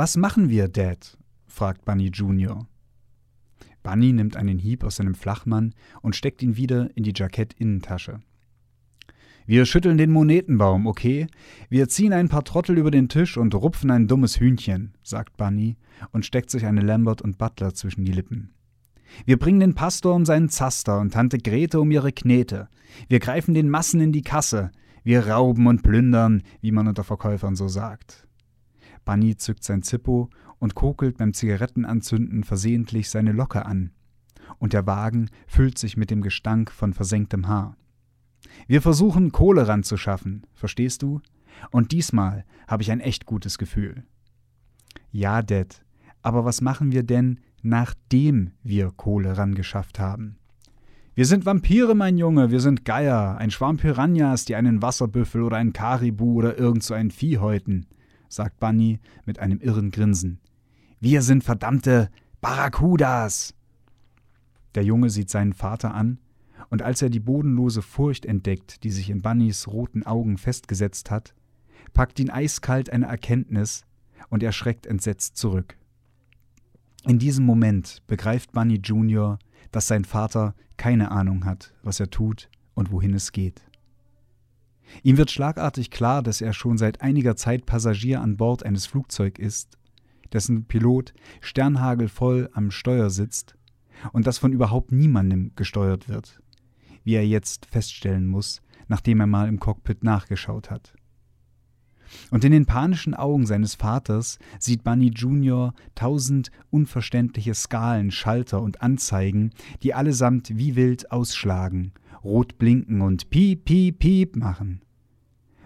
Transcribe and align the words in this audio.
Was 0.00 0.16
machen 0.16 0.48
wir, 0.48 0.68
Dad? 0.68 1.18
fragt 1.46 1.84
Bunny 1.84 2.08
Junior. 2.08 2.66
Bunny 3.82 4.14
nimmt 4.14 4.34
einen 4.34 4.58
Hieb 4.58 4.82
aus 4.82 4.96
seinem 4.96 5.14
Flachmann 5.14 5.74
und 6.00 6.16
steckt 6.16 6.42
ihn 6.42 6.56
wieder 6.56 6.88
in 6.94 7.02
die 7.02 7.12
Jackettinnentasche. 7.14 8.22
Wir 9.44 9.66
schütteln 9.66 9.98
den 9.98 10.10
Monetenbaum, 10.10 10.86
okay? 10.86 11.26
Wir 11.68 11.90
ziehen 11.90 12.14
ein 12.14 12.30
paar 12.30 12.44
Trottel 12.44 12.78
über 12.78 12.90
den 12.90 13.10
Tisch 13.10 13.36
und 13.36 13.54
rupfen 13.54 13.90
ein 13.90 14.08
dummes 14.08 14.40
Hühnchen, 14.40 14.94
sagt 15.02 15.36
Bunny 15.36 15.76
und 16.12 16.24
steckt 16.24 16.48
sich 16.48 16.64
eine 16.64 16.80
Lambert 16.80 17.20
und 17.20 17.36
Butler 17.36 17.74
zwischen 17.74 18.06
die 18.06 18.12
Lippen. 18.12 18.54
Wir 19.26 19.38
bringen 19.38 19.60
den 19.60 19.74
Pastor 19.74 20.14
um 20.14 20.24
seinen 20.24 20.48
Zaster 20.48 20.98
und 20.98 21.12
Tante 21.12 21.36
Grete 21.36 21.78
um 21.78 21.90
ihre 21.90 22.12
Knete. 22.12 22.70
Wir 23.08 23.18
greifen 23.18 23.52
den 23.52 23.68
Massen 23.68 24.00
in 24.00 24.12
die 24.12 24.22
Kasse. 24.22 24.70
Wir 25.04 25.28
rauben 25.28 25.66
und 25.66 25.82
plündern, 25.82 26.42
wie 26.62 26.72
man 26.72 26.88
unter 26.88 27.04
Verkäufern 27.04 27.54
so 27.54 27.68
sagt. 27.68 28.29
Bunny 29.04 29.36
zückt 29.36 29.64
sein 29.64 29.82
Zippo 29.82 30.30
und 30.58 30.74
kokelt 30.74 31.18
beim 31.18 31.32
Zigarettenanzünden 31.32 32.44
versehentlich 32.44 33.10
seine 33.10 33.32
Locke 33.32 33.66
an. 33.66 33.90
Und 34.58 34.72
der 34.72 34.86
Wagen 34.86 35.30
füllt 35.46 35.78
sich 35.78 35.96
mit 35.96 36.10
dem 36.10 36.22
Gestank 36.22 36.70
von 36.70 36.92
versenktem 36.92 37.48
Haar. 37.48 37.76
Wir 38.66 38.82
versuchen, 38.82 39.32
Kohle 39.32 39.68
ranzuschaffen, 39.68 40.46
verstehst 40.54 41.02
du? 41.02 41.20
Und 41.70 41.92
diesmal 41.92 42.44
habe 42.66 42.82
ich 42.82 42.90
ein 42.90 43.00
echt 43.00 43.26
gutes 43.26 43.58
Gefühl. 43.58 44.04
Ja, 45.10 45.42
Dad, 45.42 45.84
aber 46.22 46.44
was 46.44 46.60
machen 46.60 46.92
wir 46.92 47.02
denn, 47.02 47.40
nachdem 47.62 48.52
wir 48.62 48.90
Kohle 48.90 49.36
rangeschafft 49.36 49.98
haben? 49.98 50.36
Wir 51.14 51.26
sind 51.26 51.44
Vampire, 51.44 51.94
mein 51.94 52.16
Junge, 52.16 52.50
wir 52.50 52.60
sind 52.60 52.84
Geier, 52.84 53.36
ein 53.36 53.50
Schwarm 53.50 53.76
Piranhas, 53.76 54.44
die 54.44 54.54
einen 54.54 54.80
Wasserbüffel 54.80 55.42
oder 55.42 55.56
einen 55.56 55.72
Karibu 55.72 56.34
oder 56.34 56.56
irgend 56.56 56.82
so 56.82 56.94
ein 56.94 57.10
Vieh 57.10 57.38
häuten, 57.38 57.86
sagt 58.30 58.58
Bunny 58.60 59.00
mit 59.26 59.38
einem 59.38 59.60
irren 59.60 59.90
Grinsen. 59.90 60.38
Wir 61.00 61.20
sind 61.20 61.44
verdammte 61.44 62.10
Barracudas! 62.40 63.54
Der 64.74 64.84
Junge 64.84 65.10
sieht 65.10 65.28
seinen 65.28 65.52
Vater 65.52 65.92
an 65.92 66.18
und 66.70 66.82
als 66.82 67.02
er 67.02 67.10
die 67.10 67.20
bodenlose 67.20 67.82
Furcht 67.82 68.24
entdeckt, 68.24 68.84
die 68.84 68.90
sich 68.90 69.10
in 69.10 69.20
Bunnys 69.20 69.66
roten 69.66 70.06
Augen 70.06 70.38
festgesetzt 70.38 71.10
hat, 71.10 71.34
packt 71.92 72.20
ihn 72.20 72.30
eiskalt 72.30 72.90
eine 72.90 73.06
Erkenntnis 73.06 73.84
und 74.28 74.42
er 74.42 74.52
schreckt 74.52 74.86
entsetzt 74.86 75.36
zurück. 75.36 75.76
In 77.04 77.18
diesem 77.18 77.44
Moment 77.44 78.02
begreift 78.06 78.52
Bunny 78.52 78.78
Junior, 78.82 79.38
dass 79.72 79.88
sein 79.88 80.04
Vater 80.04 80.54
keine 80.76 81.10
Ahnung 81.10 81.44
hat, 81.44 81.74
was 81.82 81.98
er 81.98 82.10
tut 82.10 82.48
und 82.74 82.92
wohin 82.92 83.14
es 83.14 83.32
geht. 83.32 83.62
Ihm 85.02 85.16
wird 85.16 85.30
schlagartig 85.30 85.90
klar, 85.90 86.22
dass 86.22 86.40
er 86.40 86.52
schon 86.52 86.78
seit 86.78 87.00
einiger 87.00 87.36
Zeit 87.36 87.66
Passagier 87.66 88.20
an 88.20 88.36
Bord 88.36 88.64
eines 88.64 88.86
Flugzeugs 88.86 89.38
ist, 89.38 89.78
dessen 90.32 90.64
Pilot 90.64 91.12
sternhagelvoll 91.40 92.50
am 92.52 92.70
Steuer 92.70 93.10
sitzt 93.10 93.54
und 94.12 94.26
das 94.26 94.38
von 94.38 94.52
überhaupt 94.52 94.92
niemandem 94.92 95.52
gesteuert 95.56 96.08
wird 96.08 96.40
wie 97.04 97.14
er 97.14 97.26
jetzt 97.26 97.66
feststellen 97.66 98.26
muss, 98.26 98.62
nachdem 98.88 99.20
er 99.20 99.26
mal 99.26 99.48
im 99.48 99.60
Cockpit 99.60 100.04
nachgeschaut 100.04 100.70
hat. 100.70 100.94
Und 102.32 102.44
in 102.44 102.50
den 102.50 102.66
panischen 102.66 103.14
Augen 103.14 103.46
seines 103.46 103.76
Vaters 103.76 104.40
sieht 104.58 104.82
Bunny 104.82 105.12
Junior 105.14 105.74
tausend 105.94 106.50
unverständliche 106.70 107.54
Skalen, 107.54 108.10
Schalter 108.10 108.60
und 108.60 108.82
Anzeigen, 108.82 109.52
die 109.84 109.94
allesamt 109.94 110.56
wie 110.56 110.74
wild 110.74 111.12
ausschlagen, 111.12 111.92
rot 112.22 112.58
blinken 112.58 113.00
und 113.00 113.30
piep, 113.30 113.64
piep, 113.64 113.98
piep 113.98 114.36
machen. 114.36 114.82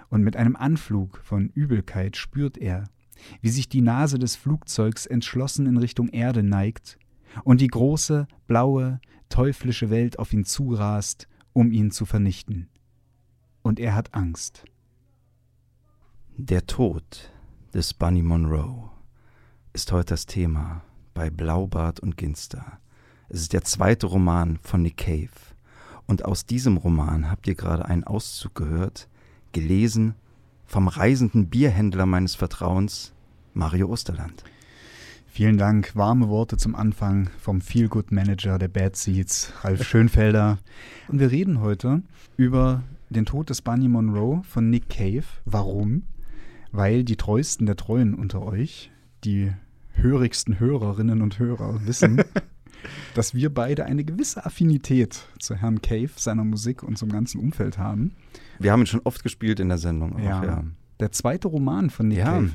Und 0.09 0.23
mit 0.23 0.37
einem 0.37 0.57
Anflug 0.57 1.19
von 1.25 1.49
Übelkeit 1.49 2.17
spürt 2.17 2.59
er, 2.59 2.85
wie 3.41 3.49
sich 3.49 3.69
die 3.69 3.81
Nase 3.81 4.19
des 4.19 4.37
Flugzeugs 4.37 5.07
entschlossen 5.07 5.67
in 5.67 5.77
Richtung 5.77 6.09
Erde 6.09 6.43
neigt 6.43 6.99
und 7.43 7.61
die 7.61 7.69
große, 7.69 8.29
blaue, 8.47 9.01
teuflische 9.29 9.91
Welt 9.91 10.19
auf 10.19 10.33
ihn 10.33 10.45
zurast, 10.45 11.29
um 11.53 11.73
ihn 11.73 11.91
zu 11.91 12.05
vernichten. 12.05 12.69
Und 13.63 13.81
er 13.81 13.95
hat 13.95 14.15
Angst. 14.15 14.65
Der 16.37 16.67
Tod 16.67 17.33
des 17.73 17.95
Bunny 17.95 18.23
Monroe 18.23 18.91
ist 19.73 19.91
heute 19.91 20.15
das 20.15 20.27
Thema 20.27 20.83
bei 21.15 21.31
Blaubart 21.31 22.01
und 22.01 22.17
Ginster. 22.17 22.79
Es 23.29 23.41
ist 23.41 23.53
der 23.53 23.63
zweite 23.63 24.07
Roman 24.07 24.59
von 24.59 24.83
Nick 24.83 24.99
Cave. 24.99 25.54
Und 26.07 26.25
aus 26.25 26.47
diesem 26.47 26.77
Roman 26.77 27.31
habt 27.31 27.47
ihr 27.47 27.55
gerade 27.55 27.87
einen 27.87 28.05
Auszug 28.05 28.55
gehört, 28.55 29.09
gelesen 29.53 30.15
vom 30.67 30.89
reisenden 30.89 31.49
Bierhändler 31.49 32.07
meines 32.07 32.35
Vertrauens, 32.35 33.13
Mario 33.53 33.89
Osterland. 33.89 34.45
Vielen 35.27 35.59
Dank. 35.59 35.97
Warme 35.97 36.29
Worte 36.29 36.57
zum 36.57 36.77
Anfang 36.77 37.29
vom 37.41 37.61
Feel 37.61 37.89
Good 37.89 38.13
Manager 38.13 38.59
der 38.59 38.69
Bad 38.69 38.95
Seeds, 38.95 39.53
Ralf 39.63 39.85
Schönfelder. 39.85 40.59
Und 41.09 41.19
wir 41.19 41.31
reden 41.31 41.61
heute 41.61 42.03
über 42.37 42.85
den 43.11 43.27
Tod 43.27 43.51
des 43.51 43.61
Bunny 43.61 43.89
Monroe 43.89 44.43
von 44.45 44.71
Nick 44.71 44.89
Cave. 44.89 45.25
Warum? 45.45 46.05
Weil 46.71 47.03
die 47.03 47.17
treuesten 47.17 47.67
der 47.67 47.77
Treuen 47.77 48.15
unter 48.15 48.43
euch, 48.43 48.93
die 49.25 49.53
hörigsten 49.95 50.61
Hörerinnen 50.61 51.23
und 51.23 51.39
Hörer 51.39 51.85
wissen, 51.85 52.23
dass 53.15 53.35
wir 53.35 53.53
beide 53.53 53.85
eine 53.85 54.05
gewisse 54.05 54.45
Affinität 54.45 55.27
zu 55.39 55.55
Herrn 55.55 55.83
Cave, 55.83 56.11
seiner 56.17 56.45
Musik 56.45 56.83
und 56.83 56.99
zum 56.99 57.11
ganzen 57.11 57.41
Umfeld 57.41 57.79
haben. 57.79 58.15
Wir 58.59 58.73
haben 58.73 58.83
ihn 58.83 58.87
schon 58.87 59.03
oft 59.05 59.23
gespielt 59.23 59.61
in 59.61 59.69
der 59.69 59.79
Sendung. 59.79 60.15
Auch, 60.15 60.21
ja. 60.21 60.45
ja. 60.45 60.65
Der 61.01 61.13
zweite 61.13 61.49
Roman 61.49 61.91
von 61.91 62.09
Nick 62.09 62.19
ja. 62.19 62.33
Cave 62.33 62.51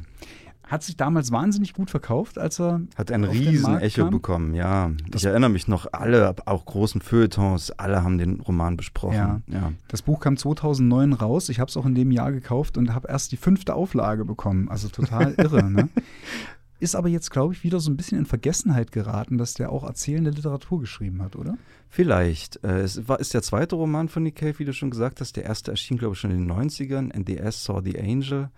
hat 0.70 0.84
sich 0.84 0.96
damals 0.96 1.32
wahnsinnig 1.32 1.74
gut 1.74 1.90
verkauft, 1.90 2.38
als 2.38 2.60
er. 2.60 2.82
Hat 2.96 3.12
ein 3.12 3.24
riesen 3.24 3.80
Echo 3.80 4.04
kam. 4.04 4.12
bekommen, 4.12 4.54
ja. 4.54 4.92
Das 5.10 5.24
ich 5.24 5.28
erinnere 5.28 5.50
mich 5.50 5.68
noch, 5.68 5.88
alle, 5.92 6.36
auch 6.46 6.66
großen 6.66 7.02
Feuilletons, 7.02 7.72
alle 7.72 8.04
haben 8.04 8.20
den 8.20 8.40
Roman 8.40 8.78
besprochen. 8.78 9.16
Ja. 9.16 9.42
ja. 9.48 9.74
Das 9.88 10.04
Buch 10.04 10.20
kam 10.20 10.38
2009 10.38 11.14
raus. 11.14 11.50
Ich 11.50 11.60
habe 11.60 11.70
es 11.70 11.78
auch 11.78 11.88
in 11.88 11.96
dem 11.96 12.12
Jahr 12.12 12.32
gekauft 12.32 12.78
und 12.78 12.94
habe 12.94 13.08
erst 13.08 13.32
die 13.32 13.38
fünfte 13.38 13.74
Auflage 13.74 14.26
bekommen. 14.26 14.70
Also 14.70 14.90
total 14.90 15.34
irre, 15.38 15.70
ne? 15.70 15.90
Ist 16.80 16.96
aber 16.96 17.10
jetzt, 17.10 17.32
glaube 17.32 17.54
ich, 17.54 17.64
wieder 17.64 17.80
so 17.80 17.92
ein 17.92 17.98
bisschen 17.98 18.18
in 18.18 18.26
Vergessenheit 18.26 18.92
geraten, 18.92 19.38
dass 19.38 19.54
der 19.54 19.72
auch 19.72 19.84
erzählende 19.84 20.32
Literatur 20.32 20.80
geschrieben 20.80 21.22
hat, 21.22 21.36
oder? 21.36 21.58
Vielleicht. 21.90 22.64
Äh, 22.64 22.82
es 22.82 23.08
war, 23.08 23.20
ist 23.20 23.34
der 23.34 23.42
zweite 23.42 23.76
Roman 23.76 24.08
von 24.08 24.24
Nick 24.24 24.38
Cave, 24.38 24.60
wie 24.60 24.66
du 24.66 24.74
schon 24.74 24.90
gesagt 24.90 25.20
hast. 25.20 25.36
Der 25.36 25.44
erste 25.44 25.72
erschien, 25.72 25.98
glaube 25.98 26.14
ich, 26.14 26.20
schon 26.20 26.32
in 26.32 26.48
den 26.48 26.52
90ern. 26.52 27.12
NDS 27.14 27.66
Saw 27.66 27.82
the 27.84 28.00
Angel 28.00 28.50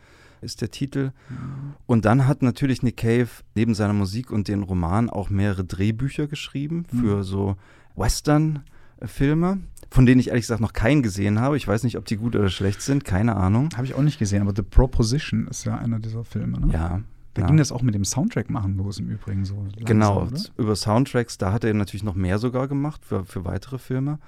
ist 0.42 0.62
der 0.62 0.72
Titel. 0.72 1.12
Und 1.86 2.06
dann 2.06 2.28
hat 2.28 2.42
natürlich 2.42 2.84
Nick 2.84 2.98
Cave 2.98 3.30
neben 3.56 3.74
seiner 3.74 3.94
Musik 3.94 4.32
und 4.32 4.48
den 4.48 4.64
Roman 4.64 5.10
auch 5.10 5.30
mehrere 5.30 5.64
Drehbücher 5.64 6.28
geschrieben 6.28 6.86
für 6.86 7.18
mhm. 7.18 7.24
so 7.24 7.56
Western-Filme, 7.96 9.60
von 9.90 10.06
denen 10.06 10.20
ich 10.20 10.30
ehrlich 10.30 10.44
gesagt 10.44 10.62
noch 10.62 10.74
keinen 10.74 11.04
gesehen 11.04 11.40
habe. 11.40 11.58
Ich 11.58 11.68
weiß 11.68 11.84
nicht, 11.84 11.98
ob 11.98 12.06
die 12.06 12.18
gut 12.18 12.36
oder 12.36 12.50
schlecht 12.50 12.82
sind, 12.82 13.06
keine 13.06 13.36
Ahnung. 13.36 13.70
Habe 13.76 13.86
ich 13.86 13.94
auch 13.94 14.02
nicht 14.02 14.20
gesehen, 14.20 14.42
aber 14.42 14.54
The 14.56 14.64
Proposition 14.64 15.48
ist 15.48 15.66
ja 15.66 15.78
einer 15.78 16.00
dieser 16.00 16.24
Filme, 16.24 16.60
ne? 16.60 16.74
Ja. 16.74 17.02
Da 17.34 17.42
ja. 17.42 17.48
ging 17.48 17.58
das 17.58 17.72
auch 17.72 17.82
mit 17.82 17.96
dem 17.96 18.04
Soundtrack 18.04 18.50
machen 18.50 18.76
los 18.78 19.00
im 19.00 19.10
Übrigen 19.10 19.46
so. 19.46 19.56
Langsam, 19.56 19.86
genau, 19.86 20.22
oder? 20.24 20.40
über 20.58 20.76
Soundtracks, 20.76 21.38
da 21.38 21.54
hat 21.54 21.64
er 21.64 21.74
natürlich 21.74 22.04
noch 22.04 22.16
mehr 22.16 22.40
sogar 22.40 22.68
gemacht 22.68 23.06
für, 23.06 23.24
für 23.24 23.46
weitere 23.46 23.78
Filme. 23.78 24.20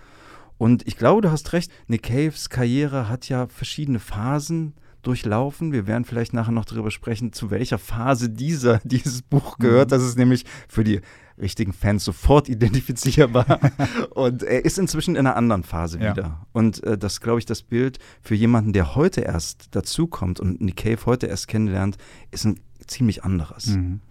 Und 0.57 0.87
ich 0.87 0.97
glaube, 0.97 1.21
du 1.21 1.31
hast 1.31 1.51
recht, 1.53 1.71
Nick 1.87 2.03
Caves 2.03 2.49
Karriere 2.49 3.09
hat 3.09 3.27
ja 3.27 3.47
verschiedene 3.47 3.99
Phasen 3.99 4.73
durchlaufen. 5.03 5.71
Wir 5.71 5.87
werden 5.87 6.05
vielleicht 6.05 6.33
nachher 6.33 6.51
noch 6.51 6.65
darüber 6.65 6.91
sprechen, 6.91 7.33
zu 7.33 7.51
welcher 7.51 7.77
Phase 7.77 8.29
dieser, 8.29 8.79
dieses 8.83 9.21
Buch 9.21 9.57
gehört. 9.57 9.89
Mhm. 9.89 9.91
Das 9.91 10.03
ist 10.03 10.17
nämlich 10.17 10.45
für 10.67 10.83
die 10.83 11.01
richtigen 11.39 11.73
Fans 11.73 12.03
sofort 12.03 12.49
identifizierbar. 12.49 13.59
und 14.11 14.43
er 14.43 14.65
ist 14.65 14.79
inzwischen 14.79 15.15
in 15.15 15.27
einer 15.27 15.35
anderen 15.35 15.63
Phase 15.63 15.99
ja. 15.99 16.11
wieder. 16.11 16.45
Und 16.51 16.83
äh, 16.83 16.97
das, 16.97 17.21
glaube 17.21 17.39
ich, 17.39 17.45
das 17.45 17.61
Bild 17.61 17.99
für 18.21 18.35
jemanden, 18.35 18.73
der 18.73 18.95
heute 18.95 19.21
erst 19.21 19.75
dazukommt 19.75 20.39
und 20.39 20.61
Nick 20.61 20.77
Cave 20.77 21.05
heute 21.05 21.27
erst 21.27 21.47
kennenlernt, 21.47 21.97
ist 22.31 22.45
ein 22.45 22.59
ziemlich 22.87 23.23
anderes. 23.23 23.67
Mhm. 23.67 24.01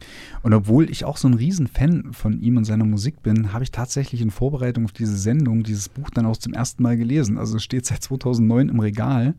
Und 0.43 0.55
obwohl 0.55 0.91
ich 0.91 1.05
auch 1.05 1.17
so 1.17 1.29
ein 1.29 1.35
Riesenfan 1.35 2.13
von 2.13 2.41
ihm 2.41 2.57
und 2.57 2.65
seiner 2.65 2.85
Musik 2.85 3.23
bin, 3.23 3.53
habe 3.53 3.65
ich 3.65 3.71
tatsächlich 3.71 4.21
in 4.21 4.31
Vorbereitung 4.31 4.85
auf 4.85 4.93
diese 4.93 5.17
Sendung 5.17 5.63
dieses 5.63 5.89
Buch 5.89 6.11
dann 6.11 6.27
auch 6.27 6.37
zum 6.37 6.55
ersten 6.55 6.83
Mal 6.83 6.97
gelesen. 6.97 7.39
Also 7.39 7.57
es 7.57 7.63
steht 7.63 7.87
seit 7.87 8.03
2009 8.03 8.69
im 8.69 8.81
Regal 8.81 9.35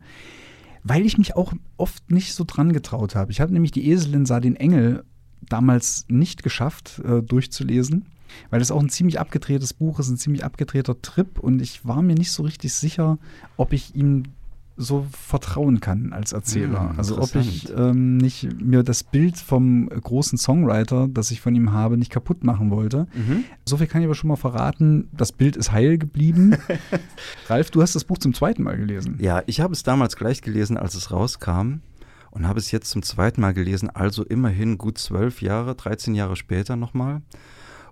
weil 0.84 1.04
ich 1.06 1.18
mich 1.18 1.34
auch 1.34 1.52
oft 1.76 2.10
nicht 2.10 2.34
so 2.34 2.44
dran 2.46 2.72
getraut 2.72 3.16
habe. 3.16 3.32
Ich 3.32 3.40
habe 3.40 3.52
nämlich 3.52 3.72
die 3.72 3.90
Eselin 3.90 4.26
sah 4.26 4.38
den 4.38 4.54
Engel 4.54 5.02
damals 5.40 6.04
nicht 6.08 6.42
geschafft 6.42 7.00
äh, 7.04 7.22
durchzulesen, 7.22 8.06
weil 8.50 8.60
es 8.60 8.70
auch 8.70 8.80
ein 8.80 8.90
ziemlich 8.90 9.18
abgedrehtes 9.18 9.72
Buch 9.72 9.98
ist, 9.98 10.10
ein 10.10 10.18
ziemlich 10.18 10.44
abgedrehter 10.44 11.00
Trip 11.00 11.38
und 11.38 11.60
ich 11.60 11.84
war 11.86 12.02
mir 12.02 12.14
nicht 12.14 12.30
so 12.30 12.42
richtig 12.42 12.72
sicher, 12.74 13.18
ob 13.56 13.72
ich 13.72 13.94
ihm 13.94 14.24
so 14.76 15.06
vertrauen 15.10 15.80
kann 15.80 16.12
als 16.12 16.32
Erzähler. 16.32 16.90
Ja, 16.92 16.94
also 16.96 17.20
ob 17.20 17.34
ich 17.36 17.72
ähm, 17.76 18.16
nicht 18.16 18.60
mir 18.60 18.82
das 18.82 19.04
Bild 19.04 19.36
vom 19.36 19.88
großen 19.88 20.36
Songwriter, 20.36 21.08
das 21.08 21.30
ich 21.30 21.40
von 21.40 21.54
ihm 21.54 21.72
habe, 21.72 21.96
nicht 21.96 22.10
kaputt 22.10 22.42
machen 22.42 22.70
wollte. 22.70 23.06
Mhm. 23.14 23.44
So 23.64 23.76
viel 23.76 23.86
kann 23.86 24.00
ich 24.00 24.06
aber 24.06 24.14
schon 24.14 24.28
mal 24.28 24.36
verraten. 24.36 25.08
Das 25.12 25.32
Bild 25.32 25.56
ist 25.56 25.70
heil 25.70 25.96
geblieben. 25.98 26.56
Ralf, 27.48 27.70
du 27.70 27.82
hast 27.82 27.94
das 27.94 28.04
Buch 28.04 28.18
zum 28.18 28.34
zweiten 28.34 28.64
Mal 28.64 28.76
gelesen. 28.76 29.18
Ja, 29.20 29.42
ich 29.46 29.60
habe 29.60 29.72
es 29.72 29.84
damals 29.84 30.16
gleich 30.16 30.42
gelesen, 30.42 30.76
als 30.76 30.94
es 30.94 31.10
rauskam. 31.10 31.80
und 32.32 32.48
habe 32.48 32.58
es 32.58 32.72
jetzt 32.72 32.90
zum 32.90 33.02
zweiten 33.04 33.40
Mal 33.40 33.54
gelesen, 33.54 33.90
also 33.90 34.24
immerhin 34.24 34.76
gut 34.76 34.98
zwölf 34.98 35.40
Jahre, 35.40 35.76
13 35.76 36.16
Jahre 36.16 36.34
später 36.34 36.74
nochmal. 36.74 37.22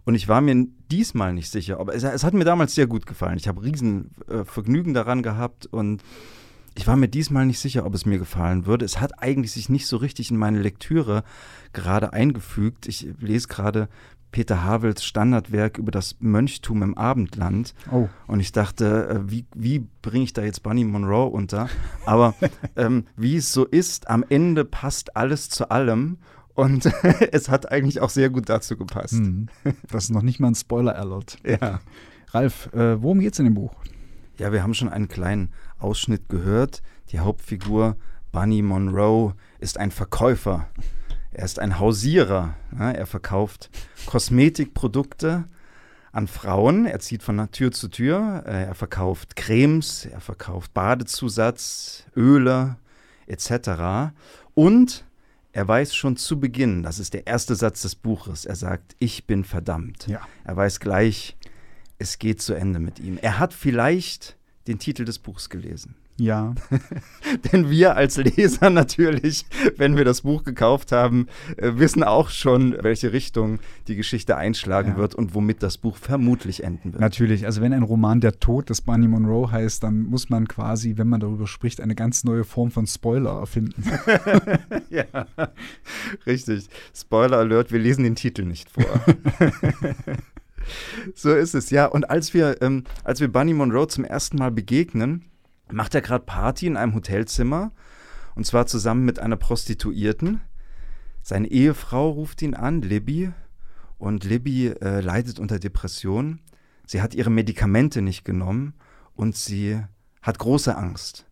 Und 0.04 0.16
ich 0.16 0.26
war 0.26 0.40
mir 0.40 0.66
diesmal 0.90 1.32
nicht 1.32 1.50
sicher, 1.50 1.78
aber 1.78 1.94
es, 1.94 2.02
es 2.02 2.24
hat 2.24 2.34
mir 2.34 2.44
damals 2.44 2.74
sehr 2.74 2.88
gut 2.88 3.06
gefallen. 3.06 3.36
Ich 3.36 3.46
habe 3.46 3.62
riesen 3.62 4.10
äh, 4.28 4.44
Vergnügen 4.44 4.94
daran 4.94 5.22
gehabt 5.22 5.66
und 5.66 6.02
ich 6.74 6.86
war 6.86 6.96
mir 6.96 7.08
diesmal 7.08 7.46
nicht 7.46 7.58
sicher, 7.58 7.84
ob 7.84 7.94
es 7.94 8.06
mir 8.06 8.18
gefallen 8.18 8.66
würde. 8.66 8.84
Es 8.84 9.00
hat 9.00 9.22
eigentlich 9.22 9.52
sich 9.52 9.68
nicht 9.68 9.86
so 9.86 9.96
richtig 9.96 10.30
in 10.30 10.36
meine 10.36 10.60
Lektüre 10.60 11.24
gerade 11.72 12.12
eingefügt. 12.12 12.86
Ich 12.86 13.08
lese 13.20 13.48
gerade 13.48 13.88
Peter 14.32 14.64
Havels 14.64 15.04
Standardwerk 15.04 15.78
über 15.78 15.92
das 15.92 16.16
Mönchtum 16.18 16.82
im 16.82 16.96
Abendland. 16.96 17.74
Oh. 17.90 18.08
Und 18.26 18.40
ich 18.40 18.50
dachte, 18.50 19.08
äh, 19.08 19.30
wie, 19.30 19.44
wie 19.54 19.86
bringe 20.00 20.24
ich 20.24 20.32
da 20.32 20.42
jetzt 20.42 20.62
Bunny 20.62 20.84
Monroe 20.84 21.26
unter? 21.26 21.68
Aber 22.06 22.34
ähm, 22.76 23.06
wie 23.16 23.36
es 23.36 23.52
so 23.52 23.64
ist, 23.64 24.08
am 24.08 24.24
Ende 24.28 24.64
passt 24.64 25.16
alles 25.16 25.50
zu 25.50 25.70
allem. 25.70 26.18
Und 26.54 26.86
es 27.32 27.48
hat 27.48 27.70
eigentlich 27.70 28.00
auch 28.00 28.10
sehr 28.10 28.30
gut 28.30 28.48
dazu 28.48 28.76
gepasst. 28.76 29.14
Hm. 29.14 29.48
Das 29.90 30.04
ist 30.04 30.10
noch 30.10 30.22
nicht 30.22 30.40
mal 30.40 30.48
ein 30.48 30.54
Spoiler-Alert. 30.54 31.38
Ja. 31.44 31.80
Ralf, 32.30 32.72
äh, 32.72 33.00
worum 33.02 33.20
geht's 33.20 33.38
in 33.38 33.44
dem 33.44 33.54
Buch? 33.54 33.74
Ja, 34.38 34.52
wir 34.52 34.62
haben 34.62 34.74
schon 34.74 34.88
einen 34.88 35.08
kleinen 35.08 35.50
Ausschnitt 35.82 36.28
gehört. 36.28 36.82
Die 37.10 37.20
Hauptfigur 37.20 37.96
Bunny 38.30 38.62
Monroe 38.62 39.34
ist 39.58 39.78
ein 39.78 39.90
Verkäufer. 39.90 40.68
Er 41.32 41.44
ist 41.44 41.58
ein 41.58 41.78
Hausierer. 41.78 42.54
Er 42.78 43.06
verkauft 43.06 43.70
Kosmetikprodukte 44.06 45.44
an 46.12 46.28
Frauen. 46.28 46.86
Er 46.86 47.00
zieht 47.00 47.22
von 47.22 47.50
Tür 47.50 47.72
zu 47.72 47.88
Tür. 47.88 48.44
Äh, 48.46 48.64
er 48.64 48.74
verkauft 48.74 49.36
Cremes, 49.36 50.06
er 50.06 50.20
verkauft 50.20 50.74
Badezusatz, 50.74 52.04
Öle 52.14 52.76
etc. 53.26 54.12
Und 54.54 55.04
er 55.52 55.68
weiß 55.68 55.94
schon 55.94 56.16
zu 56.16 56.40
Beginn, 56.40 56.82
das 56.82 56.98
ist 56.98 57.14
der 57.14 57.26
erste 57.26 57.54
Satz 57.54 57.82
des 57.82 57.94
Buches, 57.94 58.46
er 58.46 58.56
sagt, 58.56 58.96
ich 58.98 59.26
bin 59.26 59.44
verdammt. 59.44 60.06
Ja. 60.06 60.20
Er 60.44 60.56
weiß 60.56 60.80
gleich, 60.80 61.36
es 61.98 62.18
geht 62.18 62.40
zu 62.40 62.54
Ende 62.54 62.78
mit 62.78 62.98
ihm. 62.98 63.18
Er 63.20 63.38
hat 63.38 63.52
vielleicht 63.52 64.36
den 64.66 64.78
Titel 64.78 65.04
des 65.04 65.18
Buchs 65.18 65.48
gelesen. 65.50 65.94
Ja. 66.18 66.54
Denn 67.52 67.70
wir 67.70 67.96
als 67.96 68.16
Leser 68.18 68.68
natürlich, 68.70 69.46
wenn 69.76 69.96
wir 69.96 70.04
das 70.04 70.20
Buch 70.20 70.44
gekauft 70.44 70.92
haben, 70.92 71.26
äh, 71.56 71.72
wissen 71.76 72.04
auch 72.04 72.28
schon, 72.28 72.76
welche 72.82 73.12
Richtung 73.12 73.58
die 73.88 73.96
Geschichte 73.96 74.36
einschlagen 74.36 74.90
Ja. 74.92 74.96
wird 74.98 75.14
und 75.14 75.34
womit 75.34 75.62
das 75.62 75.78
Buch 75.78 75.96
vermutlich 75.96 76.62
enden 76.62 76.92
wird. 76.92 77.00
Natürlich, 77.00 77.46
also 77.46 77.60
wenn 77.62 77.72
ein 77.72 77.82
Roman 77.82 78.20
Der 78.20 78.38
Tod 78.38 78.68
des 78.70 78.82
Bunny 78.82 79.08
Monroe 79.08 79.50
heißt, 79.50 79.82
dann 79.82 80.02
muss 80.04 80.28
man 80.28 80.46
quasi, 80.46 80.96
wenn 80.96 81.08
man 81.08 81.20
darüber 81.20 81.46
spricht, 81.46 81.80
eine 81.80 81.94
ganz 81.94 82.24
neue 82.24 82.44
Form 82.44 82.70
von 82.70 82.86
Spoiler 82.86 83.40
erfinden. 83.40 83.82
ja, 84.90 85.04
richtig. 86.26 86.68
Spoiler 86.94 87.38
Alert, 87.38 87.72
wir 87.72 87.80
lesen 87.80 88.04
den 88.04 88.16
Titel 88.16 88.44
nicht 88.44 88.68
vor. 88.70 88.84
so 91.14 91.34
ist 91.34 91.54
es, 91.54 91.70
ja. 91.70 91.86
Und 91.86 92.10
als 92.10 92.34
wir, 92.34 92.60
ähm, 92.62 92.84
als 93.04 93.20
wir 93.20 93.30
Bunny 93.30 93.54
Monroe 93.54 93.88
zum 93.88 94.04
ersten 94.04 94.36
Mal 94.36 94.50
begegnen, 94.50 95.24
macht 95.70 95.94
er 95.94 96.00
gerade 96.00 96.24
Party 96.24 96.66
in 96.66 96.76
einem 96.76 96.94
Hotelzimmer. 96.94 97.72
Und 98.34 98.46
zwar 98.46 98.66
zusammen 98.66 99.04
mit 99.04 99.18
einer 99.18 99.36
Prostituierten. 99.36 100.40
Seine 101.22 101.48
Ehefrau 101.48 102.10
ruft 102.10 102.42
ihn 102.42 102.54
an, 102.54 102.82
Libby. 102.82 103.32
Und 103.98 104.24
Libby 104.24 104.68
äh, 104.68 105.00
leidet 105.00 105.38
unter 105.38 105.58
Depression. 105.58 106.40
Sie 106.86 107.00
hat 107.00 107.14
ihre 107.14 107.30
Medikamente 107.30 108.02
nicht 108.02 108.24
genommen 108.24 108.74
und 109.14 109.36
sie 109.36 109.80
hat 110.20 110.38
große 110.38 110.76
Angst. 110.76 111.26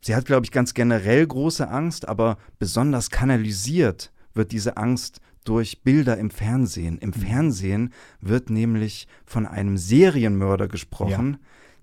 Sie 0.00 0.14
hat, 0.14 0.24
glaube 0.24 0.46
ich, 0.46 0.52
ganz 0.52 0.72
generell 0.72 1.26
große 1.26 1.68
Angst, 1.68 2.08
aber 2.08 2.38
besonders 2.58 3.10
kanalisiert 3.10 4.12
wird 4.32 4.52
diese 4.52 4.76
Angst 4.76 5.20
durch 5.44 5.82
Bilder 5.82 6.18
im 6.18 6.30
Fernsehen. 6.30 6.98
Im 6.98 7.12
Fernsehen 7.12 7.92
wird 8.20 8.50
nämlich 8.50 9.08
von 9.24 9.46
einem 9.46 9.76
Serienmörder 9.76 10.68
gesprochen, 10.68 11.38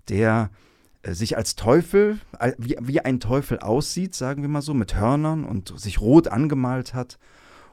der 0.08 0.50
äh, 1.02 1.12
sich 1.12 1.36
als 1.36 1.56
Teufel, 1.56 2.18
wie, 2.58 2.76
wie 2.80 3.00
ein 3.00 3.20
Teufel 3.20 3.58
aussieht, 3.58 4.14
sagen 4.14 4.42
wir 4.42 4.48
mal 4.48 4.62
so, 4.62 4.74
mit 4.74 4.94
Hörnern 4.96 5.44
und 5.44 5.78
sich 5.78 6.00
rot 6.00 6.28
angemalt 6.28 6.94
hat 6.94 7.18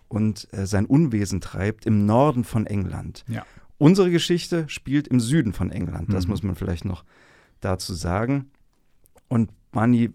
und 0.08 0.48
äh, 0.54 0.66
sein 0.66 0.86
Unwesen 0.86 1.40
treibt 1.42 1.86
im 1.86 2.06
Norden 2.06 2.44
von 2.44 2.66
England. 2.66 3.24
Ja. 3.28 3.46
Unsere 3.78 4.10
Geschichte 4.10 4.68
spielt 4.70 5.08
im 5.08 5.20
Süden 5.20 5.54
von 5.54 5.70
England, 5.72 6.12
das 6.14 6.26
Mhm. 6.26 6.32
muss 6.32 6.44
man 6.44 6.56
vielleicht 6.56 6.86
noch 6.86 7.04
dazu 7.62 7.94
sagen. 7.94 8.50
Und 9.28 9.52
Bunny, 9.72 10.12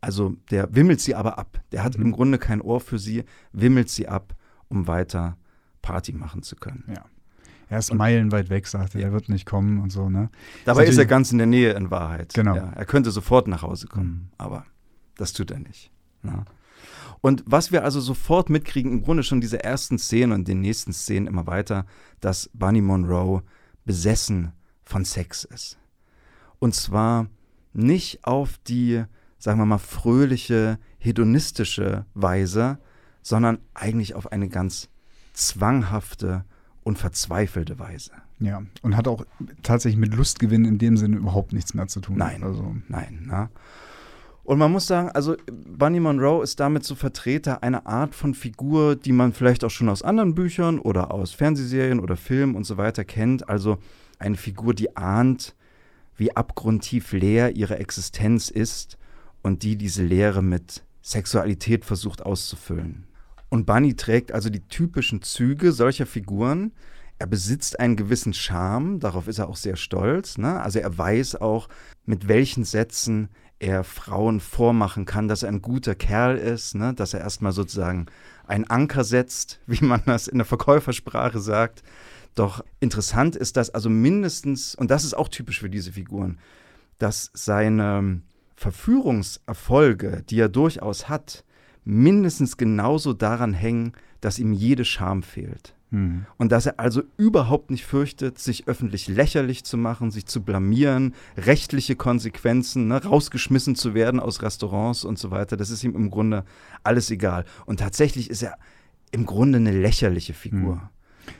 also 0.00 0.36
der 0.50 0.74
wimmelt 0.74 1.00
sie 1.00 1.14
aber 1.14 1.38
ab. 1.38 1.60
Der 1.72 1.82
hat 1.82 1.98
Mhm. 1.98 2.06
im 2.06 2.12
Grunde 2.12 2.38
kein 2.38 2.60
Ohr 2.60 2.80
für 2.80 2.98
sie, 2.98 3.24
wimmelt 3.52 3.88
sie 3.90 4.06
ab, 4.08 4.34
um 4.68 4.86
weiter 4.86 5.36
Party 5.82 6.12
machen 6.12 6.42
zu 6.42 6.56
können. 6.56 6.84
Ja. 6.88 7.04
Er 7.68 7.78
ist 7.78 7.92
meilenweit 7.94 8.50
weg, 8.50 8.66
sagt 8.66 8.94
er, 8.94 9.00
Ja. 9.00 9.06
er 9.08 9.12
wird 9.12 9.28
nicht 9.28 9.46
kommen 9.46 9.80
und 9.80 9.90
so, 9.90 10.08
ne? 10.10 10.30
Dabei 10.64 10.84
ist 10.86 10.98
er 10.98 11.06
ganz 11.06 11.32
in 11.32 11.38
der 11.38 11.46
Nähe 11.46 11.72
in 11.72 11.90
Wahrheit. 11.90 12.34
Genau. 12.34 12.54
Ja, 12.56 12.70
er 12.74 12.84
könnte 12.84 13.10
sofort 13.10 13.48
nach 13.48 13.62
Hause 13.62 13.86
kommen, 13.86 14.06
Mhm. 14.06 14.28
aber 14.38 14.66
das 15.16 15.32
tut 15.32 15.50
er 15.50 15.58
nicht. 15.60 15.90
Na. 16.22 16.44
Und 17.20 17.42
was 17.46 17.72
wir 17.72 17.82
also 17.84 18.00
sofort 18.00 18.50
mitkriegen, 18.50 18.92
im 18.92 19.02
Grunde 19.02 19.22
schon 19.22 19.40
diese 19.40 19.64
ersten 19.64 19.98
Szenen 19.98 20.32
und 20.32 20.46
den 20.48 20.60
nächsten 20.60 20.92
Szenen 20.92 21.26
immer 21.26 21.46
weiter, 21.46 21.86
dass 22.20 22.50
Bunny 22.52 22.82
Monroe 22.82 23.42
besessen 23.86 24.52
von 24.82 25.04
Sex 25.06 25.44
ist. 25.44 25.78
Und 26.58 26.74
zwar 26.74 27.28
nicht 27.72 28.24
auf 28.24 28.58
die, 28.58 29.04
sagen 29.38 29.58
wir 29.58 29.64
mal, 29.66 29.78
fröhliche, 29.78 30.78
hedonistische 30.98 32.04
Weise, 32.14 32.78
sondern 33.24 33.58
eigentlich 33.72 34.14
auf 34.14 34.30
eine 34.30 34.48
ganz 34.48 34.90
zwanghafte 35.32 36.44
und 36.84 36.98
verzweifelte 36.98 37.78
Weise. 37.78 38.12
Ja. 38.38 38.62
Und 38.82 38.96
hat 38.96 39.08
auch 39.08 39.24
tatsächlich 39.62 39.98
mit 39.98 40.14
Lustgewinn 40.14 40.66
in 40.66 40.78
dem 40.78 40.96
Sinne 40.96 41.16
überhaupt 41.16 41.52
nichts 41.52 41.74
mehr 41.74 41.88
zu 41.88 42.00
tun. 42.00 42.18
Nein. 42.18 42.44
Also, 42.44 42.76
Nein, 42.86 43.24
na. 43.26 43.50
Und 44.44 44.58
man 44.58 44.70
muss 44.70 44.86
sagen, 44.86 45.08
also 45.08 45.36
Bunny 45.50 46.00
Monroe 46.00 46.44
ist 46.44 46.60
damit 46.60 46.84
so 46.84 46.94
Vertreter 46.94 47.62
einer 47.62 47.86
Art 47.86 48.14
von 48.14 48.34
Figur, 48.34 48.94
die 48.94 49.12
man 49.12 49.32
vielleicht 49.32 49.64
auch 49.64 49.70
schon 49.70 49.88
aus 49.88 50.02
anderen 50.02 50.34
Büchern 50.34 50.78
oder 50.78 51.12
aus 51.12 51.32
Fernsehserien 51.32 51.98
oder 51.98 52.18
Filmen 52.18 52.54
und 52.54 52.64
so 52.64 52.76
weiter 52.76 53.04
kennt. 53.04 53.48
Also 53.48 53.78
eine 54.18 54.36
Figur, 54.36 54.74
die 54.74 54.98
ahnt, 54.98 55.56
wie 56.16 56.36
abgrundtief 56.36 57.12
leer 57.12 57.56
ihre 57.56 57.78
Existenz 57.78 58.50
ist 58.50 58.98
und 59.42 59.62
die 59.62 59.76
diese 59.76 60.04
Leere 60.04 60.42
mit 60.42 60.84
Sexualität 61.00 61.86
versucht 61.86 62.22
auszufüllen. 62.22 63.06
Und 63.54 63.66
Bunny 63.66 63.94
trägt 63.94 64.32
also 64.32 64.50
die 64.50 64.66
typischen 64.66 65.22
Züge 65.22 65.70
solcher 65.70 66.06
Figuren. 66.06 66.72
Er 67.20 67.28
besitzt 67.28 67.78
einen 67.78 67.94
gewissen 67.94 68.34
Charme, 68.34 68.98
darauf 68.98 69.28
ist 69.28 69.38
er 69.38 69.48
auch 69.48 69.54
sehr 69.54 69.76
stolz. 69.76 70.38
Ne? 70.38 70.60
Also 70.60 70.80
er 70.80 70.98
weiß 70.98 71.36
auch, 71.36 71.68
mit 72.04 72.26
welchen 72.26 72.64
Sätzen 72.64 73.28
er 73.60 73.84
Frauen 73.84 74.40
vormachen 74.40 75.04
kann, 75.04 75.28
dass 75.28 75.44
er 75.44 75.50
ein 75.50 75.62
guter 75.62 75.94
Kerl 75.94 76.36
ist, 76.36 76.74
ne? 76.74 76.94
dass 76.94 77.14
er 77.14 77.20
erstmal 77.20 77.52
sozusagen 77.52 78.06
einen 78.44 78.64
Anker 78.64 79.04
setzt, 79.04 79.60
wie 79.68 79.84
man 79.84 80.02
das 80.04 80.26
in 80.26 80.38
der 80.38 80.46
Verkäufersprache 80.46 81.38
sagt. 81.38 81.84
Doch 82.34 82.64
interessant 82.80 83.36
ist, 83.36 83.56
dass 83.56 83.70
also 83.70 83.88
mindestens, 83.88 84.74
und 84.74 84.90
das 84.90 85.04
ist 85.04 85.14
auch 85.14 85.28
typisch 85.28 85.60
für 85.60 85.70
diese 85.70 85.92
Figuren, 85.92 86.40
dass 86.98 87.30
seine 87.34 88.20
Verführungserfolge, 88.56 90.24
die 90.28 90.40
er 90.40 90.48
durchaus 90.48 91.08
hat, 91.08 91.44
mindestens 91.84 92.56
genauso 92.56 93.12
daran 93.12 93.52
hängen, 93.54 93.92
dass 94.20 94.38
ihm 94.38 94.52
jede 94.52 94.84
Scham 94.84 95.22
fehlt. 95.22 95.74
hm. 95.90 96.24
Und 96.38 96.50
dass 96.50 96.66
er 96.66 96.80
also 96.80 97.02
überhaupt 97.18 97.70
nicht 97.70 97.84
fürchtet, 97.84 98.38
sich 98.38 98.66
öffentlich 98.66 99.06
lächerlich 99.06 99.64
zu 99.64 99.76
machen, 99.76 100.10
sich 100.10 100.26
zu 100.26 100.42
blamieren, 100.42 101.14
rechtliche 101.36 101.94
Konsequenzen, 101.94 102.88
ne, 102.88 103.02
rausgeschmissen 103.04 103.76
zu 103.76 103.94
werden 103.94 104.18
aus 104.18 104.42
Restaurants 104.42 105.04
und 105.04 105.18
so 105.18 105.30
weiter. 105.30 105.56
Das 105.56 105.70
ist 105.70 105.84
ihm 105.84 105.94
im 105.94 106.10
Grunde 106.10 106.44
alles 106.82 107.10
egal. 107.10 107.44
Und 107.66 107.80
tatsächlich 107.80 108.30
ist 108.30 108.42
er 108.42 108.56
im 109.12 109.26
Grunde 109.26 109.58
eine 109.58 109.72
lächerliche 109.72 110.32
Figur. 110.34 110.76
Hm. 110.80 110.88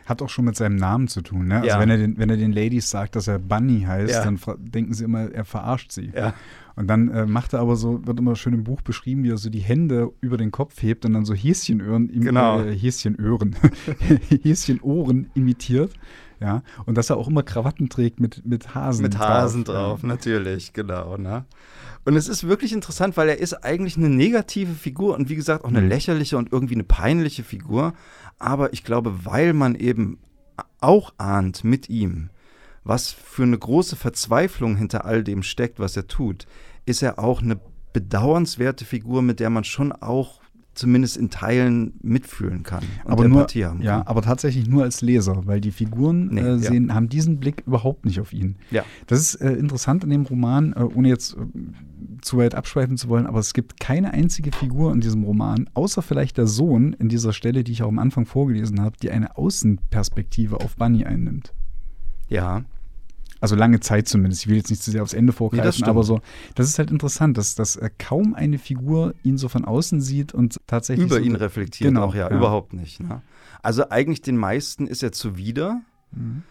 Hat 0.07 0.23
auch 0.23 0.29
schon 0.31 0.45
mit 0.47 0.57
seinem 0.57 0.77
Namen 0.77 1.09
zu 1.09 1.21
tun. 1.21 1.49
Ne? 1.49 1.57
Also 1.57 1.69
Ja. 1.69 1.81
wenn, 1.81 1.91
er 1.91 1.97
den, 1.99 2.17
wenn 2.17 2.31
er 2.31 2.37
den 2.37 2.53
Ladies 2.53 2.89
sagt, 2.91 3.17
dass 3.17 3.27
er 3.29 3.39
Bunny 3.39 3.83
heißt, 3.83 4.13
Ja. 4.13 4.25
dann 4.25 4.39
denken 4.59 4.95
sie 4.95 5.05
immer, 5.05 5.31
er 5.33 5.45
verarscht 5.45 5.91
sie. 5.93 6.13
Ja. 6.15 6.33
Und 6.77 6.89
dann 6.89 7.09
äh, 7.09 7.25
macht 7.27 7.53
er 7.53 7.61
aber 7.61 7.77
so, 7.77 8.05
wird 8.07 8.19
immer 8.19 8.35
schön 8.35 8.53
im 8.53 8.65
Buch 8.65 8.81
beschrieben, 8.83 9.23
wie 9.23 9.31
er 9.31 9.37
so 9.39 9.49
die 9.49 9.61
Hände 9.61 10.11
über 10.21 10.37
den 10.37 10.51
Kopf 10.51 10.83
hebt 10.83 11.05
und 11.05 11.13
dann 11.13 11.25
so 11.25 11.33
Häschenöhren, 11.35 12.09
Genau. 12.09 12.61
äh, 12.63 12.77
Häschenöhren, 12.77 13.55
Häschenohren 14.43 15.31
imitiert. 15.35 15.93
Ja, 16.41 16.63
und 16.85 16.99
dass 16.99 17.11
er 17.11 17.17
auch 17.17 17.29
immer 17.29 17.43
Krawatten 17.45 17.89
trägt 17.89 18.21
mit, 18.21 18.45
mit 18.45 18.75
Hasen 18.75 19.03
Mit 19.03 19.19
Hasen 19.19 19.65
drauf. 19.65 20.01
drauf, 20.01 20.03
natürlich, 20.03 20.73
genau. 20.73 21.17
Ne? 21.17 21.45
Und 22.05 22.17
es 22.17 22.29
ist 22.29 22.47
wirklich 22.47 22.73
interessant, 22.73 23.17
weil 23.17 23.29
er 23.29 23.39
ist 23.39 23.55
eigentlich 23.65 23.97
eine 23.97 24.11
negative 24.11 24.75
Figur 24.75 25.15
und 25.15 25.31
wie 25.31 25.37
gesagt 25.37 25.65
auch 25.65 25.69
eine 25.69 25.81
Mhm. 25.81 25.89
lächerliche 25.89 26.37
und 26.37 26.53
irgendwie 26.53 26.75
eine 26.75 26.85
peinliche 26.85 27.45
Figur. 27.45 27.95
Aber 28.39 28.73
ich 28.73 28.83
glaube, 28.85 29.25
weil 29.25 29.55
man 29.55 29.75
eben 29.77 30.19
auch 30.81 31.15
ahnt 31.19 31.65
mit 31.65 31.89
ihm, 31.89 32.31
was 32.85 33.11
für 33.11 33.43
eine 33.43 33.59
große 33.59 33.97
Verzweiflung 33.97 34.77
hinter 34.77 35.05
all 35.05 35.25
dem 35.25 35.43
steckt, 35.43 35.79
was 35.79 35.97
er 35.97 36.07
tut, 36.07 36.47
ist 36.87 37.03
er 37.03 37.19
auch 37.19 37.43
eine 37.43 37.59
bedauernswerte 37.93 38.85
Figur, 38.85 39.23
mit 39.23 39.41
der 39.41 39.51
man 39.51 39.65
schon 39.65 39.93
auch 39.93 40.41
zumindest 40.75 41.17
in 41.17 41.31
Teilen 41.31 41.95
mitfühlen 42.03 42.63
kann 42.65 42.85
und 43.05 43.13
aber 43.13 43.29
nur, 43.29 43.47
Ja, 43.81 44.07
aber 44.07 44.23
tatsächlich 44.23 44.69
nur 44.69 44.83
als 44.83 45.03
Leser, 45.03 45.47
weil 45.47 45.61
die 45.61 45.71
Figuren 45.71 46.29
nee, 46.29 46.41
äh, 46.41 46.59
sehen, 46.59 46.89
ja. 46.89 46.95
haben 46.95 47.09
diesen 47.09 47.39
Blick 47.39 47.63
überhaupt 47.67 48.05
nicht 48.05 48.21
auf 48.21 48.33
ihn. 48.33 48.57
Ja. 48.71 48.85
Das 49.07 49.21
ist 49.21 49.37
äh, 49.37 49.53
interessant 49.53 50.05
in 50.05 50.11
dem 50.11 50.23
Roman, 50.23 50.73
äh, 50.73 50.83
ohne 50.83 51.09
jetzt 51.09 51.35
äh, 51.35 51.47
zu 52.23 52.39
weit 52.39 52.55
abschweifen 52.55 52.97
zu 52.97 53.09
wollen, 53.09 53.27
aber 53.27 53.39
es 53.39 53.55
gibt 53.55 53.79
keine 53.79 54.13
einzige 54.13 54.51
Figur 54.51 54.93
in 54.93 55.01
diesem 55.01 55.23
Roman, 55.23 55.71
außer 55.75 56.03
vielleicht 56.03 56.39
der 56.39 56.47
Sohn 56.47 56.93
in 56.95 57.09
dieser 57.09 57.33
Stelle, 57.33 57.63
die 57.63 57.73
ich 57.73 57.83
auch 57.83 57.89
am 57.89 57.99
Anfang 57.99 58.27
vorgelesen 58.27 58.81
habe, 58.81 58.97
die 59.01 59.11
eine 59.11 59.37
Außenperspektive 59.37 60.57
auf 60.57 60.77
Bunny 60.77 61.05
einnimmt. 61.05 61.55
Ja. 62.29 62.65
Also 63.45 63.57
lange 63.57 63.79
Zeit 63.79 64.09
zumindest. 64.09 64.41
Ich 64.41 64.49
will 64.49 64.57
jetzt 64.57 64.71
nicht 64.71 64.83
zu 64.83 64.91
sehr 64.91 65.03
aufs 65.03 65.13
Ende 65.13 65.35
vorgreifen, 65.35 65.83
nee, 65.83 65.91
aber 65.91 66.03
so, 66.03 66.23
das 66.55 66.67
ist 66.67 66.79
halt 66.79 66.91
interessant, 66.91 67.37
dass, 67.37 67.55
dass 67.55 67.77
äh, 67.77 67.91
kaum 67.99 68.33
eine 68.33 68.57
Figur 68.57 69.15
ihn 69.23 69.37
so 69.37 69.51
von 69.51 69.67
außen 69.67 70.01
sieht 70.01 70.33
und 70.33 70.59
tatsächlich. 70.67 71.09
Über 71.09 71.17
so, 71.17 71.21
ihn 71.21 71.37
reflektiert 71.37 71.89
genau, 71.89 72.07
auch, 72.07 72.15
ja, 72.15 72.31
ja. 72.31 72.35
überhaupt 72.35 72.73
nicht. 72.73 73.01
Ne? 73.01 73.21
Also 73.61 73.91
eigentlich 73.91 74.23
den 74.23 74.39
meisten 74.39 74.87
ist 74.87 75.03
er 75.03 75.13
zuwider. 75.13 75.83
Mhm. 76.13 76.43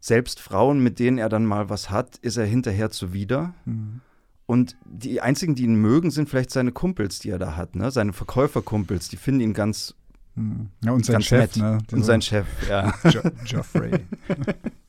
Selbst 0.00 0.40
Frauen, 0.40 0.82
mit 0.82 0.98
denen 0.98 1.18
er 1.18 1.28
dann 1.28 1.44
mal 1.44 1.68
was 1.68 1.90
hat, 1.90 2.16
ist 2.22 2.38
er 2.38 2.46
hinterher 2.46 2.88
zuwider. 2.90 3.52
Mhm. 3.66 4.00
Und 4.46 4.76
die 4.86 5.20
einzigen, 5.20 5.54
die 5.54 5.64
ihn 5.64 5.74
mögen, 5.74 6.10
sind 6.10 6.30
vielleicht 6.30 6.52
seine 6.52 6.72
Kumpels, 6.72 7.18
die 7.18 7.28
er 7.28 7.38
da 7.38 7.54
hat, 7.54 7.76
ne? 7.76 7.90
Seine 7.90 8.14
Verkäuferkumpels, 8.14 9.10
die 9.10 9.18
finden 9.18 9.42
ihn 9.42 9.52
ganz. 9.52 9.94
Mhm. 10.36 10.70
Ja, 10.82 10.92
und 10.92 11.04
sein 11.04 11.20
Chef, 11.20 11.54
ne? 11.56 11.80
Und 11.92 12.02
sein 12.02 12.22
Chef, 12.22 12.46
ja. 12.66 12.94
Jo 13.10 13.20
Geoffrey. 13.44 14.06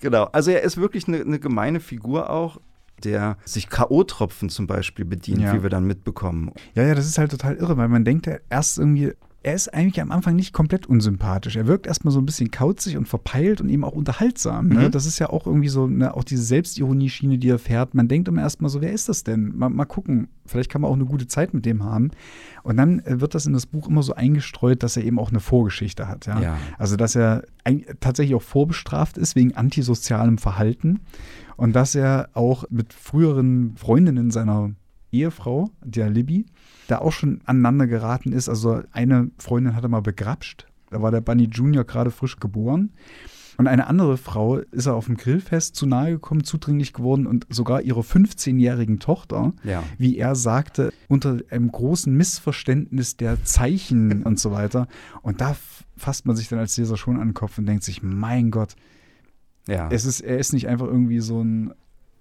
genau. 0.00 0.24
Also 0.32 0.50
er 0.50 0.62
ist 0.62 0.76
wirklich 0.76 1.08
eine, 1.08 1.20
eine 1.20 1.38
gemeine 1.38 1.80
Figur 1.80 2.30
auch 2.30 2.60
der 3.04 3.36
sich 3.44 3.68
K.O.-Tropfen 3.68 4.48
zum 4.48 4.68
Beispiel 4.68 5.04
bedient, 5.04 5.42
ja. 5.42 5.54
wie 5.54 5.62
wir 5.64 5.70
dann 5.70 5.84
mitbekommen. 5.84 6.52
Ja, 6.74 6.84
ja, 6.84 6.94
das 6.94 7.06
ist 7.06 7.18
halt 7.18 7.32
total 7.32 7.56
irre, 7.56 7.76
weil 7.76 7.88
man 7.88 8.04
denkt 8.04 8.26
ja 8.26 8.36
erst 8.48 8.78
irgendwie, 8.78 9.12
er 9.44 9.54
ist 9.54 9.74
eigentlich 9.74 10.00
am 10.00 10.12
Anfang 10.12 10.36
nicht 10.36 10.52
komplett 10.52 10.86
unsympathisch. 10.86 11.56
Er 11.56 11.66
wirkt 11.66 11.86
erstmal 11.86 12.12
so 12.12 12.20
ein 12.20 12.26
bisschen 12.26 12.50
kauzig 12.50 12.96
und 12.96 13.08
verpeilt 13.08 13.60
und 13.60 13.68
eben 13.70 13.82
auch 13.82 13.92
unterhaltsam. 13.92 14.68
Ne? 14.68 14.86
Mhm. 14.86 14.90
Das 14.92 15.04
ist 15.04 15.18
ja 15.18 15.30
auch 15.30 15.46
irgendwie 15.46 15.68
so, 15.68 15.88
ne, 15.88 16.14
auch 16.14 16.22
diese 16.22 16.44
Selbstironie-Schiene, 16.44 17.38
die 17.38 17.48
er 17.48 17.58
fährt. 17.58 17.94
Man 17.94 18.06
denkt 18.06 18.28
immer 18.28 18.42
erstmal 18.42 18.70
so, 18.70 18.80
wer 18.80 18.92
ist 18.92 19.08
das 19.08 19.24
denn? 19.24 19.56
Mal, 19.56 19.68
mal, 19.68 19.84
gucken, 19.84 20.28
vielleicht 20.46 20.70
kann 20.70 20.82
man 20.82 20.90
auch 20.90 20.94
eine 20.94 21.06
gute 21.06 21.26
Zeit 21.26 21.54
mit 21.54 21.66
dem 21.66 21.82
haben. 21.82 22.12
Und 22.62 22.76
dann 22.76 23.00
äh, 23.00 23.20
wird 23.20 23.34
das 23.34 23.46
in 23.46 23.52
das 23.52 23.66
Buch 23.66 23.88
immer 23.88 24.04
so 24.04 24.14
eingestreut, 24.14 24.82
dass 24.82 24.96
er 24.96 25.04
eben 25.04 25.18
auch 25.18 25.30
eine 25.30 25.40
Vorgeschichte 25.40 26.06
hat. 26.06 26.26
Ja? 26.26 26.40
ja. 26.40 26.58
Also, 26.78 26.96
dass 26.96 27.16
er 27.16 27.42
tatsächlich 28.00 28.36
auch 28.36 28.42
vorbestraft 28.42 29.18
ist 29.18 29.34
wegen 29.34 29.56
antisozialem 29.56 30.38
Verhalten 30.38 31.00
und 31.56 31.74
dass 31.74 31.94
er 31.94 32.28
auch 32.34 32.64
mit 32.70 32.92
früheren 32.92 33.76
Freundinnen 33.76 34.30
seiner 34.30 34.72
Ehefrau, 35.12 35.70
der 35.84 36.10
Libby, 36.10 36.46
da 36.88 36.98
auch 36.98 37.12
schon 37.12 37.40
aneinander 37.44 37.86
geraten 37.86 38.32
ist. 38.32 38.48
Also 38.48 38.82
eine 38.92 39.30
Freundin 39.38 39.76
hatte 39.76 39.88
mal 39.88 40.00
begrapscht. 40.00 40.66
Da 40.90 41.00
war 41.00 41.10
der 41.10 41.20
Bunny 41.20 41.44
Junior 41.44 41.84
gerade 41.84 42.10
frisch 42.10 42.38
geboren. 42.40 42.90
Und 43.58 43.66
eine 43.66 43.86
andere 43.86 44.16
Frau 44.16 44.56
ist 44.56 44.86
er 44.86 44.94
auf 44.94 45.06
dem 45.06 45.16
Grillfest 45.16 45.76
zu 45.76 45.86
nahe 45.86 46.12
gekommen, 46.12 46.42
zudringlich 46.42 46.92
geworden 46.92 47.26
und 47.26 47.46
sogar 47.50 47.82
ihrer 47.82 48.00
15-jährigen 48.00 48.98
Tochter, 48.98 49.52
ja. 49.62 49.82
wie 49.98 50.16
er 50.16 50.34
sagte, 50.34 50.92
unter 51.08 51.38
einem 51.50 51.70
großen 51.70 52.14
Missverständnis 52.14 53.16
der 53.16 53.44
Zeichen 53.44 54.22
und 54.24 54.40
so 54.40 54.52
weiter. 54.52 54.88
Und 55.20 55.40
da 55.40 55.54
fasst 55.96 56.26
man 56.26 56.34
sich 56.34 56.48
dann 56.48 56.58
als 56.58 56.76
Leser 56.76 56.96
schon 56.96 57.20
an 57.20 57.28
den 57.28 57.34
Kopf 57.34 57.58
und 57.58 57.66
denkt 57.66 57.84
sich, 57.84 58.02
mein 58.02 58.50
Gott, 58.50 58.74
ja. 59.68 59.88
es 59.90 60.06
ist, 60.06 60.20
er 60.20 60.38
ist 60.38 60.52
nicht 60.52 60.66
einfach 60.66 60.86
irgendwie 60.86 61.20
so 61.20 61.42
ein 61.42 61.72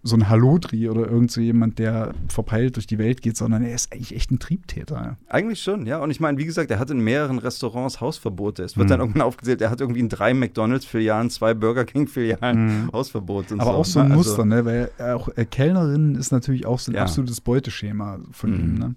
so 0.04 0.16
ein 0.16 0.30
Halodri 0.30 0.90
oder 0.90 1.08
irgend 1.08 1.32
so 1.32 1.42
jemand, 1.42 1.78
der 1.78 2.14
verpeilt 2.28 2.76
durch 2.76 2.88
die 2.88 2.98
Welt 2.98 3.22
geht, 3.22 3.38
sondern 3.38 3.64
er 3.64 3.76
ist 3.76 3.94
eigentlich 3.94 4.16
echt 4.16 4.32
ein 4.32 4.40
Triebtäter. 4.40 5.18
Eigentlich 5.28 5.62
schon, 5.62 5.86
ja. 5.86 6.00
Und 6.00 6.10
ich 6.10 6.20
meine, 6.20 6.40
wie 6.40 6.46
gesagt, 6.46 6.72
er 6.72 6.80
hat 6.80 6.90
in 6.90 7.00
mehreren 7.00 7.38
Restaurants 7.38 8.02
Hausverbote. 8.02 8.64
Es 8.64 8.78
wird 8.78 8.88
mhm. 8.88 8.90
dann 8.90 9.00
irgendwann 9.02 9.22
aufgezählt, 9.22 9.62
er 9.62 9.70
hat 9.70 9.80
irgendwie 9.80 10.00
in 10.00 10.10
drei 10.10 10.34
McDonalds-Filialen, 10.34 11.30
zwei 11.30 11.54
Burger 11.54 11.86
King-Filialen 11.86 12.86
mhm. 12.86 12.92
Hausverbote. 12.92 13.56
Aber 13.56 13.64
so. 13.64 13.70
auch 13.72 13.86
so 13.86 14.00
ein 14.00 14.12
also, 14.12 14.30
Muster, 14.30 14.46
ne? 14.46 14.66
Weil 14.66 14.92
auch 14.98 15.30
äh, 15.36 15.46
Kellnerin 15.46 16.16
ist 16.16 16.32
natürlich 16.32 16.66
auch 16.66 16.80
so 16.80 16.92
ein 16.92 16.96
ja. 16.96 17.04
absolutes 17.04 17.40
Beuteschema 17.42 18.20
von 18.32 18.52
mhm. 18.52 18.60
ihm, 18.60 18.74
ne? 18.80 18.96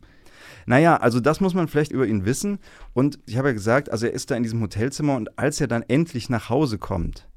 Naja, 0.66 0.96
also 0.96 1.20
das 1.20 1.42
muss 1.42 1.52
man 1.52 1.68
vielleicht 1.68 1.92
über 1.92 2.06
ihn 2.06 2.25
wissen. 2.25 2.58
Und 2.94 3.18
ich 3.26 3.37
habe 3.37 3.49
ja 3.49 3.54
gesagt, 3.54 3.90
also 3.90 4.06
er 4.06 4.14
ist 4.14 4.30
da 4.30 4.37
in 4.37 4.42
diesem 4.42 4.62
Hotelzimmer 4.62 5.16
und 5.16 5.38
als 5.38 5.61
er 5.61 5.66
dann 5.66 5.82
endlich 5.82 6.30
nach 6.30 6.49
Hause 6.49 6.78
kommt, 6.78 7.28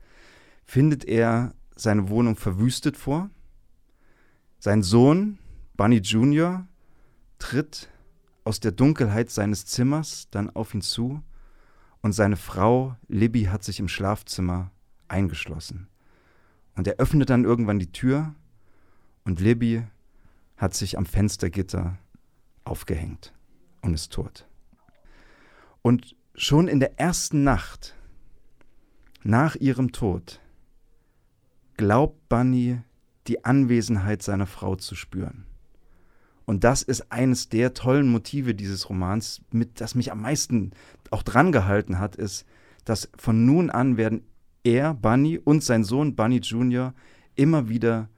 findet 0.64 1.04
er 1.04 1.54
seine 1.76 2.08
Wohnung 2.08 2.38
verwüstet 2.38 2.96
vor. 2.96 3.30
Sein 4.60 4.82
Sohn, 4.82 5.38
Bunny 5.76 5.98
Jr., 5.98 6.68
tritt 7.38 7.90
aus 8.44 8.60
der 8.60 8.72
Dunkelheit 8.72 9.30
seines 9.30 9.66
Zimmers 9.66 10.28
dann 10.32 10.50
auf 10.50 10.74
ihn 10.74 10.82
zu 10.82 11.22
und 12.02 12.14
seine 12.14 12.38
Frau 12.38 12.96
Libby 13.08 13.44
hat 13.44 13.64
sich 13.64 13.80
im 13.80 13.88
Schlafzimmer 13.88 14.72
eingeschlossen. 15.08 15.88
Und 16.76 16.88
er 16.88 16.96
öffnet 16.96 17.30
dann 17.30 17.44
irgendwann 17.44 17.80
die 17.80 17.92
Tür 17.92 18.34
und 19.26 19.40
Libby 19.40 19.86
hat 20.58 20.74
sich 20.74 20.98
am 20.98 21.06
Fenstergitter 21.06 21.98
aufgehängt 22.64 23.34
und 23.82 23.94
ist 23.94 24.12
tot. 24.12 24.48
Und 25.82 26.16
schon 26.36 26.68
in 26.68 26.80
der 26.80 27.00
ersten 27.00 27.44
Nacht 27.44 27.96
nach 29.24 29.56
ihrem 29.56 29.92
Tod 29.92 30.40
glaubt 31.76 32.28
Bunny 32.30 32.82
die 33.28 33.46
Anwesenheit 33.46 34.22
seiner 34.24 34.48
Frau 34.48 34.76
zu 34.76 34.96
spüren. 34.96 35.46
Und 36.46 36.64
das 36.64 36.82
ist 36.82 37.12
eines 37.12 37.50
der 37.50 37.74
tollen 37.74 38.10
Motive 38.10 38.56
dieses 38.56 38.90
Romans, 38.90 39.42
mit 39.52 39.82
das 39.82 39.96
mich 39.96 40.12
am 40.12 40.22
meisten 40.22 40.72
auch 41.12 41.24
dran 41.24 41.52
gehalten 41.52 42.00
hat, 42.00 42.16
ist, 42.16 42.46
dass 42.86 43.10
von 43.18 43.46
nun 43.46 43.70
an 43.70 43.98
werden 43.98 44.24
er, 44.64 44.94
Bunny 44.94 45.38
und 45.38 45.64
sein 45.64 45.84
Sohn 45.84 46.16
Bunny 46.16 46.38
Jr. 46.38 46.94
immer 47.36 47.68
wieder 47.68 48.10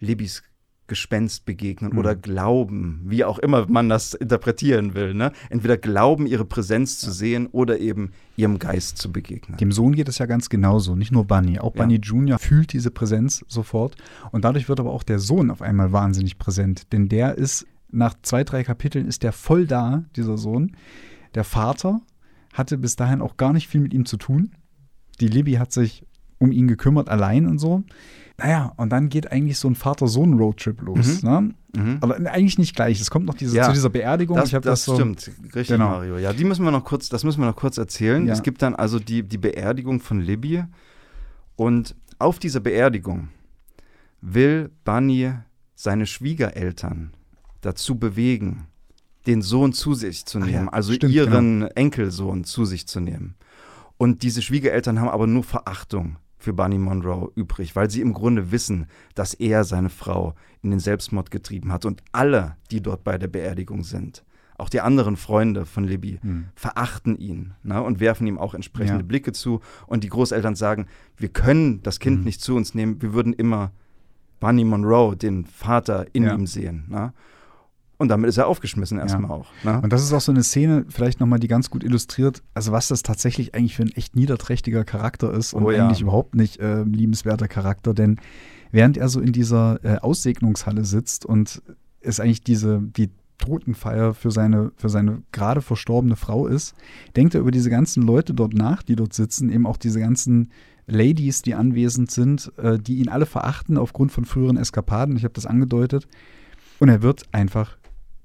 Libbys 0.00 0.42
Gespenst 0.86 1.44
begegnen 1.44 1.92
mhm. 1.92 1.98
oder 1.98 2.14
glauben, 2.14 3.00
wie 3.04 3.24
auch 3.24 3.38
immer 3.38 3.66
man 3.68 3.88
das 3.88 4.14
interpretieren 4.14 4.94
will. 4.94 5.14
Ne? 5.14 5.32
Entweder 5.50 5.76
glauben, 5.76 6.26
ihre 6.26 6.44
Präsenz 6.44 6.98
zu 6.98 7.10
sehen 7.10 7.48
oder 7.48 7.78
eben 7.78 8.12
ihrem 8.36 8.58
Geist 8.58 8.98
zu 8.98 9.10
begegnen. 9.10 9.58
Dem 9.58 9.72
Sohn 9.72 9.94
geht 9.94 10.08
es 10.08 10.18
ja 10.18 10.26
ganz 10.26 10.48
genauso, 10.48 10.94
nicht 10.94 11.12
nur 11.12 11.24
Bunny. 11.24 11.58
Auch 11.58 11.74
ja. 11.74 11.82
Bunny 11.82 11.98
Junior 12.02 12.38
fühlt 12.38 12.72
diese 12.72 12.90
Präsenz 12.90 13.44
sofort 13.48 13.96
und 14.30 14.44
dadurch 14.44 14.68
wird 14.68 14.80
aber 14.80 14.92
auch 14.92 15.02
der 15.02 15.18
Sohn 15.18 15.50
auf 15.50 15.62
einmal 15.62 15.92
wahnsinnig 15.92 16.38
präsent, 16.38 16.92
denn 16.92 17.08
der 17.08 17.36
ist 17.36 17.66
nach 17.90 18.14
zwei, 18.22 18.44
drei 18.44 18.62
Kapiteln 18.62 19.06
ist 19.06 19.22
der 19.22 19.32
voll 19.32 19.66
da, 19.66 20.04
dieser 20.16 20.36
Sohn. 20.36 20.76
Der 21.34 21.44
Vater 21.44 22.00
hatte 22.52 22.78
bis 22.78 22.96
dahin 22.96 23.20
auch 23.20 23.36
gar 23.36 23.52
nicht 23.52 23.68
viel 23.68 23.80
mit 23.80 23.94
ihm 23.94 24.06
zu 24.06 24.16
tun. 24.16 24.52
Die 25.20 25.28
Libby 25.28 25.54
hat 25.54 25.72
sich 25.72 26.04
um 26.38 26.52
ihn 26.52 26.68
gekümmert, 26.68 27.08
allein 27.08 27.46
und 27.46 27.58
so. 27.58 27.84
Naja, 28.38 28.72
und 28.76 28.90
dann 28.90 29.08
geht 29.08 29.32
eigentlich 29.32 29.58
so 29.58 29.68
ein 29.68 29.74
Vater-Sohn-Roadtrip 29.74 30.82
los. 30.82 31.22
Mhm. 31.22 31.28
Ne? 31.28 31.54
Mhm. 31.74 31.98
Aber 32.02 32.16
eigentlich 32.16 32.58
nicht 32.58 32.76
gleich. 32.76 33.00
Es 33.00 33.10
kommt 33.10 33.24
noch 33.24 33.34
diese, 33.34 33.56
ja, 33.56 33.64
zu 33.64 33.72
dieser 33.72 33.88
Beerdigung. 33.88 34.36
Das, 34.36 34.50
das, 34.50 34.62
das 34.62 34.84
so, 34.84 34.94
stimmt, 34.94 35.30
richtig, 35.44 35.68
genau. 35.68 35.88
Mario. 35.88 36.18
Ja, 36.18 36.34
die 36.34 36.44
müssen 36.44 36.64
wir 36.64 36.70
noch 36.70 36.84
kurz, 36.84 37.08
das 37.08 37.24
müssen 37.24 37.40
wir 37.40 37.46
noch 37.46 37.56
kurz 37.56 37.78
erzählen. 37.78 38.26
Ja. 38.26 38.34
Es 38.34 38.42
gibt 38.42 38.60
dann 38.60 38.74
also 38.74 38.98
die, 38.98 39.22
die 39.22 39.38
Beerdigung 39.38 40.00
von 40.00 40.20
Libby. 40.20 40.64
Und 41.56 41.94
auf 42.18 42.38
dieser 42.38 42.60
Beerdigung 42.60 43.28
will 44.20 44.70
Bunny 44.84 45.32
seine 45.74 46.06
Schwiegereltern 46.06 47.12
dazu 47.62 47.98
bewegen, 47.98 48.66
den 49.26 49.42
Sohn 49.42 49.72
zu 49.72 49.94
sich 49.94 50.24
zu 50.26 50.38
nehmen, 50.38 50.66
ja, 50.66 50.68
also 50.68 50.92
stimmt, 50.92 51.12
ihren 51.12 51.60
genau. 51.60 51.72
Enkelsohn 51.74 52.44
zu 52.44 52.64
sich 52.64 52.86
zu 52.86 53.00
nehmen. 53.00 53.34
Und 53.98 54.22
diese 54.22 54.42
Schwiegereltern 54.42 55.00
haben 55.00 55.08
aber 55.08 55.26
nur 55.26 55.42
Verachtung 55.42 56.16
für 56.46 56.52
Bunny 56.52 56.78
Monroe 56.78 57.32
übrig, 57.34 57.74
weil 57.74 57.90
sie 57.90 58.00
im 58.00 58.12
Grunde 58.12 58.52
wissen, 58.52 58.86
dass 59.16 59.34
er 59.34 59.64
seine 59.64 59.90
Frau 59.90 60.36
in 60.62 60.70
den 60.70 60.78
Selbstmord 60.78 61.32
getrieben 61.32 61.72
hat. 61.72 61.84
Und 61.84 62.04
alle, 62.12 62.56
die 62.70 62.80
dort 62.80 63.02
bei 63.02 63.18
der 63.18 63.26
Beerdigung 63.26 63.82
sind, 63.82 64.24
auch 64.56 64.68
die 64.68 64.80
anderen 64.80 65.16
Freunde 65.16 65.66
von 65.66 65.82
Libby, 65.82 66.20
hm. 66.22 66.44
verachten 66.54 67.16
ihn 67.18 67.54
ne, 67.64 67.82
und 67.82 67.98
werfen 67.98 68.28
ihm 68.28 68.38
auch 68.38 68.54
entsprechende 68.54 69.00
ja. 69.00 69.06
Blicke 69.06 69.32
zu. 69.32 69.58
Und 69.88 70.04
die 70.04 70.08
Großeltern 70.08 70.54
sagen, 70.54 70.86
wir 71.16 71.30
können 71.30 71.82
das 71.82 71.98
Kind 71.98 72.18
hm. 72.18 72.24
nicht 72.24 72.40
zu 72.40 72.54
uns 72.54 72.76
nehmen, 72.76 73.02
wir 73.02 73.12
würden 73.12 73.32
immer 73.32 73.72
Bunny 74.38 74.62
Monroe, 74.62 75.16
den 75.16 75.46
Vater, 75.46 76.06
in 76.12 76.22
ja. 76.22 76.34
ihm 76.36 76.46
sehen. 76.46 76.84
Ne? 76.88 77.12
Und 77.98 78.08
damit 78.08 78.28
ist 78.28 78.36
er 78.36 78.46
aufgeschmissen 78.46 78.98
erstmal 78.98 79.30
ja. 79.30 79.36
auch. 79.36 79.46
Ne? 79.64 79.80
Und 79.80 79.92
das 79.92 80.02
ist 80.02 80.12
auch 80.12 80.20
so 80.20 80.30
eine 80.30 80.42
Szene, 80.42 80.84
vielleicht 80.88 81.18
nochmal, 81.18 81.38
die 81.38 81.48
ganz 81.48 81.70
gut 81.70 81.82
illustriert, 81.82 82.42
also 82.52 82.72
was 82.72 82.88
das 82.88 83.02
tatsächlich 83.02 83.54
eigentlich 83.54 83.74
für 83.74 83.82
ein 83.84 83.92
echt 83.92 84.16
niederträchtiger 84.16 84.84
Charakter 84.84 85.32
ist 85.32 85.54
und 85.54 85.64
oh, 85.64 85.70
ja. 85.70 85.86
eigentlich 85.86 86.02
überhaupt 86.02 86.34
nicht 86.34 86.60
äh, 86.60 86.82
liebenswerter 86.82 87.48
Charakter, 87.48 87.94
denn 87.94 88.20
während 88.70 88.98
er 88.98 89.08
so 89.08 89.20
in 89.20 89.32
dieser 89.32 89.82
äh, 89.82 89.98
Aussegnungshalle 89.98 90.84
sitzt 90.84 91.24
und 91.24 91.62
es 92.00 92.20
eigentlich 92.20 92.42
diese, 92.42 92.80
die 92.82 93.10
Totenfeier 93.38 94.14
für 94.14 94.30
seine, 94.30 94.72
für 94.76 94.88
seine 94.88 95.22
gerade 95.32 95.62
verstorbene 95.62 96.16
Frau 96.16 96.46
ist, 96.46 96.74
denkt 97.16 97.34
er 97.34 97.40
über 97.40 97.50
diese 97.50 97.70
ganzen 97.70 98.02
Leute 98.02 98.34
dort 98.34 98.54
nach, 98.54 98.82
die 98.82 98.96
dort 98.96 99.14
sitzen, 99.14 99.50
eben 99.50 99.66
auch 99.66 99.76
diese 99.76 100.00
ganzen 100.00 100.50
Ladies, 100.86 101.42
die 101.42 101.54
anwesend 101.54 102.10
sind, 102.10 102.52
äh, 102.58 102.78
die 102.78 102.98
ihn 102.98 103.08
alle 103.08 103.26
verachten 103.26 103.76
aufgrund 103.76 104.12
von 104.12 104.24
früheren 104.24 104.56
Eskapaden. 104.56 105.16
Ich 105.16 105.24
habe 105.24 105.34
das 105.34 105.46
angedeutet. 105.46 106.06
Und 106.78 106.88
er 106.88 107.02
wird 107.02 107.24
einfach 107.32 107.76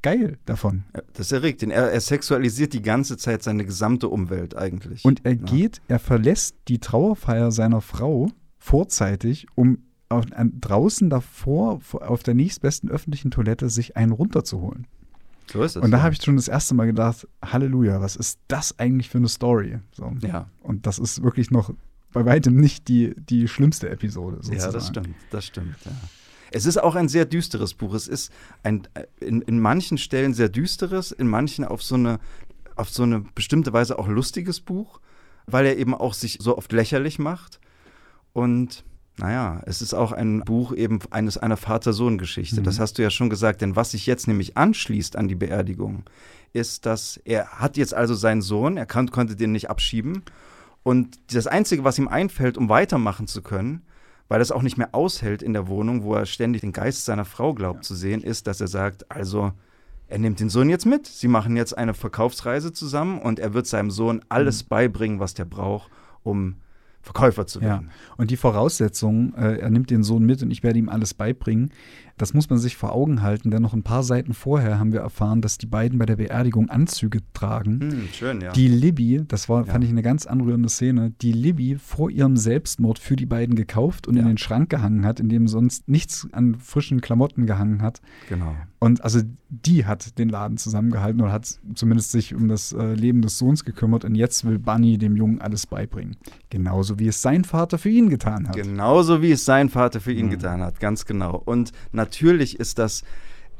geil 0.01 0.37
davon. 0.45 0.83
Das 1.13 1.31
erregt 1.31 1.61
ihn. 1.63 1.71
Er, 1.71 1.91
er, 1.91 2.01
sexualisiert 2.01 2.73
die 2.73 2.81
ganze 2.81 3.17
Zeit 3.17 3.43
seine 3.43 3.65
gesamte 3.65 4.09
Umwelt 4.09 4.55
eigentlich. 4.55 5.05
Und 5.05 5.25
er 5.25 5.33
ja. 5.33 5.43
geht, 5.43 5.81
er 5.87 5.99
verlässt 5.99 6.55
die 6.67 6.79
Trauerfeier 6.79 7.51
seiner 7.51 7.81
Frau 7.81 8.29
vorzeitig, 8.57 9.47
um 9.55 9.79
auf, 10.09 10.25
an, 10.33 10.59
draußen 10.59 11.09
davor 11.09 11.79
auf 11.93 12.23
der 12.23 12.33
nächstbesten 12.33 12.89
öffentlichen 12.89 13.31
Toilette 13.31 13.69
sich 13.69 13.97
einen 13.97 14.11
runterzuholen. 14.11 14.87
So 15.51 15.63
ist 15.63 15.75
es. 15.75 15.83
Und 15.83 15.91
da 15.91 15.97
ja. 15.97 16.03
habe 16.03 16.13
ich 16.13 16.21
schon 16.21 16.35
das 16.35 16.47
erste 16.47 16.75
Mal 16.75 16.85
gedacht, 16.85 17.27
Halleluja, 17.43 18.01
was 18.01 18.15
ist 18.15 18.39
das 18.47 18.77
eigentlich 18.79 19.09
für 19.09 19.17
eine 19.17 19.27
Story? 19.27 19.79
So. 19.91 20.13
Ja. 20.21 20.49
Und 20.61 20.85
das 20.85 20.99
ist 20.99 21.23
wirklich 21.23 21.51
noch 21.51 21.73
bei 22.13 22.25
weitem 22.25 22.55
nicht 22.55 22.87
die, 22.87 23.15
die 23.15 23.47
schlimmste 23.47 23.89
Episode. 23.89 24.37
Sozusagen. 24.37 24.59
Ja, 24.59 24.71
das 24.71 24.87
stimmt, 24.87 25.15
das 25.29 25.45
stimmt. 25.45 25.75
Ja. 25.85 25.91
Es 26.51 26.65
ist 26.65 26.77
auch 26.81 26.95
ein 26.95 27.09
sehr 27.09 27.25
düsteres 27.25 27.73
Buch. 27.73 27.93
Es 27.93 28.07
ist 28.07 28.31
ein, 28.63 28.87
in, 29.19 29.41
in 29.41 29.59
manchen 29.59 29.97
Stellen 29.97 30.33
sehr 30.33 30.49
düsteres, 30.49 31.11
in 31.11 31.27
manchen 31.27 31.65
auf 31.65 31.81
so 31.81 31.95
eine, 31.95 32.19
auf 32.75 32.89
so 32.89 33.03
eine 33.03 33.21
bestimmte 33.35 33.73
Weise 33.73 33.97
auch 33.97 34.07
lustiges 34.07 34.59
Buch, 34.59 34.99
weil 35.47 35.65
er 35.65 35.77
eben 35.77 35.95
auch 35.95 36.13
sich 36.13 36.37
so 36.41 36.57
oft 36.57 36.71
lächerlich 36.71 37.19
macht. 37.19 37.59
Und 38.33 38.83
naja, 39.17 39.61
es 39.65 39.81
ist 39.81 39.93
auch 39.93 40.11
ein 40.11 40.41
Buch 40.41 40.73
eben 40.73 40.99
eines 41.09 41.37
einer 41.37 41.57
Vater-Sohn-Geschichte. 41.57 42.61
Mhm. 42.61 42.65
Das 42.65 42.79
hast 42.79 42.97
du 42.97 43.01
ja 43.01 43.09
schon 43.09 43.29
gesagt. 43.29 43.61
Denn 43.61 43.75
was 43.75 43.91
sich 43.91 44.05
jetzt 44.05 44.27
nämlich 44.27 44.57
anschließt 44.57 45.15
an 45.15 45.27
die 45.27 45.35
Beerdigung, 45.35 46.03
ist, 46.53 46.85
dass 46.85 47.17
er 47.23 47.47
hat 47.59 47.77
jetzt 47.77 47.93
also 47.93 48.13
seinen 48.13 48.41
Sohn, 48.41 48.77
er 48.77 48.85
kann, 48.85 49.09
konnte 49.11 49.35
den 49.35 49.51
nicht 49.51 49.69
abschieben. 49.69 50.23
Und 50.83 51.19
das 51.33 51.47
Einzige, 51.47 51.83
was 51.83 51.99
ihm 51.99 52.07
einfällt, 52.07 52.57
um 52.57 52.67
weitermachen 52.67 53.27
zu 53.27 53.41
können, 53.41 53.83
weil 54.31 54.39
es 54.39 54.53
auch 54.53 54.61
nicht 54.61 54.77
mehr 54.77 54.95
aushält 54.95 55.43
in 55.43 55.51
der 55.51 55.67
Wohnung, 55.67 56.03
wo 56.03 56.15
er 56.15 56.25
ständig 56.25 56.61
den 56.61 56.71
Geist 56.71 57.03
seiner 57.03 57.25
Frau 57.25 57.53
glaubt 57.53 57.79
ja. 57.79 57.81
zu 57.81 57.95
sehen, 57.95 58.23
ist, 58.23 58.47
dass 58.47 58.61
er 58.61 58.69
sagt, 58.69 59.11
also 59.11 59.51
er 60.07 60.19
nimmt 60.19 60.39
den 60.39 60.47
Sohn 60.47 60.69
jetzt 60.69 60.85
mit. 60.85 61.05
Sie 61.05 61.27
machen 61.27 61.57
jetzt 61.57 61.77
eine 61.77 61.93
Verkaufsreise 61.93 62.71
zusammen 62.71 63.19
und 63.19 63.39
er 63.39 63.53
wird 63.53 63.67
seinem 63.67 63.91
Sohn 63.91 64.21
alles 64.29 64.63
mhm. 64.63 64.67
beibringen, 64.69 65.19
was 65.19 65.33
der 65.33 65.43
braucht, 65.43 65.91
um 66.23 66.55
Verkäufer 67.01 67.45
zu 67.45 67.59
werden. 67.59 67.89
Ja. 67.89 68.13
Und 68.15 68.31
die 68.31 68.37
Voraussetzung, 68.37 69.33
äh, 69.35 69.57
er 69.57 69.69
nimmt 69.69 69.89
den 69.89 70.01
Sohn 70.01 70.23
mit 70.23 70.41
und 70.41 70.49
ich 70.49 70.63
werde 70.63 70.79
ihm 70.79 70.87
alles 70.87 71.13
beibringen, 71.13 71.71
das 72.21 72.35
muss 72.35 72.49
man 72.51 72.59
sich 72.59 72.77
vor 72.77 72.93
Augen 72.93 73.23
halten, 73.23 73.49
denn 73.49 73.63
noch 73.63 73.73
ein 73.73 73.81
paar 73.81 74.03
Seiten 74.03 74.35
vorher 74.35 74.77
haben 74.77 74.93
wir 74.93 74.99
erfahren, 74.99 75.41
dass 75.41 75.57
die 75.57 75.65
beiden 75.65 75.97
bei 75.97 76.05
der 76.05 76.17
Beerdigung 76.17 76.69
Anzüge 76.69 77.19
tragen. 77.33 77.79
Hm, 77.81 78.07
schön, 78.13 78.41
ja. 78.41 78.51
Die 78.51 78.67
Libby, 78.67 79.23
das 79.27 79.49
war, 79.49 79.65
ja. 79.65 79.71
fand 79.71 79.83
ich 79.83 79.89
eine 79.89 80.03
ganz 80.03 80.27
anrührende 80.27 80.69
Szene, 80.69 81.11
die 81.21 81.31
Libby 81.31 81.77
vor 81.77 82.11
ihrem 82.11 82.37
Selbstmord 82.37 82.99
für 82.99 83.15
die 83.15 83.25
beiden 83.25 83.55
gekauft 83.55 84.07
und 84.07 84.17
ja. 84.17 84.21
in 84.21 84.27
den 84.27 84.37
Schrank 84.37 84.69
gehangen 84.69 85.03
hat, 85.03 85.19
in 85.19 85.29
dem 85.29 85.47
sonst 85.47 85.89
nichts 85.89 86.27
an 86.31 86.55
frischen 86.59 87.01
Klamotten 87.01 87.47
gehangen 87.47 87.81
hat. 87.81 88.01
Genau. 88.29 88.55
Und 88.77 89.03
also 89.03 89.21
die 89.49 89.85
hat 89.85 90.17
den 90.17 90.29
Laden 90.29 90.57
zusammengehalten 90.57 91.21
oder 91.21 91.31
hat 91.31 91.59
zumindest 91.75 92.11
sich 92.11 92.33
um 92.33 92.47
das 92.47 92.71
äh, 92.71 92.93
Leben 92.93 93.21
des 93.21 93.37
Sohns 93.37 93.65
gekümmert 93.65 94.05
und 94.05 94.15
jetzt 94.15 94.45
will 94.45 94.59
Bunny 94.59 94.97
dem 94.97 95.15
Jungen 95.15 95.41
alles 95.41 95.67
beibringen. 95.67 96.15
Genauso 96.49 96.97
wie 96.97 97.07
es 97.07 97.21
sein 97.21 97.43
Vater 97.43 97.77
für 97.77 97.89
ihn 97.89 98.09
getan 98.09 98.47
hat. 98.47 98.55
Genauso 98.55 99.21
wie 99.21 99.31
es 99.31 99.43
sein 99.43 99.69
Vater 99.69 99.99
für 99.99 100.13
ihn 100.13 100.27
mhm. 100.27 100.31
getan 100.31 100.61
hat, 100.61 100.79
ganz 100.79 101.05
genau. 101.05 101.35
Und 101.35 101.71
natürlich 101.91 102.10
ist 102.21 102.79
das, 102.79 103.03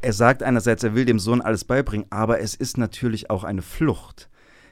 er 0.02 0.14
sagt 0.14 0.44
einerseits, 0.44 0.84
er 0.84 0.96
will 0.96 1.06
dem 1.06 1.20
Sohn 1.20 1.42
alles 1.42 1.64
beibringen, 1.64 2.08
aber 2.10 2.40
es 2.40 2.56
ist 2.56 2.78
natürlich 2.78 3.30
auch 3.30 3.44
eine 3.44 3.62
Flucht. 3.62 4.30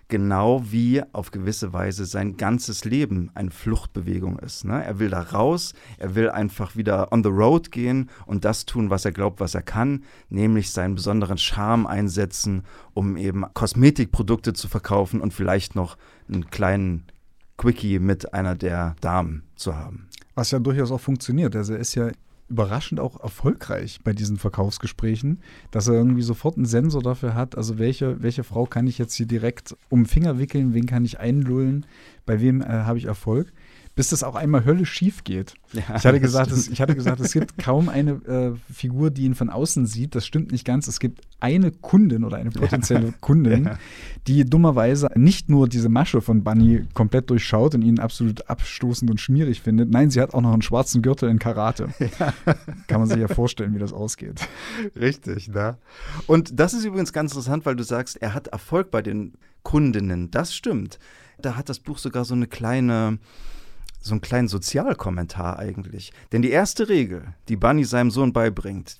Genau 0.08 0.64
wie 0.66 1.04
auf 1.14 1.30
gewisse 1.30 1.72
Weise 1.72 2.06
sein 2.06 2.36
ganzes 2.36 2.84
Leben 2.84 3.30
eine 3.36 3.52
Fluchtbewegung 3.52 4.40
ist. 4.40 4.66
Ne? 4.66 4.84
Er 4.84 4.98
will 4.98 5.12
da 5.12 5.22
raus, 5.22 5.74
er 6.00 6.16
will 6.16 6.32
einfach 6.32 6.76
wieder 6.76 7.12
on 7.12 7.24
the 7.24 7.30
road 7.30 7.72
gehen 7.72 8.10
und 8.26 8.44
das 8.44 8.66
tun, 8.66 8.90
was 8.90 9.06
er 9.06 9.12
glaubt, 9.12 9.40
was 9.40 9.54
er 9.54 9.62
kann, 9.62 10.04
nämlich 10.30 10.72
seinen 10.72 10.96
besonderen 10.96 11.38
Charme 11.38 11.86
einsetzen, 11.86 12.64
um 12.96 13.18
eben 13.18 13.46
Kosmetikprodukte 13.54 14.54
zu 14.54 14.68
verkaufen 14.68 15.22
und 15.22 15.32
vielleicht 15.32 15.76
noch 15.76 15.96
einen 16.28 16.50
kleinen 16.50 17.04
Quickie 17.58 18.00
mit 18.00 18.34
einer 18.34 18.56
der 18.56 18.96
Damen 19.02 19.44
zu 19.56 19.76
haben. 19.76 20.08
Was 20.34 20.50
ja 20.50 20.58
durchaus 20.58 20.92
auch 20.92 21.02
funktioniert. 21.02 21.56
Also 21.56 21.74
er 21.74 21.80
ist 21.80 21.94
ja 21.94 22.10
überraschend 22.50 23.00
auch 23.00 23.22
erfolgreich 23.22 24.00
bei 24.04 24.14
diesen 24.14 24.38
Verkaufsgesprächen, 24.38 25.40
dass 25.72 25.88
er 25.88 25.94
irgendwie 25.94 26.22
sofort 26.22 26.58
einen 26.58 26.66
Sensor 26.66 27.02
dafür 27.02 27.36
hat, 27.36 27.56
also 27.58 27.78
welche, 27.78 28.22
welche 28.22 28.44
Frau 28.44 28.66
kann 28.66 28.88
ich 28.88 28.98
jetzt 28.98 29.14
hier 29.14 29.28
direkt 29.28 29.76
um 29.90 30.06
Finger 30.06 30.40
wickeln, 30.40 30.74
wen 30.74 30.86
kann 30.86 31.06
ich 31.06 31.20
einlullen, 31.20 31.86
bei 32.26 32.42
wem 32.42 32.62
äh, 32.62 32.66
habe 32.66 32.98
ich 32.98 33.06
Erfolg 33.06 33.54
bis 34.00 34.12
das 34.12 34.24
auch 34.24 34.36
einmal 34.36 34.64
höllisch 34.64 34.94
schief 34.94 35.26
geht. 35.26 35.56
Ja, 35.74 35.82
ich, 35.98 36.06
hatte 36.06 36.22
gesagt, 36.22 36.54
es, 36.54 36.70
ich 36.70 36.80
hatte 36.80 36.96
gesagt, 36.96 37.20
es 37.20 37.34
gibt 37.34 37.58
kaum 37.58 37.90
eine 37.90 38.12
äh, 38.12 38.74
Figur, 38.74 39.12
die 39.12 39.24
ihn 39.24 39.36
von 39.36 39.50
außen 39.50 39.86
sieht. 39.88 40.16
Das 40.16 40.26
stimmt 40.26 40.54
nicht 40.54 40.64
ganz. 40.64 40.88
Es 40.88 41.02
gibt 41.02 41.20
eine 41.42 41.72
Kundin 41.72 42.24
oder 42.24 42.38
eine 42.38 42.50
potenzielle 42.50 43.08
ja. 43.08 43.14
Kundin, 43.20 43.66
ja. 43.66 43.78
die 44.26 44.46
dummerweise 44.46 45.10
nicht 45.16 45.50
nur 45.50 45.68
diese 45.68 45.90
Masche 45.90 46.22
von 46.22 46.46
Bunny 46.46 46.86
komplett 46.94 47.30
durchschaut 47.30 47.76
und 47.76 47.82
ihn 47.82 48.00
absolut 48.00 48.50
abstoßend 48.50 49.12
und 49.12 49.20
schmierig 49.20 49.60
findet. 49.60 49.90
Nein, 49.90 50.12
sie 50.12 50.22
hat 50.22 50.34
auch 50.34 50.40
noch 50.40 50.54
einen 50.54 50.62
schwarzen 50.62 51.02
Gürtel 51.02 51.28
in 51.28 51.38
Karate. 51.38 51.90
Kann 52.88 53.02
man 53.02 53.10
sich 53.10 53.20
ja 53.20 53.28
vorstellen, 53.28 53.76
wie 53.76 53.80
das 53.80 53.92
ausgeht. 53.92 54.48
Richtig, 54.96 55.50
ne? 55.50 55.78
Und 56.26 56.58
das 56.58 56.74
ist 56.74 56.86
übrigens 56.86 57.12
ganz 57.12 57.34
interessant, 57.34 57.66
weil 57.66 57.76
du 57.76 57.84
sagst, 57.84 58.16
er 58.22 58.34
hat 58.34 58.48
Erfolg 58.48 58.92
bei 58.92 59.02
den 59.02 59.34
Kundinnen. 59.64 60.32
Das 60.32 60.56
stimmt. 60.56 61.00
Da 61.42 61.58
hat 61.58 61.68
das 61.68 61.82
Buch 61.82 61.98
sogar 61.98 62.24
so 62.24 62.34
eine 62.34 62.48
kleine 62.48 63.20
so 64.00 64.14
einen 64.14 64.22
kleinen 64.22 64.48
Sozialkommentar 64.48 65.60
eigentlich. 65.60 66.14
Denn 66.32 66.42
die 66.42 66.52
erste 66.52 66.90
Regel, 66.90 67.34
die 67.48 67.58
Bunny 67.58 67.84
seinem 67.84 68.12
Sohn 68.12 68.34
beibringt, 68.34 69.00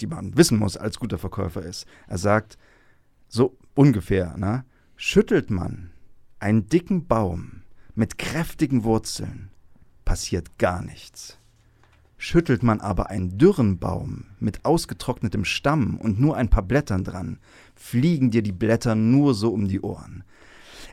die 0.00 0.06
man 0.06 0.36
wissen 0.36 0.58
muss 0.58 0.76
als 0.76 0.98
guter 0.98 1.18
Verkäufer 1.18 1.62
ist, 1.62 1.86
er 2.06 2.18
sagt, 2.18 2.58
so 3.28 3.56
ungefähr, 3.74 4.36
ne, 4.36 4.64
schüttelt 4.96 5.50
man 5.50 5.90
einen 6.40 6.68
dicken 6.68 7.06
Baum 7.06 7.62
mit 7.94 8.16
kräftigen 8.18 8.84
Wurzeln, 8.84 9.50
passiert 10.04 10.58
gar 10.58 10.82
nichts. 10.82 11.38
Schüttelt 12.16 12.64
man 12.64 12.80
aber 12.80 13.10
einen 13.10 13.38
dürren 13.38 13.78
Baum 13.78 14.24
mit 14.40 14.64
ausgetrocknetem 14.64 15.44
Stamm 15.44 15.96
und 15.98 16.18
nur 16.18 16.36
ein 16.36 16.48
paar 16.48 16.64
Blättern 16.64 17.04
dran, 17.04 17.38
fliegen 17.76 18.30
dir 18.30 18.42
die 18.42 18.52
Blätter 18.52 18.96
nur 18.96 19.34
so 19.34 19.52
um 19.52 19.68
die 19.68 19.80
Ohren. 19.80 20.24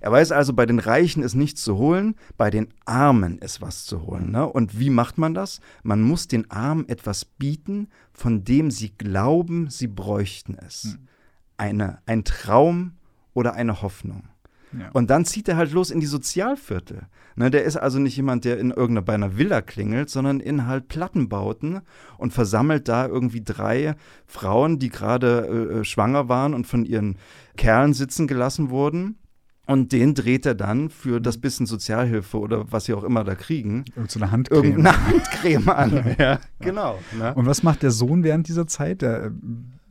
Er 0.02 0.12
weiß 0.12 0.32
also, 0.32 0.54
bei 0.54 0.66
den 0.66 0.80
Reichen 0.80 1.24
ist 1.24 1.36
nichts 1.36 1.64
zu 1.64 1.78
holen, 1.78 2.16
bei 2.38 2.50
den 2.50 2.68
Armen 2.86 3.38
ist 3.40 3.62
was 3.62 3.86
zu 3.86 4.06
holen. 4.06 4.32
Ne? 4.32 4.48
Und 4.48 4.80
wie 4.80 4.90
macht 4.90 5.18
man 5.18 5.34
das? 5.34 5.62
Man 5.84 6.02
muss 6.02 6.28
den 6.28 6.50
Armen 6.52 6.88
etwas 6.90 7.26
bieten, 7.26 7.88
von 8.14 8.44
dem 8.44 8.72
sie 8.72 8.94
glauben, 8.98 9.70
sie 9.70 9.88
bräuchten 9.88 10.58
es. 10.66 10.84
Hm. 10.84 11.08
Eine, 11.58 12.00
ein 12.06 12.24
Traum 12.24 12.94
oder 13.34 13.54
eine 13.54 13.82
Hoffnung. 13.82 14.24
Ja. 14.78 14.90
Und 14.92 15.10
dann 15.10 15.24
zieht 15.24 15.48
er 15.48 15.56
halt 15.56 15.72
los 15.72 15.90
in 15.90 16.02
die 16.02 16.06
Sozialviertel. 16.06 17.04
Ne, 17.38 17.50
der 17.50 17.64
ist 17.64 17.78
also 17.78 18.00
nicht 18.00 18.16
jemand, 18.16 18.46
der 18.46 18.60
in 18.60 18.72
irgendeiner 18.72 19.38
Villa 19.38 19.62
klingelt, 19.62 20.10
sondern 20.10 20.40
in 20.40 20.68
halt 20.68 20.88
Plattenbauten 20.88 21.82
und 22.18 22.34
versammelt 22.34 22.88
da 22.88 23.08
irgendwie 23.08 23.42
drei 23.42 23.96
Frauen, 24.26 24.80
die 24.80 24.90
gerade 24.90 25.48
äh, 25.48 25.80
äh 25.80 25.84
schwanger 25.84 26.30
waren 26.30 26.54
und 26.54 26.66
von 26.68 26.86
ihren 26.86 27.18
Kerlen 27.58 27.94
sitzen 27.94 28.28
gelassen 28.28 28.70
wurden 28.70 29.18
und 29.68 29.92
den 29.92 30.14
dreht 30.14 30.46
er 30.46 30.56
dann 30.56 30.90
für 30.90 31.20
das 31.20 31.38
bisschen 31.38 31.66
Sozialhilfe 31.66 32.38
oder 32.38 32.72
was 32.72 32.86
sie 32.86 32.94
auch 32.94 33.04
immer 33.04 33.24
da 33.24 33.36
kriegen. 33.36 33.86
So 34.08 34.20
eine 34.20 34.32
Handcreme. 34.32 34.64
Irgendeine 34.64 35.08
Handcreme 35.08 35.70
an. 35.70 36.16
ja, 36.20 36.40
genau. 36.60 37.00
Ne? 37.18 37.34
Und 37.34 37.46
was 37.46 37.64
macht 37.64 37.84
der 37.84 37.92
Sohn 37.92 38.24
während 38.24 38.48
dieser 38.48 38.68
Zeit? 38.68 39.02
Der 39.02 39.26
äh, 39.26 39.32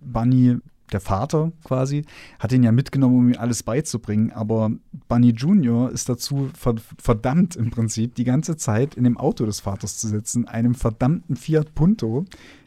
Bunny, 0.01 0.59
der 0.93 1.01
Vater 1.01 1.51
quasi, 1.65 2.05
hat 2.39 2.53
ihn 2.53 2.63
ja 2.63 2.71
mitgenommen, 2.71 3.17
um 3.17 3.29
ihm 3.31 3.39
alles 3.39 3.63
beizubringen. 3.65 4.31
Aber 4.33 4.71
Bunny 5.09 5.31
Junior 5.31 5.91
ist 5.91 6.09
dazu 6.09 6.51
verdammt 6.99 7.57
im 7.57 7.71
Prinzip, 7.71 8.15
die 8.15 8.25
ganze 8.25 8.57
Zeit 8.57 8.95
in 8.95 9.05
dem 9.05 9.17
Auto 9.17 9.45
des 9.45 9.61
Vaters 9.61 9.99
zu 9.99 10.07
sitzen, 10.07 10.47
einem 10.47 10.75
verdammten 10.75 11.37
Fiat 11.37 11.75
Punto, 11.75 12.27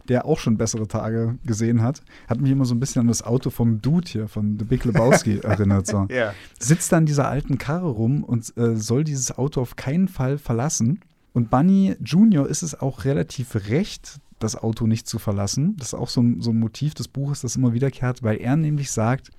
der 0.09 0.25
auch 0.25 0.39
schon 0.39 0.57
bessere 0.57 0.87
Tage 0.87 1.37
gesehen 1.45 1.81
hat, 1.81 2.01
hat 2.27 2.41
mich 2.41 2.51
immer 2.51 2.65
so 2.65 2.75
ein 2.75 2.79
bisschen 2.79 3.01
an 3.01 3.07
das 3.07 3.23
Auto 3.23 3.49
vom 3.49 3.81
Dude 3.81 4.07
hier, 4.07 4.27
von 4.27 4.57
The 4.57 4.65
Big 4.65 4.85
Lebowski 4.85 5.39
erinnert. 5.43 5.87
So. 5.87 6.07
ja. 6.09 6.33
Sitzt 6.59 6.91
dann 6.91 7.05
dieser 7.05 7.27
alten 7.27 7.57
Karre 7.57 7.89
rum 7.89 8.23
und 8.23 8.55
äh, 8.57 8.75
soll 8.75 9.03
dieses 9.03 9.37
Auto 9.37 9.61
auf 9.61 9.75
keinen 9.75 10.07
Fall 10.07 10.37
verlassen. 10.37 11.01
Und 11.33 11.49
Bunny 11.49 11.95
Junior 12.03 12.47
ist 12.47 12.63
es 12.63 12.79
auch 12.79 13.05
relativ 13.05 13.55
recht, 13.69 14.19
das 14.39 14.55
Auto 14.55 14.87
nicht 14.87 15.07
zu 15.07 15.19
verlassen. 15.19 15.75
Das 15.77 15.89
ist 15.89 15.93
auch 15.93 16.09
so 16.09 16.21
ein, 16.21 16.41
so 16.41 16.51
ein 16.51 16.59
Motiv 16.59 16.93
des 16.93 17.07
Buches, 17.07 17.41
das 17.41 17.55
immer 17.55 17.73
wiederkehrt, 17.73 18.23
weil 18.23 18.37
er 18.37 18.55
nämlich 18.55 18.91
sagt, 18.91 19.31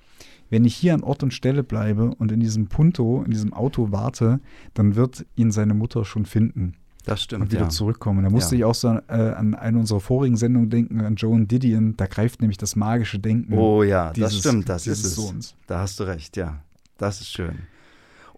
wenn 0.49 0.65
ich 0.65 0.75
hier 0.75 0.93
an 0.93 1.03
Ort 1.03 1.23
und 1.23 1.33
Stelle 1.33 1.63
bleibe 1.63 2.11
und 2.15 2.31
in 2.31 2.39
diesem 2.39 2.67
Punto, 2.67 3.23
in 3.23 3.31
diesem 3.31 3.53
Auto 3.53 3.91
warte, 3.91 4.39
dann 4.73 4.95
wird 4.95 5.25
ihn 5.35 5.51
seine 5.51 5.73
Mutter 5.73 6.05
schon 6.05 6.25
finden. 6.25 6.73
Das 7.09 7.23
stimmt. 7.23 7.43
Und 7.43 7.51
wieder 7.51 7.63
ja. 7.63 7.69
zurückkommen. 7.69 8.23
Da 8.23 8.29
musste 8.29 8.55
ja. 8.55 8.59
ich 8.59 8.65
auch 8.65 8.75
so 8.75 8.87
äh, 8.87 9.13
an 9.13 9.55
eine 9.55 9.79
unserer 9.79 9.99
vorigen 9.99 10.37
Sendungen 10.37 10.69
denken, 10.69 11.01
an 11.01 11.15
Joe 11.15 11.31
und 11.33 11.49
Didion. 11.49 11.97
Da 11.97 12.05
greift 12.05 12.41
nämlich 12.41 12.57
das 12.57 12.75
magische 12.75 13.19
Denken. 13.19 13.53
Oh 13.57 13.83
ja, 13.83 14.11
dieses, 14.13 14.33
das 14.33 14.39
stimmt, 14.39 14.69
das 14.69 14.87
ist 14.87 15.03
es. 15.03 15.15
Sohns. 15.15 15.55
Da 15.67 15.79
hast 15.79 15.99
du 15.99 16.03
recht, 16.03 16.37
ja. 16.37 16.61
Das 16.97 17.21
ist 17.21 17.31
schön. 17.31 17.59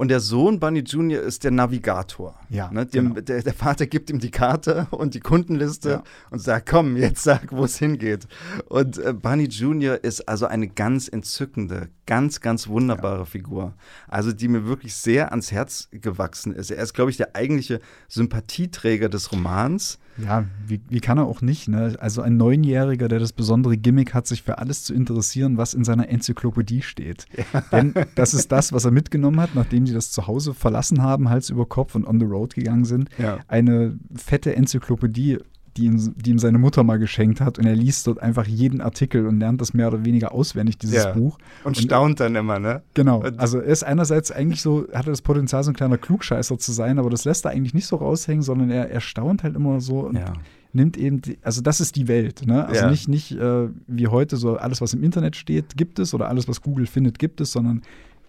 Und 0.02 0.08
der 0.08 0.20
Sohn, 0.20 0.60
Bunny 0.60 0.80
Jr., 0.80 1.22
ist 1.22 1.44
der 1.44 1.52
Navigator. 1.52 2.34
Ja, 2.50 2.72
ne? 2.72 2.88
Dem, 2.88 3.10
genau. 3.10 3.22
der, 3.22 3.44
der 3.44 3.54
Vater 3.54 3.86
gibt 3.86 4.10
ihm 4.10 4.18
die 4.18 4.32
Karte 4.32 4.88
und 4.90 5.14
die 5.14 5.20
Kundenliste 5.20 5.90
Ja. 5.92 6.04
und 6.32 6.40
sagt, 6.40 6.68
komm, 6.68 6.98
jetzt 6.98 7.22
sag, 7.22 7.52
wo 7.52 7.66
es 7.66 7.78
hingeht. 7.78 8.28
Und 8.68 8.98
äh, 8.98 9.14
Bunny 9.14 9.44
Jr. 9.44 10.04
ist 10.04 10.28
also 10.28 10.48
eine 10.48 10.68
ganz 10.68 11.08
entzückende, 11.08 11.90
ganz, 12.08 12.42
ganz 12.42 12.68
wunderbare 12.68 13.28
Figur. 13.28 13.76
Also 14.08 14.32
die 14.32 14.48
mir 14.48 14.66
wirklich 14.66 14.96
sehr 14.96 15.30
ans 15.30 15.52
Herz 15.52 15.88
gewachsen 15.92 16.56
ist. 16.56 16.72
Er 16.72 16.82
ist, 16.82 16.96
glaube 16.96 17.12
ich, 17.12 17.18
der 17.18 17.36
eigentliche 17.36 17.80
Sympathieträger 18.08 19.08
des 19.08 19.32
Romans. 19.32 20.00
Ja, 20.18 20.46
wie, 20.68 20.82
wie 20.90 21.00
kann 21.00 21.18
er 21.18 21.26
auch 21.26 21.42
nicht? 21.42 21.68
Ne? 21.68 21.96
Also 22.00 22.22
ein 22.22 22.38
Neunjähriger, 22.38 23.08
der 23.08 23.20
das 23.20 23.34
besondere 23.34 23.78
Gimmick 23.78 24.14
hat, 24.14 24.28
sich 24.28 24.44
für 24.44 24.58
alles 24.58 24.84
zu 24.84 24.94
interessieren, 24.94 25.58
was 25.58 25.74
in 25.74 25.84
seiner 25.84 26.10
Enzyklopädie 26.10 26.82
steht. 26.82 27.26
Denn 27.72 27.94
das 28.16 28.34
ist 28.34 28.52
das, 28.52 28.74
was 28.74 28.86
er 28.86 28.92
mitgenommen 28.92 29.40
hat, 29.40 29.56
nachdem 29.56 29.88
sie 29.88 29.94
das 29.94 30.12
zu 30.12 30.28
Hause 30.28 30.54
verlassen 30.54 31.02
haben, 31.02 31.30
Hals 31.30 31.50
über 31.50 31.66
Kopf 31.66 31.96
und 31.96 32.06
on 32.06 32.20
the 32.20 32.26
road 32.26 32.54
gegangen 32.54 32.86
sind. 32.86 33.10
Ja. 33.18 33.40
Eine 33.48 33.98
fette 34.16 34.56
Enzyklopädie, 34.56 35.40
die 35.78 35.86
ihm, 35.86 36.14
die 36.18 36.32
ihm 36.32 36.40
seine 36.40 36.58
Mutter 36.58 36.84
mal 36.84 37.00
geschenkt 37.00 37.40
hat. 37.42 37.58
Und 37.60 37.66
er 37.66 37.76
liest 37.76 38.08
dort 38.08 38.20
einfach 38.22 38.46
jeden 38.46 38.82
Artikel 38.82 39.26
und 39.26 39.40
lernt 39.40 39.62
das 39.62 39.74
mehr 39.74 39.88
oder 39.88 40.04
weniger 40.06 40.34
auswendig, 40.34 40.78
dieses 40.78 41.04
Ja. 41.04 41.12
Buch. 41.14 41.38
Und 41.64 41.78
staunt 41.78 42.20
dann 42.20 42.36
immer, 42.36 42.60
ne? 42.60 42.82
Genau. 42.94 43.24
Und- 43.24 43.40
Also 43.40 43.60
er 43.60 43.66
ist 43.66 43.84
einerseits 43.84 44.32
eigentlich 44.32 44.62
so, 44.62 44.88
hat 44.94 45.08
er 45.08 45.12
das 45.12 45.22
Potenzial, 45.22 45.64
so 45.64 45.72
ein 45.72 45.76
kleiner 45.76 45.98
Klugscheißer 45.98 46.58
zu 46.58 46.72
sein, 46.72 47.00
aber 47.00 47.10
das 47.10 47.26
lässt 47.26 47.46
er 47.46 47.52
eigentlich 47.52 47.74
nicht 47.74 47.88
so 47.88 47.96
raushängen, 47.96 48.42
sondern 48.44 48.70
er, 48.70 48.90
er 48.90 49.02
staunt 49.02 49.44
halt 49.44 49.56
immer 49.56 49.80
so 49.82 50.00
und 50.02 50.18
Ja. 50.18 50.34
nimmt 50.74 50.98
eben, 50.98 51.22
die, 51.22 51.38
also 51.42 51.62
das 51.62 51.80
ist 51.82 51.96
die 51.96 52.08
Welt, 52.08 52.46
ne? 52.46 52.66
Also 52.66 52.82
Ja. 52.82 52.90
nicht, 52.90 53.08
nicht 53.08 53.32
äh, 53.32 53.68
wie 53.88 54.08
heute 54.08 54.38
so 54.38 54.58
alles, 54.58 54.82
was 54.82 54.94
im 54.94 55.04
Internet 55.04 55.36
steht, 55.36 55.78
gibt 55.78 56.00
es 56.00 56.14
oder 56.14 56.28
alles, 56.30 56.48
was 56.48 56.62
Google 56.62 56.86
findet, 56.86 57.18
gibt 57.20 57.40
es, 57.42 57.52
sondern 57.52 57.82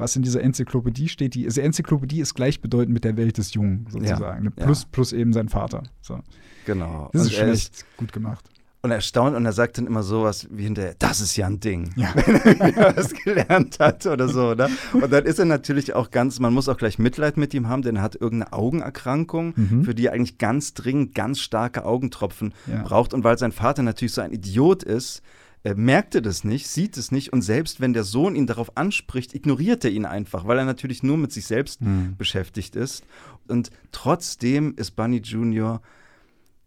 was 0.02 0.14
in 0.16 0.22
dieser 0.22 0.42
Enzyklopädie 0.42 1.08
steht, 1.08 1.34
die, 1.34 1.46
also 1.46 1.60
Enzyklopädie 1.62 2.20
ist 2.20 2.34
gleichbedeutend 2.34 2.92
mit 2.92 3.04
der 3.04 3.16
Welt 3.16 3.38
des 3.38 3.54
Jungen 3.54 3.86
sozusagen? 3.88 4.44
Ja. 4.58 4.64
plus, 4.64 4.84
plus 4.84 5.12
eben 5.14 5.32
sein 5.32 5.48
Vater. 5.48 5.84
So. 6.02 6.18
Genau. 6.66 7.08
Das 7.12 7.22
Und 7.22 7.28
ist 7.30 7.34
er 7.38 7.44
schon 7.46 7.54
echt 7.54 7.84
gut 7.96 8.12
gemacht. 8.12 8.44
Und 8.84 8.90
er 8.90 9.00
staunt 9.00 9.36
und 9.36 9.46
er 9.46 9.52
sagt 9.52 9.78
dann 9.78 9.86
immer 9.86 10.02
sowas 10.02 10.48
wie 10.50 10.64
hinterher, 10.64 10.96
das 10.98 11.20
ist 11.20 11.36
ja 11.36 11.46
ein 11.46 11.60
Ding. 11.60 11.92
Ja. 11.94 12.12
Wenn 12.16 12.74
er 12.74 12.96
was 12.96 13.14
gelernt 13.14 13.78
hat 13.78 14.04
oder 14.06 14.26
so, 14.28 14.54
ne? 14.54 14.68
Und 14.92 15.12
dann 15.12 15.24
ist 15.24 15.38
er 15.38 15.44
natürlich 15.44 15.94
auch 15.94 16.10
ganz, 16.10 16.40
man 16.40 16.52
muss 16.52 16.68
auch 16.68 16.76
gleich 16.76 16.98
Mitleid 16.98 17.36
mit 17.36 17.54
ihm 17.54 17.68
haben, 17.68 17.82
denn 17.82 17.94
er 17.94 18.02
hat 18.02 18.16
irgendeine 18.16 18.52
Augenerkrankung, 18.52 19.52
Mhm. 19.54 19.84
für 19.84 19.94
die 19.94 20.06
er 20.06 20.12
eigentlich 20.14 20.38
ganz 20.38 20.74
dringend 20.74 21.14
ganz 21.14 21.38
starke 21.38 21.84
Augentropfen 21.84 22.54
Ja. 22.66 22.82
braucht. 22.82 23.14
Und 23.14 23.22
weil 23.22 23.38
sein 23.38 23.52
Vater 23.52 23.84
natürlich 23.84 24.14
so 24.14 24.20
ein 24.20 24.32
Idiot 24.32 24.82
ist, 24.82 25.22
äh, 25.64 25.74
merkt 25.74 26.14
er 26.16 26.20
das 26.22 26.42
nicht, 26.44 26.66
sieht 26.66 26.96
es 26.96 27.12
nicht 27.12 27.32
und 27.32 27.42
selbst 27.42 27.80
wenn 27.80 27.92
der 27.92 28.04
Sohn 28.04 28.34
ihn 28.34 28.46
darauf 28.46 28.76
anspricht, 28.76 29.34
ignoriert 29.34 29.84
er 29.84 29.90
ihn 29.92 30.04
einfach, 30.06 30.46
weil 30.46 30.58
er 30.58 30.64
natürlich 30.64 31.02
nur 31.02 31.16
mit 31.16 31.32
sich 31.32 31.46
selbst 31.46 31.80
Mhm. 31.80 32.16
beschäftigt 32.18 32.74
ist. 32.76 33.04
Und 33.48 33.70
trotzdem 33.92 34.74
ist 34.76 34.92
Bunny 34.96 35.18
Junior, 35.22 35.80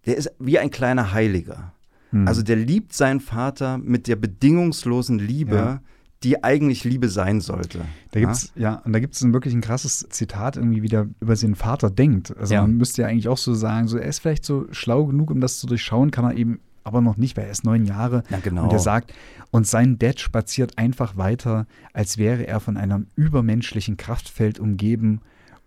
der 0.06 0.16
ist 0.18 0.32
wie 0.40 0.60
ein 0.60 0.72
kleiner 0.72 1.12
Heiliger. 1.14 1.74
Mhm. 2.12 2.28
Also 2.28 2.42
der 2.42 2.56
liebt 2.56 2.94
seinen 2.94 3.20
Vater 3.20 3.78
mit 3.78 4.08
der 4.08 4.16
bedingungslosen 4.16 5.20
Liebe, 5.20 5.56
Ja. 5.56 5.82
die 6.24 6.44
eigentlich 6.44 6.84
Liebe 6.86 7.10
sein 7.10 7.42
sollte. 7.42 7.82
Da 8.12 8.20
gibt's, 8.22 8.52
ja, 8.56 8.76
und 8.86 8.94
da 8.94 9.00
gibt 9.00 9.16
es 9.16 9.22
wirklich 9.34 9.54
ein 9.54 9.62
krasses 9.62 10.08
Zitat 10.10 10.56
irgendwie, 10.58 10.82
wie 10.82 10.88
der 10.88 11.10
über 11.20 11.36
seinen 11.36 11.56
Vater 11.56 11.92
denkt. 11.92 12.36
Also 12.38 12.54
Ja. 12.54 12.62
man 12.62 12.78
müsste 12.78 13.02
ja 13.02 13.10
eigentlich 13.10 13.28
auch 13.28 13.38
so 13.38 13.54
sagen, 13.54 13.88
so 13.88 13.98
er 13.98 14.08
ist 14.08 14.20
vielleicht 14.20 14.46
so 14.46 14.68
schlau 14.72 15.06
genug, 15.06 15.30
um 15.32 15.42
das 15.42 15.60
zu 15.60 15.68
durchschauen, 15.68 16.12
kann 16.12 16.26
er 16.26 16.36
eben 16.38 16.62
aber 16.86 17.02
noch 17.02 17.18
nicht, 17.18 17.36
weil 17.36 17.46
er 17.46 17.52
ist 17.52 17.66
neun 17.66 17.84
Jahre. 17.86 18.24
Ja, 18.30 18.40
genau. 18.40 18.64
Und 18.64 18.72
er 18.72 18.80
sagt, 18.80 19.14
und 19.52 19.68
sein 19.68 19.98
Dad 19.98 20.20
spaziert 20.20 20.78
einfach 20.78 21.18
weiter, 21.18 21.66
als 21.94 22.18
wäre 22.18 22.48
er 22.48 22.60
von 22.60 22.78
einem 22.78 23.08
übermenschlichen 23.16 23.98
Kraftfeld 23.98 24.60
umgeben 24.60 25.20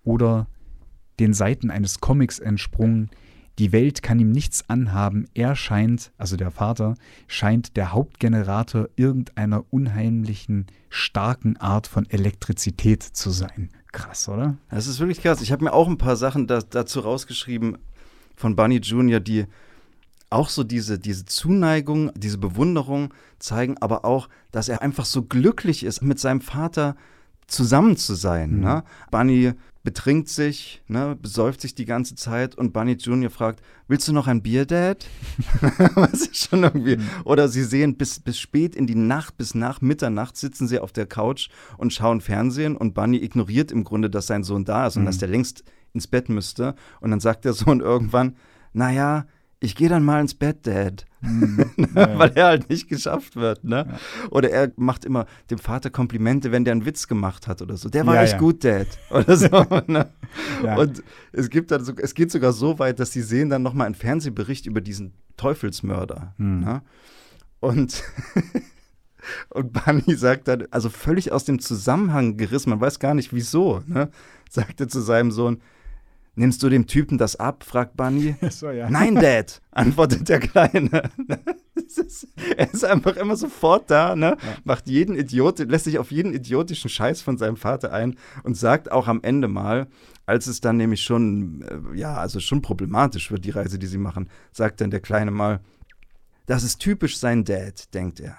oder 0.04 0.46
den 1.18 1.34
Seiten 1.34 1.70
eines 1.70 2.00
Comics 2.00 2.38
entsprungen. 2.38 3.10
Die 3.58 3.72
Welt 3.72 4.04
kann 4.04 4.20
ihm 4.20 4.30
nichts 4.30 4.70
anhaben. 4.70 5.26
Er 5.34 5.56
scheint, 5.56 6.12
also 6.16 6.36
der 6.36 6.52
Vater, 6.52 6.94
scheint 7.26 7.76
der 7.76 7.92
Hauptgenerator 7.92 8.88
irgendeiner 8.94 9.64
unheimlichen, 9.70 10.66
starken 10.88 11.56
Art 11.56 11.88
von 11.88 12.08
Elektrizität 12.08 13.02
zu 13.02 13.30
sein. 13.30 13.70
Krass, 13.90 14.28
oder? 14.28 14.56
Das 14.70 14.86
ist 14.86 15.00
wirklich 15.00 15.20
krass. 15.20 15.40
Ich 15.42 15.50
habe 15.50 15.64
mir 15.64 15.72
auch 15.72 15.88
ein 15.88 15.98
paar 15.98 16.14
Sachen 16.14 16.46
da, 16.46 16.60
dazu 16.60 17.00
rausgeschrieben 17.00 17.78
von 18.36 18.54
Bunny 18.54 18.76
Jr., 18.76 19.18
die 19.18 19.46
auch 20.30 20.48
so 20.48 20.64
diese, 20.64 20.98
diese 20.98 21.24
Zuneigung, 21.24 22.10
diese 22.14 22.38
Bewunderung 22.38 23.14
zeigen, 23.38 23.76
aber 23.78 24.04
auch, 24.04 24.28
dass 24.52 24.68
er 24.68 24.82
einfach 24.82 25.04
so 25.04 25.22
glücklich 25.22 25.84
ist, 25.84 26.02
mit 26.02 26.18
seinem 26.18 26.40
Vater 26.40 26.96
zusammen 27.46 27.96
zu 27.96 28.14
sein. 28.14 28.56
Mhm. 28.56 28.60
Ne? 28.60 28.84
Bunny 29.10 29.52
betrinkt 29.84 30.28
sich, 30.28 30.82
ne, 30.86 31.16
besäuft 31.20 31.62
sich 31.62 31.74
die 31.74 31.86
ganze 31.86 32.14
Zeit 32.14 32.54
und 32.56 32.74
Bunny 32.74 32.92
Jr. 32.92 33.30
fragt, 33.30 33.62
willst 33.86 34.06
du 34.06 34.12
noch 34.12 34.26
ein 34.26 34.42
Bier, 34.42 34.66
Dad? 34.66 35.06
Was 35.94 36.12
ist 36.26 36.36
schon 36.36 36.62
irgendwie. 36.62 36.98
Oder 37.24 37.48
sie 37.48 37.62
sehen 37.64 37.96
bis, 37.96 38.20
bis 38.20 38.38
spät 38.38 38.76
in 38.76 38.86
die 38.86 38.94
Nacht, 38.94 39.38
bis 39.38 39.54
nach 39.54 39.80
Mitternacht 39.80 40.36
sitzen 40.36 40.68
sie 40.68 40.78
auf 40.78 40.92
der 40.92 41.06
Couch 41.06 41.48
und 41.78 41.94
schauen 41.94 42.20
Fernsehen 42.20 42.76
und 42.76 42.92
Bunny 42.92 43.16
ignoriert 43.16 43.72
im 43.72 43.84
Grunde, 43.84 44.10
dass 44.10 44.26
sein 44.26 44.42
Sohn 44.44 44.66
da 44.66 44.86
ist 44.88 44.96
und 44.96 45.04
Mhm. 45.04 45.06
dass 45.06 45.18
der 45.18 45.28
längst 45.28 45.64
ins 45.94 46.06
Bett 46.06 46.28
müsste. 46.28 46.74
Und 47.00 47.10
dann 47.10 47.20
sagt 47.20 47.46
der 47.46 47.54
Sohn 47.54 47.80
irgendwann, 47.80 48.36
naja, 48.74 49.26
ich 49.60 49.74
gehe 49.74 49.88
dann 49.88 50.04
mal 50.04 50.20
ins 50.20 50.34
Bett, 50.34 50.66
Dad. 50.66 51.04
Weil 51.20 52.32
er 52.36 52.46
halt 52.46 52.70
nicht 52.70 52.88
geschafft 52.88 53.34
wird, 53.34 53.64
ne? 53.64 53.98
Oder 54.30 54.50
er 54.50 54.72
macht 54.76 55.04
immer 55.04 55.26
dem 55.50 55.58
Vater 55.58 55.90
Komplimente, 55.90 56.52
wenn 56.52 56.64
der 56.64 56.72
einen 56.72 56.86
Witz 56.86 57.08
gemacht 57.08 57.48
hat 57.48 57.60
oder 57.60 57.76
so. 57.76 57.88
Der 57.88 58.06
war 58.06 58.14
Ja, 58.14 58.22
echt 58.22 58.34
ja. 58.34 58.38
gut, 58.38 58.64
Dad. 58.64 58.86
Oder 59.10 59.36
so, 59.36 59.48
ne? 59.88 60.10
Ja. 60.62 60.76
Und 60.76 61.02
es 61.32 61.50
gibt 61.50 61.72
dann 61.72 61.84
so, 61.84 61.92
es 61.96 62.14
geht 62.14 62.30
sogar 62.30 62.52
so 62.52 62.78
weit, 62.78 63.00
dass 63.00 63.12
sie 63.12 63.22
sehen 63.22 63.50
dann 63.50 63.62
nochmal 63.62 63.86
einen 63.86 63.96
Fernsehbericht 63.96 64.66
über 64.66 64.80
diesen 64.80 65.12
Teufelsmörder. 65.36 66.34
Hm. 66.38 66.60
Ne? 66.60 66.82
Und 67.58 68.04
Und 69.50 69.72
Bunny 69.72 70.14
sagt 70.14 70.48
dann, 70.48 70.66
also 70.70 70.88
völlig 70.88 71.32
aus 71.32 71.44
dem 71.44 71.58
Zusammenhang 71.58 72.36
gerissen, 72.36 72.70
man 72.70 72.80
weiß 72.80 72.98
gar 72.98 73.14
nicht 73.14 73.32
wieso, 73.32 73.82
ne? 73.86 74.10
sagt 74.48 74.80
er 74.80 74.88
zu 74.88 75.00
seinem 75.00 75.30
Sohn, 75.30 75.60
nimmst 76.38 76.62
du 76.62 76.68
dem 76.68 76.86
Typen 76.86 77.18
das 77.18 77.36
ab, 77.36 77.64
fragt 77.64 77.96
Bunny. 77.96 78.36
So, 78.50 78.70
ja. 78.70 78.88
Nein, 78.88 79.14
Dad, 79.14 79.60
antwortet 79.70 80.28
der 80.28 80.40
Kleine. 80.40 81.10
Ist, 81.74 82.28
er 82.56 82.72
ist 82.72 82.84
einfach 82.84 83.16
immer 83.16 83.34
sofort 83.34 83.90
da, 83.90 84.14
ne? 84.14 84.36
macht 84.64 84.88
jeden 84.88 85.16
Idiot, 85.16 85.58
lässt 85.60 85.84
sich 85.84 85.98
auf 85.98 86.10
jeden 86.10 86.34
idiotischen 86.34 86.90
Scheiß 86.90 87.22
von 87.22 87.38
seinem 87.38 87.56
Vater 87.56 87.92
ein 87.92 88.16
und 88.42 88.56
sagt 88.56 88.92
auch 88.92 89.08
am 89.08 89.22
Ende 89.22 89.48
mal, 89.48 89.86
als 90.26 90.48
es 90.48 90.60
dann 90.60 90.76
nämlich 90.76 91.02
schon, 91.02 91.62
äh, 91.62 91.98
ja, 91.98 92.14
also 92.16 92.40
schon 92.40 92.60
problematisch 92.60 93.30
wird, 93.30 93.44
die 93.46 93.50
Reise, 93.50 93.78
die 93.78 93.86
sie 93.86 93.96
machen, 93.96 94.28
sagt 94.52 94.80
dann 94.82 94.90
der 94.90 95.00
Kleine 95.00 95.30
mal, 95.30 95.60
das 96.44 96.62
ist 96.62 96.78
typisch 96.78 97.18
sein 97.18 97.44
Dad, 97.44 97.94
denkt 97.94 98.20
er. 98.20 98.36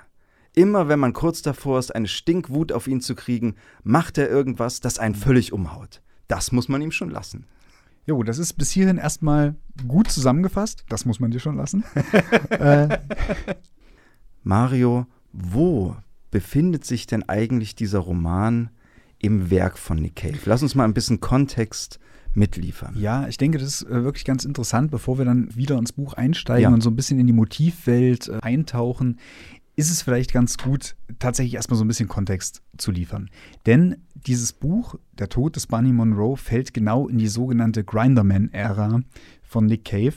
Immer 0.54 0.88
wenn 0.88 1.00
man 1.00 1.14
kurz 1.14 1.42
davor 1.42 1.80
ist, 1.80 1.94
eine 1.96 2.08
Stinkwut 2.08 2.72
auf 2.72 2.88
ihn 2.88 3.02
zu 3.02 3.16
kriegen, 3.16 3.56
macht 3.84 4.18
er 4.18 4.30
irgendwas, 4.30 4.80
das 4.80 5.00
einen 5.00 5.16
völlig 5.16 5.54
umhaut. 5.54 6.02
Das 6.28 6.52
muss 6.52 6.70
man 6.70 6.82
ihm 6.82 6.92
schon 6.92 7.10
lassen. 7.10 7.46
Jo, 8.10 8.24
das 8.24 8.40
ist 8.40 8.54
bis 8.54 8.72
hierhin 8.72 8.98
erstmal 8.98 9.54
gut 9.88 10.10
zusammengefasst. 10.10 10.84
Das 10.90 11.06
muss 11.06 11.20
man 11.20 11.30
dir 11.30 11.40
schon 11.40 11.58
lassen. 11.58 11.84
äh, 12.50 12.98
Mario, 14.42 15.06
wo 15.32 15.96
befindet 16.32 16.86
sich 16.86 17.06
denn 17.06 17.30
eigentlich 17.30 17.76
dieser 17.76 18.00
Roman 18.00 18.72
im 19.20 19.52
Werk 19.52 19.78
von 19.78 20.00
Nick 20.02 20.16
Cave? 20.16 20.40
Lass 20.46 20.64
uns 20.64 20.74
mal 20.74 20.86
ein 20.86 20.96
bisschen 20.96 21.20
Kontext 21.20 22.00
mitliefern. 22.34 22.96
ja, 22.98 23.28
ich 23.28 23.38
denke, 23.38 23.60
das 23.60 23.82
ist 23.82 23.90
äh, 23.90 24.04
wirklich 24.04 24.26
ganz 24.26 24.44
interessant, 24.44 24.90
bevor 24.90 25.20
wir 25.20 25.26
dann 25.26 25.56
wieder 25.56 25.78
ins 25.78 25.92
Buch 25.94 26.14
einsteigen 26.16 26.64
Ja. 26.64 26.70
und 26.70 26.82
so 26.82 26.90
ein 26.90 26.96
bisschen 26.96 27.20
in 27.20 27.28
die 27.28 27.34
Motivwelt 27.34 28.28
äh, 28.28 28.40
eintauchen, 28.42 29.20
ist 29.80 29.90
es 29.90 30.02
vielleicht 30.02 30.34
ganz 30.34 30.58
gut, 30.58 30.98
tatsächlich 31.20 31.56
erstmal 31.56 31.78
so 31.78 31.86
ein 31.86 31.88
bisschen 31.88 32.10
Kontext 32.10 32.62
zu 32.78 32.92
liefern. 32.92 33.30
Denn 33.66 33.96
dieses 34.14 34.52
Buch, 34.52 34.96
Der 35.18 35.30
Tod 35.30 35.56
des 35.56 35.68
Bunny 35.68 35.94
Monroe, 35.94 36.36
fällt 36.36 36.74
genau 36.74 37.08
in 37.08 37.18
die 37.18 37.30
sogenannte 37.30 37.86
Grinderman-Ära 37.86 39.00
von 39.42 39.66
Nick 39.68 39.86
Cave. 39.86 40.16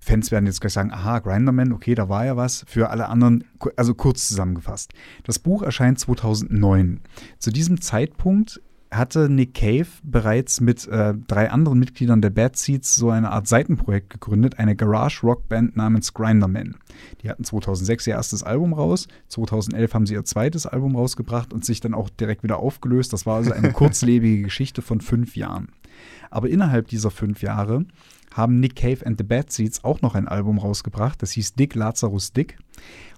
Fans 0.00 0.30
werden 0.30 0.46
jetzt 0.46 0.62
gleich 0.62 0.72
sagen, 0.72 0.90
aha, 0.90 1.18
Grinderman, 1.18 1.72
okay, 1.72 1.94
da 1.94 2.08
war 2.08 2.24
ja 2.24 2.38
was. 2.38 2.64
Für 2.66 2.88
alle 2.88 3.10
anderen, 3.10 3.44
also 3.76 3.94
kurz 3.94 4.26
zusammengefasst. 4.28 4.94
Das 5.24 5.38
Buch 5.38 5.62
erscheint 5.62 5.98
2009. 5.98 7.00
Zu 7.38 7.50
diesem 7.50 7.82
Zeitpunkt 7.82 8.62
hatte 8.96 9.28
Nick 9.28 9.54
Cave 9.54 9.86
bereits 10.02 10.60
mit 10.60 10.86
äh, 10.88 11.14
drei 11.26 11.50
anderen 11.50 11.78
Mitgliedern 11.78 12.20
der 12.20 12.30
Bad 12.30 12.56
Seeds 12.56 12.94
so 12.94 13.10
eine 13.10 13.30
Art 13.30 13.46
Seitenprojekt 13.46 14.10
gegründet, 14.10 14.58
eine 14.58 14.76
Garage-Rock-Band 14.76 15.76
namens 15.76 16.14
Grinderman. 16.14 16.76
Die 17.22 17.30
hatten 17.30 17.44
2006 17.44 18.06
ihr 18.06 18.14
erstes 18.14 18.42
Album 18.42 18.72
raus, 18.72 19.08
2011 19.28 19.94
haben 19.94 20.06
sie 20.06 20.14
ihr 20.14 20.24
zweites 20.24 20.66
Album 20.66 20.96
rausgebracht 20.96 21.52
und 21.52 21.64
sich 21.64 21.80
dann 21.80 21.94
auch 21.94 22.08
direkt 22.10 22.42
wieder 22.42 22.58
aufgelöst. 22.58 23.12
Das 23.12 23.26
war 23.26 23.36
also 23.36 23.52
eine 23.52 23.72
kurzlebige 23.72 24.42
Geschichte 24.42 24.82
von 24.82 25.00
fünf 25.00 25.36
Jahren. 25.36 25.68
Aber 26.30 26.48
innerhalb 26.48 26.88
dieser 26.88 27.10
fünf 27.10 27.42
Jahre 27.42 27.84
haben 28.34 28.58
Nick 28.58 28.76
Cave 28.76 29.06
and 29.06 29.16
the 29.16 29.24
Bad 29.24 29.52
Seeds 29.52 29.84
auch 29.84 30.02
noch 30.02 30.14
ein 30.14 30.26
Album 30.26 30.58
rausgebracht. 30.58 31.22
Das 31.22 31.30
hieß 31.32 31.54
Dick 31.54 31.74
Lazarus 31.74 32.32
Dick. 32.32 32.58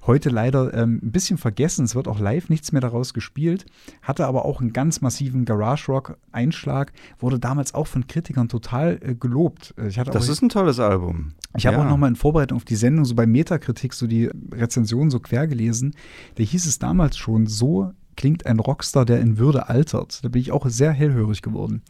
Heute 0.07 0.31
leider 0.31 0.73
ähm, 0.73 1.01
ein 1.03 1.11
bisschen 1.11 1.37
vergessen. 1.37 1.85
Es 1.85 1.97
wird 1.97 2.07
auch 2.07 2.21
live 2.21 2.49
nichts 2.49 2.71
mehr 2.71 2.81
daraus 2.81 3.13
gespielt. 3.13 3.67
Hatte 4.03 4.27
aber 4.27 4.45
auch 4.45 4.61
einen 4.61 4.73
ganz 4.73 5.01
massiven 5.01 5.45
Garage-Rock-Einschlag. 5.45 6.93
Wurde 7.19 7.41
damals 7.41 7.75
auch 7.75 7.89
von 7.89 8.07
Kritikern 8.07 8.49
total 8.49 9.01
äh, 9.03 9.15
gelobt. 9.15 9.75
Äh, 9.77 9.91
das 10.05 10.29
ist 10.29 10.43
ein 10.43 10.49
tolles 10.49 10.79
Album. 10.79 11.33
Ich 11.57 11.65
ja. 11.65 11.73
habe 11.73 11.83
auch 11.83 11.89
nochmal 11.89 12.11
in 12.11 12.17
Vorbereitung 12.17 12.57
auf 12.57 12.65
die 12.65 12.77
Sendung 12.77 13.05
so 13.05 13.17
bei 13.17 13.27
Metakritik 13.27 13.95
so 13.95 14.07
die 14.07 14.31
Rezension 14.53 15.11
so 15.11 15.19
quer 15.19 15.49
gelesen. 15.49 15.95
Da 16.37 16.45
hieß 16.45 16.67
es 16.67 16.79
damals 16.79 17.17
schon, 17.17 17.47
so 17.47 17.91
klingt 18.17 18.47
ein 18.47 18.61
Rockstar, 18.61 19.05
der 19.05 19.21
in 19.21 19.39
Würde 19.39 19.69
altert. 19.69 20.25
Da 20.25 20.29
bin 20.29 20.41
ich 20.41 20.53
auch 20.53 20.67
sehr 20.69 20.93
hellhörig 20.93 21.43
geworden. 21.43 21.83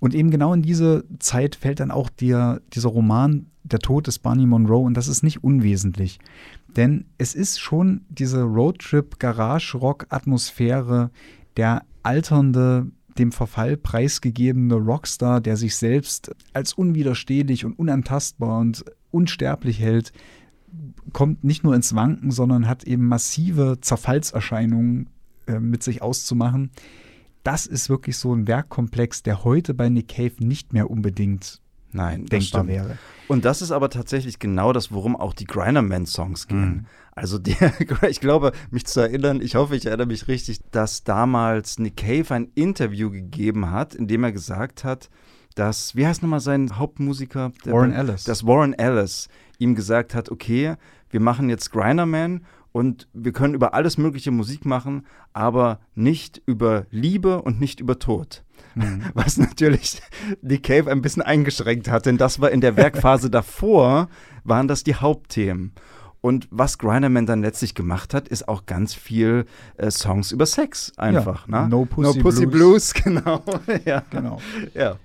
Und 0.00 0.14
eben 0.14 0.30
genau 0.30 0.54
in 0.54 0.62
diese 0.62 1.04
Zeit 1.18 1.56
fällt 1.56 1.80
dann 1.80 1.90
auch 1.90 2.08
der, 2.08 2.60
dieser 2.72 2.88
Roman 2.88 3.46
Der 3.64 3.80
Tod 3.80 4.06
des 4.06 4.18
Barney 4.18 4.46
Monroe 4.46 4.84
und 4.84 4.94
das 4.94 5.08
ist 5.08 5.22
nicht 5.22 5.42
unwesentlich. 5.42 6.18
Denn 6.78 7.04
es 7.18 7.34
ist 7.34 7.58
schon 7.58 8.06
diese 8.08 8.44
Roadtrip-Garage-Rock-Atmosphäre, 8.44 11.10
der 11.56 11.84
alternde, 12.04 12.92
dem 13.18 13.32
Verfall 13.32 13.76
preisgegebene 13.76 14.76
Rockstar, 14.76 15.40
der 15.40 15.56
sich 15.56 15.74
selbst 15.74 16.30
als 16.52 16.74
unwiderstehlich 16.74 17.64
und 17.64 17.76
unantastbar 17.76 18.60
und 18.60 18.84
unsterblich 19.10 19.80
hält, 19.80 20.12
kommt 21.12 21.42
nicht 21.42 21.64
nur 21.64 21.74
ins 21.74 21.96
Wanken, 21.96 22.30
sondern 22.30 22.68
hat 22.68 22.84
eben 22.84 23.08
massive 23.08 23.78
Zerfallserscheinungen 23.80 25.10
äh, 25.48 25.58
mit 25.58 25.82
sich 25.82 26.00
auszumachen. 26.00 26.70
Das 27.42 27.66
ist 27.66 27.90
wirklich 27.90 28.18
so 28.18 28.32
ein 28.32 28.46
Werkkomplex, 28.46 29.24
der 29.24 29.42
heute 29.42 29.74
bei 29.74 29.88
Nick 29.88 30.06
Cave 30.06 30.34
nicht 30.38 30.72
mehr 30.72 30.88
unbedingt 30.88 31.60
Nein, 31.92 32.26
denkbar 32.26 32.66
wäre. 32.66 32.98
Und 33.28 33.44
das 33.44 33.62
ist 33.62 33.72
aber 33.72 33.90
tatsächlich 33.90 34.38
genau 34.38 34.72
das, 34.72 34.90
worum 34.90 35.14
auch 35.14 35.34
die 35.34 35.44
Grinderman-Songs 35.44 36.48
gehen. 36.48 36.68
Mhm. 36.68 36.86
Also 37.14 37.38
der, 37.38 37.72
ich 38.08 38.20
glaube, 38.20 38.52
mich 38.70 38.86
zu 38.86 39.00
erinnern, 39.00 39.40
ich 39.40 39.54
hoffe, 39.54 39.76
ich 39.76 39.86
erinnere 39.86 40.06
mich 40.06 40.28
richtig, 40.28 40.60
dass 40.70 41.04
damals 41.04 41.78
Nick 41.78 41.96
Cave 41.96 42.34
ein 42.34 42.50
Interview 42.54 43.10
gegeben 43.10 43.70
hat, 43.70 43.94
in 43.94 44.06
dem 44.06 44.24
er 44.24 44.32
gesagt 44.32 44.84
hat, 44.84 45.10
dass, 45.54 45.96
wie 45.96 46.06
heißt 46.06 46.22
nochmal 46.22 46.40
sein 46.40 46.78
Hauptmusiker? 46.78 47.52
Warren 47.64 47.92
Ellis. 47.92 48.24
Dass 48.24 48.46
Warren 48.46 48.74
Ellis 48.74 49.28
ihm 49.58 49.74
gesagt 49.74 50.14
hat, 50.14 50.30
okay, 50.30 50.76
wir 51.10 51.20
machen 51.20 51.48
jetzt 51.48 51.72
Grinderman 51.72 52.44
und 52.72 53.08
wir 53.12 53.32
können 53.32 53.54
über 53.54 53.74
alles 53.74 53.98
mögliche 53.98 54.30
Musik 54.30 54.64
machen, 54.64 55.06
aber 55.32 55.80
nicht 55.94 56.42
über 56.46 56.86
Liebe 56.90 57.42
und 57.42 57.60
nicht 57.60 57.80
über 57.80 57.98
Tod. 57.98 58.44
Mhm. 58.74 59.02
Was 59.14 59.36
natürlich 59.36 60.00
die 60.42 60.60
Cave 60.60 60.90
ein 60.90 61.02
bisschen 61.02 61.22
eingeschränkt 61.22 61.90
hat, 61.90 62.06
denn 62.06 62.18
das 62.18 62.40
war 62.40 62.50
in 62.50 62.60
der 62.60 62.76
Werkphase 62.76 63.30
davor, 63.30 64.08
waren 64.44 64.68
das 64.68 64.84
die 64.84 64.94
Hauptthemen. 64.94 65.72
Und 66.20 66.48
was 66.50 66.78
Grinderman 66.78 67.26
dann 67.26 67.42
letztlich 67.42 67.76
gemacht 67.76 68.12
hat, 68.12 68.26
ist 68.26 68.48
auch 68.48 68.66
ganz 68.66 68.92
viel 68.92 69.44
äh, 69.76 69.88
Songs 69.90 70.32
über 70.32 70.46
Sex 70.46 70.92
einfach. 70.96 71.46
Ja, 71.48 71.62
ne? 71.62 71.68
No 71.68 71.84
Pussy, 71.84 72.18
no 72.18 72.22
Pussy 72.22 72.46
Blues. 72.46 72.92
Blues. 72.92 72.94
genau. 73.04 73.44
ja. 73.84 74.02
genau. 74.10 74.40
Ja. 74.74 74.96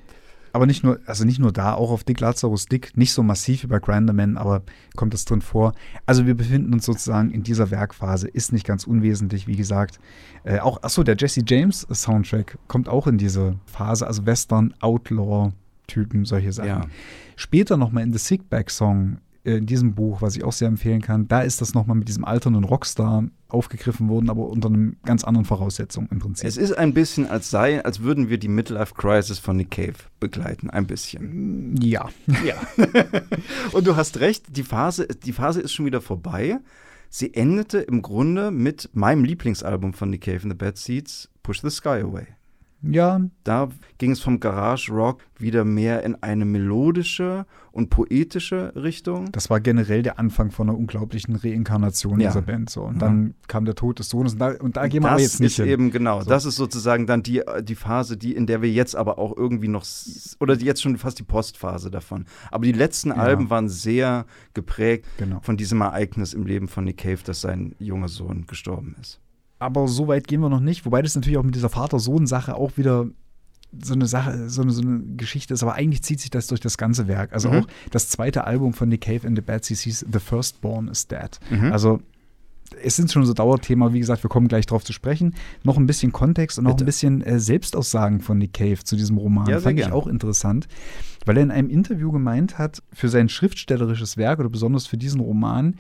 Aber 0.54 0.68
nicht 0.68 0.84
nur, 0.84 1.00
also 1.08 1.26
nicht 1.26 1.40
nur 1.40 1.52
da, 1.52 1.74
auch 1.74 1.90
auf 1.90 2.04
Dick 2.04 2.20
Lazarus 2.20 2.68
Dick, 2.68 2.96
nicht 2.96 3.12
so 3.12 3.24
massiv 3.24 3.64
wie 3.64 3.68
bei 3.68 3.80
Grinderman, 3.80 4.38
aber 4.38 4.62
kommt 4.96 5.14
das 5.14 5.26
drin 5.26 5.42
vor. 5.42 5.74
Also 6.06 6.28
wir 6.28 6.36
befinden 6.36 6.74
uns 6.74 6.86
sozusagen 6.86 7.32
in 7.32 7.42
dieser 7.42 7.72
Werkphase, 7.72 8.28
ist 8.28 8.54
nicht 8.54 8.66
ganz 8.66 8.86
unwesentlich, 8.86 9.48
wie 9.48 9.56
gesagt. 9.56 10.00
Äh, 10.44 10.60
auch, 10.60 10.84
achso, 10.84 11.02
der 11.02 11.16
Jesse 11.18 11.42
James 11.46 11.88
Soundtrack 11.92 12.60
kommt 12.68 12.88
auch 12.88 13.08
in 13.08 13.18
diese 13.18 13.56
Phase, 13.66 14.06
also 14.06 14.28
Western, 14.28 14.76
Outlaw, 14.80 15.52
Typen, 15.88 16.24
solche 16.24 16.54
Sachen. 16.54 16.70
Ja. 16.70 16.82
Später 17.36 17.76
nochmal 17.76 18.04
in 18.04 18.14
The 18.14 18.20
Sickback 18.20 18.70
Song 18.70 19.18
in 19.44 19.66
diesem 19.66 19.94
Buch, 19.94 20.22
was 20.22 20.36
ich 20.36 20.44
auch 20.44 20.54
sehr 20.54 20.70
empfehlen 20.70 21.02
kann, 21.02 21.28
da 21.28 21.42
ist 21.42 21.60
das 21.60 21.74
nochmal 21.74 21.98
mit 21.98 22.08
diesem 22.08 22.24
alternden 22.24 22.64
Rockstar 22.64 23.26
aufgegriffen 23.50 24.08
worden, 24.08 24.30
aber 24.30 24.48
unter 24.48 24.70
einem 24.70 24.96
ganz 25.04 25.24
anderen 25.24 25.46
Voraussetzung 25.46 26.08
im 26.12 26.20
Prinzip. 26.20 26.48
Es 26.48 26.58
ist 26.58 26.78
ein 26.78 26.94
bisschen, 26.94 27.28
als 27.28 27.52
sei, 27.52 27.84
als 27.84 28.02
würden 28.02 28.30
wir 28.30 28.38
die 28.38 28.48
Midlife 28.48 28.94
Crisis 28.96 29.40
von 29.40 29.58
Nick 29.58 29.72
Cave 29.72 29.96
begleiten, 30.20 30.70
ein 30.70 30.88
bisschen. 30.88 31.76
Ja. 31.82 32.10
Ja. 32.44 32.56
Und 33.72 33.88
du 33.88 33.96
hast 33.96 34.20
recht, 34.20 34.58
die 34.58 34.64
Phase, 34.64 35.08
die 35.08 35.32
Phase 35.32 35.62
ist 35.62 35.72
schon 35.72 35.86
wieder 35.86 36.02
vorbei. 36.02 36.60
Sie 37.10 37.34
endete 37.34 37.78
im 37.78 38.02
Grunde 38.02 38.52
mit 38.52 38.90
meinem 38.94 39.24
Lieblingsalbum 39.24 39.94
von 39.94 40.10
Nick 40.10 40.22
Cave 40.22 40.42
and 40.44 40.52
the 40.52 40.58
Bad 40.58 40.78
Seeds, 40.78 41.30
Push 41.42 41.62
the 41.62 41.70
Sky 41.70 42.02
Away. 42.02 42.28
Ja. 42.84 43.22
Da 43.44 43.70
ging 43.98 44.12
es 44.12 44.20
vom 44.20 44.40
Garage 44.40 44.92
Rock 44.92 45.22
wieder 45.38 45.64
mehr 45.64 46.04
in 46.04 46.22
eine 46.22 46.46
melodische 46.46 47.46
und 47.72 47.90
poetische 47.90 48.74
Richtung. 48.76 49.32
Das 49.32 49.50
war 49.50 49.60
generell 49.60 50.04
der 50.04 50.20
Anfang 50.20 50.52
von 50.52 50.70
einer 50.70 50.78
unglaublichen 50.78 51.36
Reinkarnation 51.36 52.20
ja. 52.20 52.30
dieser 52.30 52.42
Band. 52.42 52.70
So. 52.70 52.84
Und 52.84 52.96
ja. 52.96 53.00
dann 53.00 53.36
kam 53.48 53.66
der 53.66 53.76
Tod 53.76 54.00
des 54.00 54.10
Sohnes 54.10 54.34
und 54.34 54.40
da, 54.40 54.54
und 54.60 54.78
da 54.78 54.88
gehen 54.88 55.04
wir 55.04 55.12
aber 55.12 55.22
jetzt 55.22 55.40
nicht 55.40 55.58
Das 55.58 55.66
ist 55.66 55.72
eben 55.72 55.92
genau. 55.92 56.22
So. 56.22 56.30
Das 56.30 56.46
ist 56.46 56.56
sozusagen 56.56 57.08
dann 57.08 57.24
die, 57.24 57.42
die 57.62 57.76
Phase, 57.76 58.18
die 58.18 58.36
in 58.36 58.46
der 58.46 58.62
wir 58.62 58.70
jetzt 58.70 58.96
aber 58.96 59.18
auch 59.18 59.36
irgendwie 59.36 59.70
noch 59.70 59.86
oder 60.40 60.56
jetzt 60.56 60.82
schon 60.82 60.98
fast 60.98 61.20
die 61.20 61.24
Postphase 61.24 61.90
davon. 61.90 62.26
Aber 62.52 62.66
die 62.66 62.72
letzten 62.72 63.10
ja. 63.10 63.16
Alben 63.16 63.50
waren 63.50 63.70
sehr 63.70 64.26
geprägt 64.54 65.06
genau. 65.18 65.40
von 65.42 65.58
diesem 65.58 65.82
Ereignis 65.82 66.34
im 66.34 66.46
Leben 66.46 66.68
von 66.68 66.84
Nick 66.84 66.98
Cave, 66.98 67.20
dass 67.26 67.42
sein 67.42 67.76
junger 67.80 68.08
Sohn 68.08 68.46
gestorben 68.46 68.96
ist 69.02 69.20
aber 69.64 69.88
so 69.88 70.08
weit 70.08 70.28
gehen 70.28 70.42
wir 70.42 70.50
noch 70.50 70.60
nicht. 70.60 70.86
Wobei 70.86 71.02
das 71.02 71.16
natürlich 71.16 71.38
auch 71.38 71.44
mit 71.44 71.56
dieser 71.56 71.70
Vater-Sohn-Sache 71.70 72.56
auch 72.56 72.78
wieder 72.78 73.08
so 73.82 73.94
eine 73.94 74.06
Sache, 74.06 74.50
so 74.50 74.62
eine, 74.62 74.72
so 74.72 74.82
eine, 74.82 75.02
Geschichte 75.18 75.54
ist, 75.54 75.64
aber 75.64 75.74
eigentlich 75.74 76.04
zieht 76.04 76.20
sich 76.20 76.30
das 76.30 76.48
durch 76.48 76.60
das 76.60 76.78
ganze 76.78 77.08
Werk. 77.08 77.34
Also 77.34 77.50
mhm. 77.50 77.60
auch 77.60 77.68
das 77.90 78.10
zweite 78.10 78.44
Album 78.46 78.74
von 78.74 78.90
Nick 78.90 79.02
Cave 79.02 79.26
and 79.28 79.36
the 79.36 79.42
Bad 79.42 79.66
hieß 79.66 80.06
The 80.12 80.20
Firstborn 80.20 80.90
is 80.90 81.08
Dead. 81.08 81.40
Mhm. 81.50 81.72
Also 81.72 82.00
es 82.82 82.96
sind 82.96 83.12
schon 83.12 83.26
so 83.26 83.34
Dauerthema, 83.34 83.94
wie 83.94 84.00
gesagt, 84.00 84.24
wir 84.24 84.30
kommen 84.30 84.48
gleich 84.48 84.66
drauf 84.66 84.84
zu 84.84 84.94
sprechen. 84.94 85.34
Noch 85.64 85.78
ein 85.78 85.88
bisschen 85.88 86.12
Kontext 86.12 86.58
und 86.58 86.66
noch 86.66 86.78
ein 86.78 86.86
bisschen 86.86 87.22
äh, 87.22 87.40
Selbstaussagen 87.40 88.20
von 88.20 88.38
Nick 88.38 88.54
Cave 88.54 88.84
zu 88.84 88.96
diesem 88.96 89.18
Roman. 89.18 89.48
Ja, 89.48 89.60
Fand 89.60 89.80
ich 89.80 89.92
auch 89.92 90.08
interessant, 90.08 90.68
weil 91.26 91.38
er 91.38 91.44
in 91.44 91.52
einem 91.52 91.70
Interview 91.70 92.12
gemeint 92.12 92.58
hat, 92.58 92.84
für 92.92 93.10
sein 93.10 93.30
schriftstellerisches 93.30 94.18
Werk 94.18 94.40
oder 94.40 94.50
besonders 94.50 94.88
für 94.88 94.98
diesen 94.98 95.20
Roman 95.20 95.76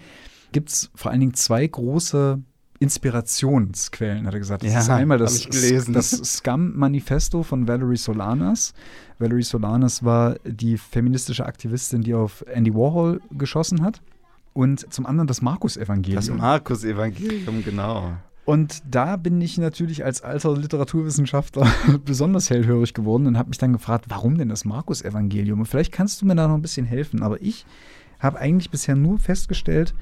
gibt 0.51 0.69
es 0.69 0.91
vor 0.95 1.11
allen 1.11 1.19
Dingen 1.19 1.33
zwei 1.33 1.65
große 1.65 2.41
Inspirationsquellen, 2.83 4.27
hat 4.27 4.33
er 4.33 4.39
gesagt. 4.39 4.63
Das 4.63 4.73
ja, 4.73 4.79
ist 4.79 4.89
einmal 4.89 5.17
das, 5.17 5.47
das 5.47 6.09
Scum-Manifesto 6.09 7.41
von 7.41 7.65
Valerie 7.65 7.95
Solanas. 7.95 8.73
Valerie 9.19 9.43
Solanas 9.43 10.03
war 10.03 10.35
die 10.43 10.77
feministische 10.77 11.45
Aktivistin, 11.45 12.01
die 12.01 12.13
auf 12.13 12.43
Andy 12.53 12.73
Warhol 12.73 13.21
geschossen 13.31 13.81
hat. 13.81 14.01
Und 14.51 14.93
zum 14.93 15.05
anderen 15.05 15.27
das 15.27 15.41
Markus-Evangelium. 15.41 16.15
Das 16.17 16.29
Markus-Evangelium, 16.29 17.63
genau. 17.63 18.17
Und 18.43 18.83
da 18.85 19.15
bin 19.15 19.39
ich 19.39 19.57
natürlich 19.57 20.03
als 20.03 20.21
alter 20.21 20.53
Literaturwissenschaftler 20.57 21.65
besonders 22.05 22.49
hellhörig 22.49 22.93
geworden 22.93 23.27
und 23.27 23.37
habe 23.37 23.47
mich 23.47 23.59
dann 23.59 23.71
gefragt, 23.71 24.07
warum 24.09 24.37
denn 24.37 24.49
das 24.49 24.65
Markus-Evangelium? 24.65 25.59
Und 25.59 25.67
vielleicht 25.67 25.93
kannst 25.93 26.21
du 26.21 26.25
mir 26.25 26.35
da 26.35 26.49
noch 26.49 26.55
ein 26.55 26.61
bisschen 26.61 26.85
helfen. 26.85 27.23
Aber 27.23 27.41
ich 27.41 27.65
habe 28.19 28.39
eigentlich 28.39 28.69
bisher 28.69 28.97
nur 28.97 29.19
festgestellt, 29.19 29.93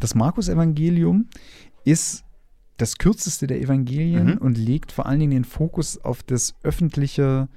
das 0.00 0.14
Markus-Evangelium 0.14 1.28
ist 1.84 2.25
das 2.76 2.98
kürzeste 2.98 3.46
der 3.46 3.60
Evangelien 3.60 4.32
mhm. 4.32 4.38
und 4.38 4.58
legt 4.58 4.92
vor 4.92 5.06
allen 5.06 5.20
Dingen 5.20 5.32
den 5.32 5.44
Fokus 5.44 5.98
auf 5.98 6.22
das 6.22 6.54
öffentliche 6.62 7.48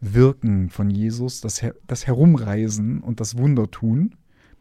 Wirken 0.00 0.70
von 0.70 0.90
Jesus, 0.90 1.40
das, 1.40 1.60
Her 1.60 1.74
das 1.86 2.06
Herumreisen 2.06 3.00
und 3.00 3.20
das 3.20 3.36
Wundertun. 3.36 4.14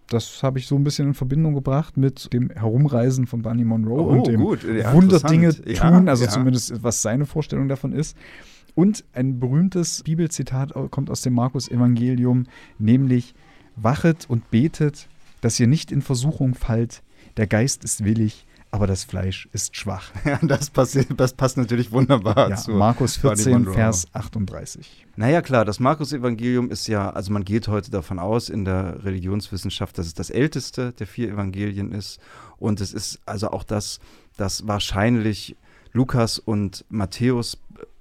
Das 0.09 0.41
habe 0.41 0.57
ich 0.57 0.65
so 0.65 0.75
ein 0.75 0.83
bisschen 0.83 1.09
in 1.09 1.13
Verbindung 1.13 1.53
gebracht 1.53 1.95
mit 1.95 2.33
dem 2.33 2.49
Herumreisen 2.49 3.27
von 3.27 3.43
Bunny 3.43 3.63
Monroe 3.63 4.01
oh, 4.01 4.09
und 4.09 4.27
dem 4.27 4.41
ja, 4.75 4.91
Wunderdinge 4.93 5.53
tun, 5.53 5.73
ja, 5.73 6.03
also 6.05 6.25
ja. 6.25 6.31
zumindest 6.31 6.83
was 6.83 7.01
seine 7.01 7.25
Vorstellung 7.25 7.67
davon 7.67 7.93
ist. 7.93 8.17
Und 8.73 9.03
ein 9.13 9.39
berühmtes 9.39 10.03
Bibelzitat 10.03 10.73
kommt 10.89 11.09
aus 11.09 11.21
dem 11.21 11.33
Markus-Evangelium, 11.33 12.47
nämlich: 12.79 13.35
Wachet 13.75 14.25
und 14.27 14.49
betet, 14.49 15.07
dass 15.41 15.59
ihr 15.59 15.67
nicht 15.67 15.91
in 15.91 16.01
Versuchung 16.01 16.55
fallt. 16.55 17.03
Der 17.37 17.45
Geist 17.45 17.83
ist 17.83 18.03
willig, 18.03 18.45
aber 18.71 18.87
das 18.87 19.03
Fleisch 19.03 19.49
ist 19.51 19.75
schwach. 19.75 20.11
Ja, 20.25 20.39
das, 20.41 20.69
passt, 20.69 20.97
das 21.17 21.33
passt 21.33 21.57
natürlich 21.57 21.91
wunderbar 21.91 22.49
ja, 22.49 22.55
zu 22.55 22.71
Markus 22.71 23.17
14, 23.17 23.65
Vers 23.73 24.07
38. 24.13 25.07
Naja, 25.15 25.41
klar, 25.41 25.65
das 25.65 25.79
Markus-Evangelium 25.79 26.69
ist 26.69 26.87
ja, 26.87 27.09
also 27.09 27.31
man 27.31 27.43
geht 27.43 27.67
heute 27.67 27.89
davon 27.89 28.19
aus 28.19 28.49
in 28.49 28.65
der 28.65 29.03
Religionswissenschaft, 29.03 29.97
dass 29.97 30.05
es 30.05 30.13
das 30.13 30.29
älteste 30.29 30.93
der 30.93 31.07
vier 31.07 31.29
Evangelien 31.29 31.91
ist. 31.91 32.19
Und 32.57 32.79
es 32.81 32.93
ist 32.93 33.19
also 33.25 33.49
auch 33.51 33.63
das, 33.63 33.99
das 34.37 34.67
wahrscheinlich 34.67 35.55
Lukas 35.93 36.37
und 36.37 36.85
Matthäus 36.89 37.57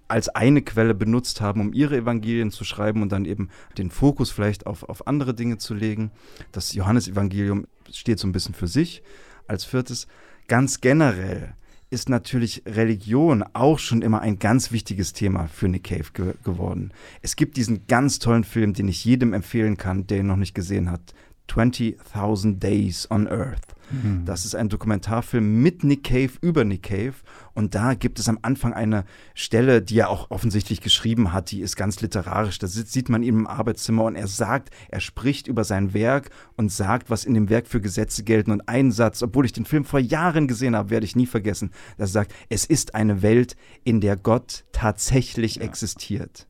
als 0.08 0.28
eine 0.30 0.62
Quelle 0.62 0.94
benutzt 0.94 1.40
haben, 1.40 1.60
um 1.60 1.72
ihre 1.72 1.96
Evangelien 1.96 2.50
zu 2.50 2.64
schreiben 2.64 3.02
und 3.02 3.12
dann 3.12 3.24
eben 3.24 3.50
den 3.76 3.90
Fokus 3.90 4.30
vielleicht 4.30 4.66
auf, 4.66 4.82
auf 4.88 5.06
andere 5.06 5.34
Dinge 5.34 5.58
zu 5.58 5.74
legen. 5.74 6.10
Das 6.50 6.72
Johannesevangelium 6.72 7.66
steht 7.92 8.18
so 8.18 8.26
ein 8.26 8.32
bisschen 8.32 8.54
für 8.54 8.66
sich 8.66 9.02
als 9.46 9.64
viertes 9.64 10.08
ganz 10.48 10.80
generell 10.80 11.54
ist 11.90 12.08
natürlich 12.08 12.62
Religion 12.66 13.44
auch 13.54 13.78
schon 13.78 14.02
immer 14.02 14.20
ein 14.20 14.38
ganz 14.38 14.72
wichtiges 14.72 15.12
Thema 15.12 15.46
für 15.46 15.68
Nick 15.68 15.84
Cave 15.84 16.10
ge 16.12 16.34
geworden. 16.44 16.92
Es 17.22 17.36
gibt 17.36 17.56
diesen 17.56 17.86
ganz 17.86 18.18
tollen 18.18 18.44
Film, 18.44 18.74
den 18.74 18.88
ich 18.88 19.04
jedem 19.04 19.32
empfehlen 19.32 19.76
kann, 19.76 20.06
der 20.06 20.18
ihn 20.18 20.26
noch 20.26 20.36
nicht 20.36 20.54
gesehen 20.54 20.90
hat. 20.90 21.14
20.000 21.48 22.58
Days 22.58 23.10
on 23.10 23.26
Earth. 23.26 23.77
Mhm. 23.90 24.24
Das 24.24 24.44
ist 24.44 24.54
ein 24.54 24.68
Dokumentarfilm 24.68 25.62
mit 25.62 25.84
Nick 25.84 26.04
Cave 26.04 26.32
über 26.40 26.64
Nick 26.64 26.84
Cave. 26.84 27.14
Und 27.54 27.74
da 27.74 27.94
gibt 27.94 28.18
es 28.18 28.28
am 28.28 28.38
Anfang 28.42 28.72
eine 28.72 29.04
Stelle, 29.34 29.82
die 29.82 29.98
er 29.98 30.10
auch 30.10 30.30
offensichtlich 30.30 30.80
geschrieben 30.80 31.32
hat, 31.32 31.50
die 31.50 31.60
ist 31.60 31.76
ganz 31.76 32.00
literarisch. 32.00 32.58
Da 32.58 32.66
sieht 32.66 33.08
man 33.08 33.22
ihn 33.22 33.40
im 33.40 33.46
Arbeitszimmer 33.46 34.04
und 34.04 34.16
er 34.16 34.28
sagt, 34.28 34.70
er 34.88 35.00
spricht 35.00 35.48
über 35.48 35.64
sein 35.64 35.94
Werk 35.94 36.30
und 36.56 36.70
sagt, 36.70 37.10
was 37.10 37.24
in 37.24 37.34
dem 37.34 37.48
Werk 37.48 37.66
für 37.66 37.80
Gesetze 37.80 38.22
gelten. 38.22 38.50
Und 38.50 38.68
ein 38.68 38.92
Satz, 38.92 39.22
obwohl 39.22 39.44
ich 39.44 39.52
den 39.52 39.64
Film 39.64 39.84
vor 39.84 40.00
Jahren 40.00 40.48
gesehen 40.48 40.76
habe, 40.76 40.90
werde 40.90 41.06
ich 41.06 41.16
nie 41.16 41.26
vergessen. 41.26 41.70
Er 41.96 42.06
sagt, 42.06 42.32
es 42.48 42.64
ist 42.64 42.94
eine 42.94 43.22
Welt, 43.22 43.56
in 43.84 44.00
der 44.00 44.16
Gott 44.16 44.64
tatsächlich 44.72 45.56
ja. 45.56 45.62
existiert. 45.62 46.46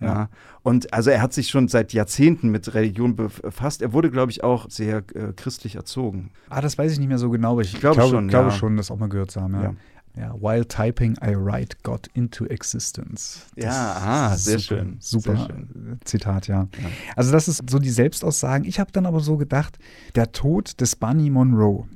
Ja. 0.00 0.28
Und 0.62 0.92
also 0.92 1.10
er 1.10 1.20
hat 1.20 1.32
sich 1.32 1.48
schon 1.48 1.68
seit 1.68 1.92
Jahrzehnten 1.92 2.50
mit 2.50 2.72
Religion 2.74 3.16
befasst. 3.16 3.82
Er 3.82 3.92
wurde, 3.92 4.10
glaube 4.10 4.30
ich, 4.30 4.44
auch 4.44 4.70
sehr 4.70 4.98
äh, 5.14 5.32
christlich 5.34 5.74
erzogen. 5.76 6.30
Ah, 6.50 6.60
das 6.60 6.78
weiß 6.78 6.92
ich 6.92 6.98
nicht 6.98 7.08
mehr 7.08 7.18
so 7.18 7.30
genau, 7.30 7.52
aber 7.52 7.62
ich, 7.62 7.74
ich 7.74 7.80
glaube, 7.80 7.96
glaube, 7.96 8.10
schon, 8.10 8.28
glaube 8.28 8.50
ja. 8.50 8.54
schon, 8.54 8.76
das 8.76 8.90
auch 8.90 8.98
mal 8.98 9.08
gehört 9.08 9.30
zu 9.30 9.40
haben. 9.40 9.54
Ja. 9.54 9.62
ja. 9.62 9.74
Ja, 10.16 10.34
while 10.34 10.66
typing, 10.66 11.16
I 11.22 11.36
write 11.36 11.76
God 11.84 12.08
into 12.12 12.44
existence. 12.46 13.46
Das 13.54 13.64
ja, 13.64 13.96
ah, 14.00 14.36
sehr 14.36 14.58
super, 14.58 14.80
schön. 14.80 14.96
Super 14.98 15.36
sehr 15.36 15.46
schön. 15.46 16.00
Zitat, 16.04 16.48
ja. 16.48 16.62
ja. 16.62 16.88
Also, 17.14 17.30
das 17.30 17.46
ist 17.46 17.70
so 17.70 17.78
die 17.78 17.90
Selbstaussagen. 17.90 18.66
Ich 18.66 18.80
habe 18.80 18.90
dann 18.90 19.06
aber 19.06 19.20
so 19.20 19.36
gedacht, 19.36 19.78
der 20.16 20.32
Tod 20.32 20.80
des 20.80 20.96
Bunny 20.96 21.30
Monroe, 21.30 21.86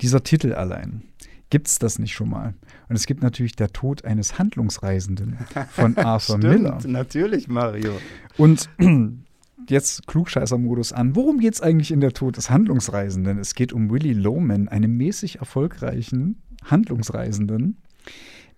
dieser 0.00 0.22
Titel 0.22 0.52
allein, 0.52 1.02
gibt 1.50 1.66
es 1.66 1.80
das 1.80 1.98
nicht 1.98 2.12
schon 2.12 2.30
mal? 2.30 2.54
Und 2.88 2.96
es 2.96 3.06
gibt 3.06 3.22
natürlich 3.22 3.56
der 3.56 3.68
Tod 3.68 4.04
eines 4.04 4.38
Handlungsreisenden 4.38 5.38
von 5.70 5.96
Arthur 5.96 6.38
Stimmt, 6.38 6.54
Miller. 6.54 6.78
Natürlich, 6.86 7.48
Mario. 7.48 7.92
Und 8.36 8.68
jetzt 9.68 10.06
Klugscheißer-Modus 10.06 10.92
an. 10.92 11.16
Worum 11.16 11.38
geht 11.38 11.54
es 11.54 11.60
eigentlich 11.60 11.90
in 11.90 12.00
der 12.00 12.12
Tod 12.12 12.36
des 12.36 12.50
Handlungsreisenden? 12.50 13.38
Es 13.38 13.54
geht 13.54 13.72
um 13.72 13.90
Willy 13.90 14.12
Loman, 14.12 14.68
einen 14.68 14.96
mäßig 14.96 15.38
erfolgreichen 15.38 16.42
Handlungsreisenden, 16.64 17.78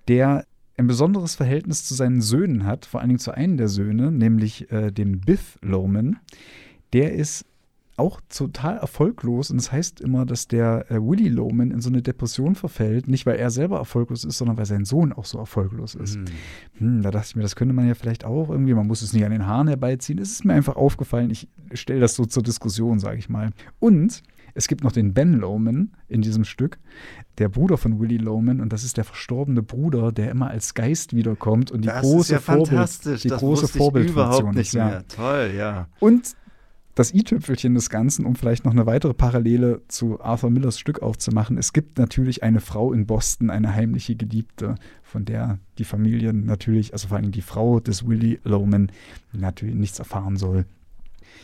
der 0.09 0.47
ein 0.77 0.87
besonderes 0.87 1.37
Verhältnis 1.37 1.85
zu 1.85 1.95
seinen 1.95 2.21
Söhnen 2.21 2.67
hat, 2.67 2.85
vor 2.87 3.01
allen 3.01 3.11
Dingen 3.11 3.21
zu 3.21 3.33
einem 3.33 3.57
der 3.57 3.69
Söhne, 3.69 4.11
nämlich 4.11 4.71
äh, 4.73 4.91
dem 4.91 5.21
Biff 5.21 5.59
Loman. 5.63 6.19
Der 6.93 7.13
ist 7.13 7.45
auch 7.97 8.21
total 8.29 8.77
erfolglos. 8.79 9.51
Und 9.51 9.59
das 9.59 9.71
heißt 9.71 10.01
immer, 10.01 10.27
dass 10.27 10.49
der 10.49 10.91
äh, 10.91 10.97
Willy 10.97 11.29
Loman 11.29 11.71
in 11.71 11.81
so 11.81 11.89
eine 11.89 12.03
Depression 12.03 12.55
verfällt. 12.55 13.09
Nicht, 13.09 13.27
weil 13.27 13.37
er 13.37 13.51
selber 13.51 13.79
erfolglos 13.79 14.25
ist, 14.25 14.39
sondern 14.39 14.57
weil 14.57 14.67
sein 14.67 14.85
Sohn 14.85 15.13
auch 15.13 15.25
so 15.25 15.39
erfolglos 15.39 15.95
ist. 15.95 16.17
Mhm. 16.17 16.25
Hm, 16.79 17.03
da 17.03 17.11
dachte 17.11 17.29
ich 17.29 17.37
mir, 17.37 17.43
das 17.43 17.57
könnte 17.57 17.75
man 17.75 17.87
ja 17.87 17.95
vielleicht 17.95 18.25
auch 18.25 18.51
irgendwie, 18.51 18.75
man 18.75 18.87
muss 18.87 19.03
es 19.03 19.13
nicht 19.13 19.25
an 19.25 19.31
den 19.31 19.47
Haaren 19.47 19.69
herbeiziehen. 19.69 20.19
Es 20.19 20.33
ist 20.33 20.45
mir 20.45 20.55
einfach 20.55 20.77
aufgefallen. 20.77 21.31
Ich 21.31 21.49
stelle 21.75 22.01
das 22.01 22.15
so 22.15 22.25
zur 22.25 22.43
Diskussion, 22.43 22.99
sage 22.99 23.19
ich 23.19 23.29
mal. 23.29 23.51
Und 23.79 24.23
es 24.55 24.69
gibt 24.69 24.85
noch 24.85 24.93
den 24.93 25.13
Ben 25.15 25.35
Loman 25.35 25.91
in 26.09 26.23
diesem 26.23 26.45
Stück, 26.45 26.79
der 27.39 27.49
Bruder 27.49 27.77
von 27.77 28.01
Willy 28.01 28.19
Loman, 28.19 28.61
und 28.61 28.73
das 28.73 28.85
ist 28.85 28.97
der 28.97 29.05
verstorbene 29.05 29.63
Bruder, 29.63 30.13
der 30.13 30.31
immer 30.31 30.49
als 30.49 30.75
Geist 30.75 31.15
wiederkommt 31.15 31.73
und 31.73 31.83
die 31.83 31.89
das 31.89 32.03
große 32.03 32.21
ist 32.21 32.31
ja 32.31 32.39
Vorbild, 32.39 32.69
fantastisch. 32.69 33.23
die 33.23 33.29
das 33.29 33.41
große 33.41 33.67
Vorbildfunktion 33.67 34.27
überhaupt 34.27 34.57
nicht 34.57 34.75
mehr. 34.75 34.89
Ja. 34.89 35.03
Toll, 35.03 35.53
ja. 35.57 35.89
Und 35.99 36.37
das 36.95 37.13
i-Tüpfelchen 37.13 37.75
des 37.75 37.91
Ganzen, 37.91 38.25
um 38.25 38.37
vielleicht 38.37 38.65
noch 38.65 38.73
eine 38.73 38.87
weitere 38.87 39.15
Parallele 39.15 39.83
zu 39.89 40.21
Arthur 40.21 40.51
Millers 40.51 40.79
Stück 40.79 41.03
aufzumachen. 41.03 41.59
Es 41.59 41.73
gibt 41.73 41.99
natürlich 41.99 42.43
eine 42.43 42.61
Frau 42.61 42.93
in 42.93 43.07
Boston, 43.07 43.51
eine 43.51 43.75
heimliche 43.75 44.15
Geliebte, 44.15 44.77
von 45.03 45.25
der 45.25 45.59
die 45.79 45.85
Familie 45.85 46.33
natürlich, 46.33 46.93
also 46.93 47.09
vor 47.09 47.17
allem 47.17 47.33
die 47.33 47.43
Frau 47.43 47.81
des 47.81 48.07
Willie 48.07 48.39
Loman, 48.45 48.93
natürlich 49.33 49.75
nichts 49.75 49.99
erfahren 49.99 50.37
soll. 50.37 50.67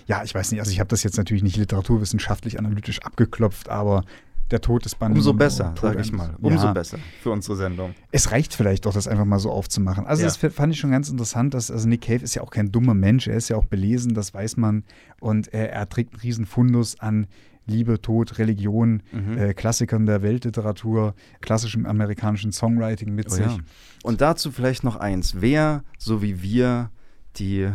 Ja, 0.07 0.23
ich 0.23 0.35
weiß 0.35 0.51
nicht, 0.53 0.61
also 0.61 0.71
ich 0.71 0.81
habe 0.81 0.89
das 0.89 1.03
jetzt 1.03 1.17
natürlich 1.17 1.43
nicht 1.43 1.57
literaturwissenschaftlich 1.57 2.59
analytisch 2.59 3.01
abgeklopft, 3.03 3.69
aber 3.69 4.05
der 4.51 4.61
Tod 4.61 4.85
des 4.85 4.95
Bandes. 4.95 5.19
Umso 5.19 5.35
besser, 5.35 5.75
sage 5.81 6.01
ich 6.01 6.13
mal. 6.13 6.37
Umso 6.41 6.67
ja. 6.67 6.73
besser 6.73 6.99
für 7.23 7.31
unsere 7.31 7.57
Sendung. 7.57 7.95
Es 8.11 8.31
reicht 8.31 8.55
vielleicht 8.55 8.87
doch, 8.87 8.93
das 8.93 9.09
einfach 9.09 9.25
mal 9.25 9.39
so 9.39 9.51
aufzumachen. 9.51 10.07
Also, 10.07 10.23
ja. 10.23 10.29
das 10.29 10.37
fand 10.37 10.73
ich 10.73 10.81
schon 10.81 10.91
ganz 10.91 11.09
interessant, 11.09 11.55
dass 11.55 11.71
also 11.71 11.89
Nick 11.89 12.03
Cave 12.03 12.23
ist 12.23 12.35
ja 12.35 12.43
auch 12.43 12.51
kein 12.51 12.73
dummer 12.73 12.95
Mensch. 12.95 13.27
Er 13.27 13.37
ist 13.37 13.49
ja 13.49 13.57
auch 13.57 13.67
belesen, 13.67 14.15
das 14.15 14.35
weiß 14.35 14.57
man. 14.57 14.85
Und 15.21 15.53
er, 15.53 15.73
er 15.73 15.89
trägt 15.89 16.15
einen 16.15 16.21
riesen 16.23 16.47
Fundus 16.47 16.99
an 17.01 17.27
Liebe, 17.67 18.01
Tod, 18.01 18.39
Religion, 18.39 19.03
mhm. 19.13 19.39
äh, 19.39 19.55
Klassikern 19.55 20.07
der 20.07 20.23
Weltliteratur, 20.23 21.15
klassischem 21.41 21.87
amerikanischen 21.87 22.53
Songwriting 22.53 23.15
mit 23.15 23.27
oh, 23.29 23.35
sich. 23.35 23.47
Ja. 23.47 23.59
Und 24.03 24.21
dazu 24.21 24.51
vielleicht 24.51 24.85
noch 24.85 24.97
eins. 24.97 25.41
Wer, 25.41 25.85
so 25.99 26.23
wie 26.23 26.43
wir, 26.43 26.91
die 27.37 27.69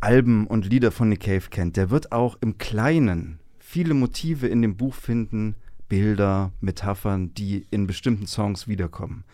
Alben 0.00 0.46
und 0.48 0.68
Lieder 0.68 0.90
von 0.90 1.08
Nick 1.08 1.20
Cave 1.20 1.44
kennt, 1.50 1.76
der 1.76 1.90
wird 1.90 2.10
auch 2.10 2.36
im 2.40 2.58
Kleinen 2.58 3.38
viele 3.58 3.94
Motive 3.94 4.48
in 4.48 4.60
dem 4.60 4.76
Buch 4.76 4.94
finden, 4.94 5.54
Bilder, 5.92 6.52
Metaphern, 6.62 7.34
die 7.34 7.66
in 7.70 7.86
bestimmten 7.86 8.26
Songs 8.26 8.66
wiederkommen. 8.66 9.24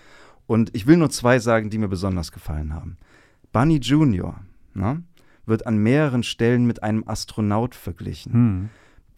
Und 0.49 0.75
ich 0.75 0.89
will 0.89 0.97
nur 0.97 1.09
zwei 1.09 1.39
sagen, 1.39 1.71
die 1.71 1.79
mir 1.79 1.87
besonders 1.87 2.33
gefallen 2.33 2.75
haben. 2.75 2.97
Bunny 3.53 3.77
Jr. 3.77 4.41
Ne, 4.75 5.05
wird 5.47 5.69
an 5.69 5.79
mehreren 5.79 6.25
Stellen 6.25 6.67
mit 6.67 6.83
einem 6.83 7.05
Astronaut 7.07 7.77
verglichen. 7.77 8.33
Hm. 8.33 8.69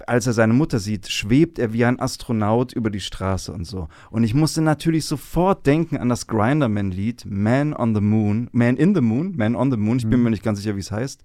Als 0.06 0.26
er 0.26 0.34
seine 0.34 0.52
Mutter 0.52 0.78
sieht, 0.80 1.08
schwebt 1.08 1.58
er 1.58 1.72
wie 1.72 1.86
ein 1.86 1.98
Astronaut 1.98 2.74
über 2.74 2.90
die 2.90 3.00
Straße 3.00 3.54
und 3.54 3.64
so. 3.64 3.88
Und 4.10 4.22
ich 4.22 4.34
musste 4.34 4.60
natürlich 4.60 5.06
sofort 5.06 5.66
denken 5.66 5.96
an 5.96 6.10
das 6.10 6.26
Grinderman-Lied 6.26 7.24
Man 7.24 7.72
on 7.72 7.94
the 7.94 8.02
Moon, 8.02 8.50
Man 8.52 8.76
in 8.76 8.94
the 8.94 9.00
Moon, 9.00 9.34
Man 9.34 9.56
on 9.56 9.70
the 9.70 9.78
Moon, 9.78 9.96
ich 9.96 10.04
bin 10.04 10.18
hm. 10.18 10.24
mir 10.24 10.30
nicht 10.30 10.42
ganz 10.42 10.58
sicher, 10.58 10.76
wie 10.76 10.80
es 10.80 10.92
heißt, 10.92 11.24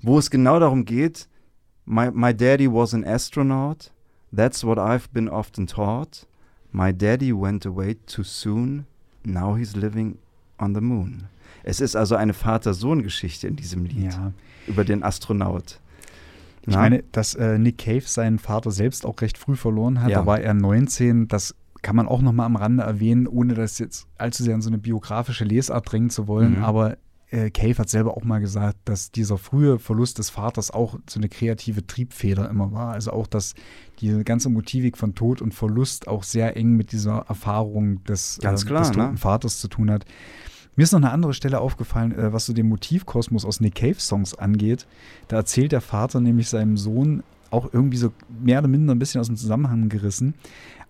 wo 0.00 0.18
es 0.18 0.30
genau 0.30 0.58
darum 0.58 0.86
geht, 0.86 1.28
my, 1.84 2.10
my 2.14 2.34
daddy 2.34 2.66
was 2.66 2.94
an 2.94 3.04
astronaut 3.04 3.92
That's 4.34 4.64
what 4.64 4.78
I've 4.78 5.08
been 5.12 5.28
often 5.28 5.66
taught. 5.66 6.26
My 6.72 6.92
daddy 6.92 7.32
went 7.32 7.66
away 7.66 7.96
too 8.06 8.24
soon. 8.24 8.86
Now 9.24 9.56
he's 9.56 9.76
living 9.76 10.18
on 10.58 10.74
the 10.74 10.80
moon. 10.80 11.28
Es 11.62 11.80
ist 11.80 11.96
also 11.96 12.16
eine 12.16 12.34
Vater-Sohn-Geschichte 12.34 13.46
in 13.46 13.56
diesem 13.56 13.84
Lied 13.84 14.12
ja. 14.12 14.32
über 14.66 14.84
den 14.84 15.02
Astronaut. 15.02 15.80
Ich 16.66 16.74
meine, 16.74 17.04
dass 17.12 17.34
äh, 17.34 17.58
Nick 17.58 17.78
Cave 17.78 18.02
seinen 18.06 18.38
Vater 18.38 18.70
selbst 18.70 19.04
auch 19.04 19.20
recht 19.20 19.36
früh 19.36 19.56
verloren 19.56 20.00
hat. 20.00 20.10
Ja. 20.10 20.20
Da 20.20 20.26
war 20.26 20.40
er 20.40 20.54
19. 20.54 21.28
Das 21.28 21.54
kann 21.82 21.94
man 21.94 22.08
auch 22.08 22.22
noch 22.22 22.32
mal 22.32 22.46
am 22.46 22.56
Rande 22.56 22.82
erwähnen, 22.82 23.26
ohne 23.26 23.54
das 23.54 23.78
jetzt 23.78 24.06
allzu 24.16 24.42
sehr 24.42 24.54
in 24.54 24.62
so 24.62 24.70
eine 24.70 24.78
biografische 24.78 25.44
Lesart 25.44 25.92
drängen 25.92 26.10
zu 26.10 26.26
wollen. 26.26 26.58
Mhm. 26.58 26.64
Aber 26.64 26.96
äh, 27.34 27.50
Cave 27.50 27.78
hat 27.78 27.88
selber 27.88 28.16
auch 28.16 28.24
mal 28.24 28.38
gesagt, 28.38 28.78
dass 28.84 29.10
dieser 29.10 29.38
frühe 29.38 29.78
Verlust 29.78 30.18
des 30.18 30.30
Vaters 30.30 30.70
auch 30.70 30.98
so 31.08 31.18
eine 31.18 31.28
kreative 31.28 31.86
Triebfeder 31.86 32.48
immer 32.48 32.72
war. 32.72 32.92
Also 32.92 33.12
auch, 33.12 33.26
dass 33.26 33.54
die 34.00 34.22
ganze 34.24 34.48
Motivik 34.48 34.96
von 34.96 35.14
Tod 35.14 35.42
und 35.42 35.52
Verlust 35.52 36.06
auch 36.06 36.22
sehr 36.22 36.56
eng 36.56 36.76
mit 36.76 36.92
dieser 36.92 37.24
Erfahrung 37.28 38.04
des, 38.04 38.38
Ganz 38.40 38.62
äh, 38.62 38.66
klar, 38.66 38.82
des 38.82 38.92
toten 38.92 39.12
ne? 39.12 39.16
Vaters 39.16 39.60
zu 39.60 39.68
tun 39.68 39.90
hat. 39.90 40.04
Mir 40.76 40.84
ist 40.84 40.92
noch 40.92 41.00
eine 41.00 41.10
andere 41.10 41.34
Stelle 41.34 41.60
aufgefallen, 41.60 42.12
äh, 42.12 42.32
was 42.32 42.46
so 42.46 42.52
den 42.52 42.68
Motivkosmos 42.68 43.44
aus 43.44 43.60
Nick 43.60 43.74
Cave-Songs 43.76 44.34
angeht. 44.34 44.86
Da 45.28 45.36
erzählt 45.36 45.72
der 45.72 45.80
Vater 45.80 46.20
nämlich 46.20 46.48
seinem 46.48 46.76
Sohn 46.76 47.22
auch 47.50 47.72
irgendwie 47.72 47.98
so 47.98 48.12
mehr 48.42 48.58
oder 48.60 48.68
minder 48.68 48.94
ein 48.94 48.98
bisschen 48.98 49.20
aus 49.20 49.28
dem 49.28 49.36
Zusammenhang 49.36 49.88
gerissen. 49.88 50.34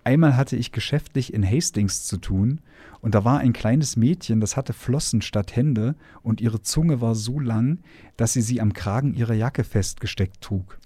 Einmal 0.05 0.37
hatte 0.37 0.57
ich 0.57 0.71
geschäftlich 0.71 1.33
in 1.33 1.51
Hastings 1.51 2.05
zu 2.05 2.19
tun 2.19 2.61
und 3.01 3.15
da 3.15 3.25
war 3.25 3.39
ein 3.39 3.55
kleines 3.55 3.97
Mädchen, 3.97 4.41
das 4.41 4.55
hatte 4.55 4.75
Flossen 4.75 5.23
statt 5.23 5.57
Hände 5.57 5.95
und 6.23 6.43
ihre 6.43 6.61
Zunge 6.61 7.01
war 7.01 7.15
so 7.15 7.41
lang, 7.41 7.79
dass 8.19 8.35
sie 8.35 8.43
sie 8.43 8.61
am 8.61 8.75
Kragen 8.75 9.15
ihrer 9.15 9.33
Jacke 9.33 9.65
festgesteckt 9.65 10.43
trug. 10.43 10.79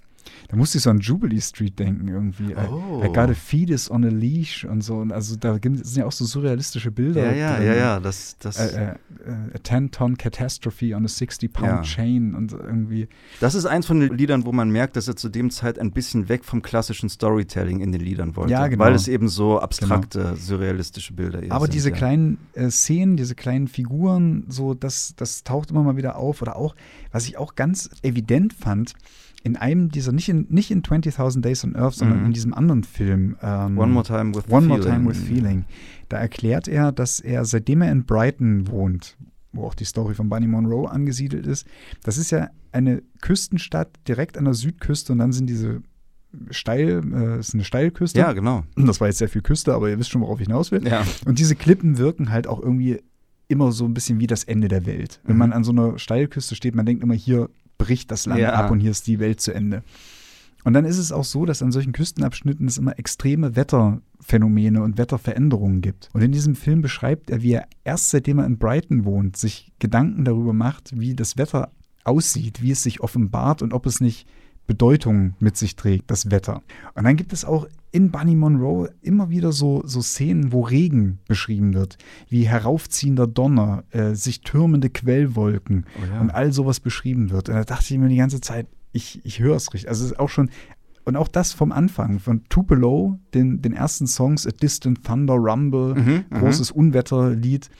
Da 0.48 0.56
musste 0.56 0.78
ich 0.78 0.84
so 0.84 0.90
an 0.90 1.00
Jubilee 1.00 1.40
Street 1.40 1.78
denken 1.78 2.08
irgendwie. 2.08 2.54
Oh. 2.54 3.02
I, 3.02 3.06
I 3.06 3.08
got 3.08 3.30
a 3.30 3.34
fetus 3.34 3.90
on 3.90 4.04
a 4.04 4.08
leash 4.08 4.64
und 4.64 4.82
so. 4.82 4.96
Und 4.96 5.12
also 5.12 5.36
da 5.36 5.58
sind 5.62 5.96
ja 5.96 6.06
auch 6.06 6.12
so 6.12 6.24
surrealistische 6.24 6.90
Bilder. 6.90 7.26
Ja, 7.26 7.32
ja, 7.32 7.56
drin. 7.56 7.66
ja, 7.66 7.74
ja. 7.74 8.00
Das, 8.00 8.36
das 8.38 8.58
äh, 8.58 8.82
äh, 8.82 8.94
a 9.54 9.58
10-Ton 9.58 10.16
Catastrophe 10.16 10.94
on 10.94 11.04
a 11.04 11.08
60-Pound 11.08 11.68
ja. 11.68 11.82
Chain 11.82 12.34
und 12.34 12.52
irgendwie. 12.52 13.08
Das 13.40 13.54
ist 13.54 13.66
eins 13.66 13.86
von 13.86 14.00
den 14.00 14.16
Liedern, 14.16 14.46
wo 14.46 14.52
man 14.52 14.70
merkt, 14.70 14.96
dass 14.96 15.08
er 15.08 15.16
zu 15.16 15.28
dem 15.28 15.50
Zeit 15.50 15.78
ein 15.78 15.92
bisschen 15.92 16.28
weg 16.28 16.44
vom 16.44 16.62
klassischen 16.62 17.08
Storytelling 17.08 17.80
in 17.80 17.92
den 17.92 18.00
Liedern 18.00 18.36
wollte. 18.36 18.52
Ja, 18.52 18.66
genau. 18.68 18.84
Weil 18.84 18.94
es 18.94 19.08
eben 19.08 19.28
so 19.28 19.58
abstrakte, 19.60 20.20
genau. 20.20 20.34
surrealistische 20.34 21.12
Bilder 21.12 21.42
ist. 21.42 21.52
Aber 21.52 21.66
sind, 21.66 21.74
diese 21.74 21.92
kleinen 21.92 22.38
äh, 22.54 22.70
Szenen, 22.70 23.16
diese 23.16 23.34
kleinen 23.34 23.68
Figuren, 23.68 24.44
so 24.48 24.74
das, 24.74 25.14
das 25.16 25.44
taucht 25.44 25.70
immer 25.70 25.82
mal 25.82 25.96
wieder 25.96 26.16
auf. 26.16 26.42
Oder 26.42 26.56
auch, 26.56 26.74
was 27.12 27.26
ich 27.26 27.36
auch 27.36 27.54
ganz 27.54 27.90
evident 28.02 28.52
fand, 28.52 28.94
in 29.44 29.56
einem 29.56 29.90
dieser, 29.90 30.12
nicht 30.12 30.28
in, 30.28 30.46
nicht 30.50 30.70
in 30.70 30.82
20.000 30.82 31.40
Days 31.40 31.64
on 31.64 31.76
Earth, 31.76 31.94
sondern 31.94 32.20
mhm. 32.20 32.26
in 32.26 32.32
diesem 32.32 32.54
anderen 32.54 32.82
Film, 32.84 33.36
ähm, 33.42 33.78
One 33.78 33.92
More 33.92 34.04
Time 34.04 34.34
with 34.34 34.44
One 34.50 34.66
More 34.66 34.80
Time 34.80 35.08
with 35.08 35.18
Feeling, 35.18 35.64
da 36.08 36.18
erklärt 36.18 36.68
er, 36.68 36.92
dass 36.92 37.20
er, 37.20 37.44
seitdem 37.44 37.82
er 37.82 37.92
in 37.92 38.04
Brighton 38.04 38.68
wohnt, 38.68 39.16
wo 39.52 39.64
auch 39.64 39.74
die 39.74 39.84
Story 39.84 40.14
von 40.14 40.28
Bunny 40.28 40.46
Monroe 40.46 40.90
angesiedelt 40.90 41.46
ist, 41.46 41.66
das 42.02 42.18
ist 42.18 42.30
ja 42.30 42.48
eine 42.72 43.02
Küstenstadt 43.20 43.88
direkt 44.06 44.36
an 44.36 44.44
der 44.44 44.54
Südküste 44.54 45.12
und 45.12 45.18
dann 45.18 45.32
sind 45.32 45.48
diese 45.48 45.82
steil, 46.50 47.02
äh, 47.14 47.38
ist 47.38 47.54
eine 47.54 47.64
Steilküste. 47.64 48.18
Ja, 48.18 48.32
genau. 48.32 48.64
Das 48.76 49.00
war 49.00 49.08
jetzt 49.08 49.18
sehr 49.18 49.28
viel 49.28 49.42
Küste, 49.42 49.72
aber 49.72 49.88
ihr 49.88 49.98
wisst 49.98 50.10
schon, 50.10 50.20
worauf 50.20 50.40
ich 50.40 50.46
hinaus 50.46 50.70
will. 50.70 50.86
Ja. 50.86 51.04
Und 51.24 51.38
diese 51.38 51.56
Klippen 51.56 51.96
wirken 51.96 52.30
halt 52.30 52.46
auch 52.46 52.60
irgendwie 52.60 53.00
immer 53.48 53.72
so 53.72 53.86
ein 53.86 53.94
bisschen 53.94 54.20
wie 54.20 54.26
das 54.26 54.44
Ende 54.44 54.68
der 54.68 54.84
Welt. 54.84 55.20
Wenn 55.24 55.36
Mhm. 55.36 55.38
man 55.38 55.52
an 55.54 55.64
so 55.64 55.72
einer 55.72 55.98
Steilküste 55.98 56.54
steht, 56.54 56.74
man 56.74 56.84
denkt 56.84 57.02
immer, 57.02 57.14
hier 57.14 57.48
bricht 57.78 58.10
das 58.10 58.26
Land 58.26 58.40
Ja. 58.40 58.52
ab 58.52 58.70
und 58.70 58.80
hier 58.80 58.90
ist 58.90 59.06
die 59.06 59.18
Welt 59.18 59.40
zu 59.40 59.52
Ende. 59.54 59.82
Und 60.64 60.74
dann 60.74 60.84
ist 60.84 60.98
es 60.98 61.12
auch 61.12 61.24
so, 61.24 61.46
dass 61.46 61.62
an 61.62 61.72
solchen 61.72 61.92
Küstenabschnitten 61.92 62.66
es 62.66 62.78
immer 62.78 62.98
extreme 62.98 63.56
Wetterphänomene 63.56 64.82
und 64.82 64.98
Wetterveränderungen 64.98 65.80
gibt. 65.80 66.10
Und 66.12 66.20
in 66.22 66.32
diesem 66.32 66.56
Film 66.56 66.82
beschreibt 66.82 67.30
er, 67.30 67.42
wie 67.42 67.52
er 67.52 67.66
erst 67.84 68.10
seitdem 68.10 68.38
er 68.40 68.46
in 68.46 68.58
Brighton 68.58 69.04
wohnt, 69.04 69.36
sich 69.36 69.72
Gedanken 69.78 70.24
darüber 70.24 70.52
macht, 70.52 70.98
wie 70.98 71.14
das 71.14 71.38
Wetter 71.38 71.70
aussieht, 72.04 72.60
wie 72.60 72.72
es 72.72 72.82
sich 72.82 73.00
offenbart 73.00 73.62
und 73.62 73.72
ob 73.72 73.86
es 73.86 74.00
nicht 74.00 74.26
Bedeutung 74.68 75.34
mit 75.40 75.56
sich 75.56 75.74
trägt, 75.74 76.08
das 76.12 76.30
Wetter. 76.30 76.62
Und 76.94 77.02
dann 77.04 77.16
gibt 77.16 77.32
es 77.32 77.44
auch 77.44 77.66
in 77.90 78.10
Bunny 78.12 78.36
Monroe 78.36 78.90
immer 79.00 79.30
wieder 79.30 79.50
so, 79.50 79.82
so 79.84 80.00
Szenen, 80.02 80.52
wo 80.52 80.60
Regen 80.60 81.18
beschrieben 81.26 81.74
wird, 81.74 81.96
wie 82.28 82.46
heraufziehender 82.46 83.26
Donner, 83.26 83.82
äh, 83.90 84.14
sich 84.14 84.42
türmende 84.42 84.90
Quellwolken 84.90 85.86
Oh 86.00 86.12
ja. 86.14 86.20
und 86.20 86.30
all 86.30 86.52
sowas 86.52 86.78
beschrieben 86.80 87.30
wird. 87.30 87.48
Und 87.48 87.56
da 87.56 87.64
dachte 87.64 87.92
ich 87.92 87.98
mir 87.98 88.08
die 88.08 88.16
ganze 88.16 88.40
Zeit, 88.40 88.68
ich, 88.92 89.20
ich 89.24 89.40
höre 89.40 89.56
es 89.56 89.72
richtig. 89.72 89.88
Also 89.88 90.04
es 90.04 90.12
ist 90.12 90.18
auch 90.20 90.28
schon, 90.28 90.50
und 91.04 91.16
auch 91.16 91.28
das 91.28 91.52
vom 91.54 91.72
Anfang, 91.72 92.18
von 92.20 92.44
Tupelo, 92.50 93.18
den, 93.32 93.62
den 93.62 93.72
ersten 93.72 94.06
Songs, 94.06 94.46
A 94.46 94.50
Distant 94.50 95.02
Thunder 95.02 95.34
Rumble, 95.34 95.94
Mhm, 95.94 96.24
mhm. 96.28 96.38
großes 96.38 96.70
Unwetterlied, 96.70 97.70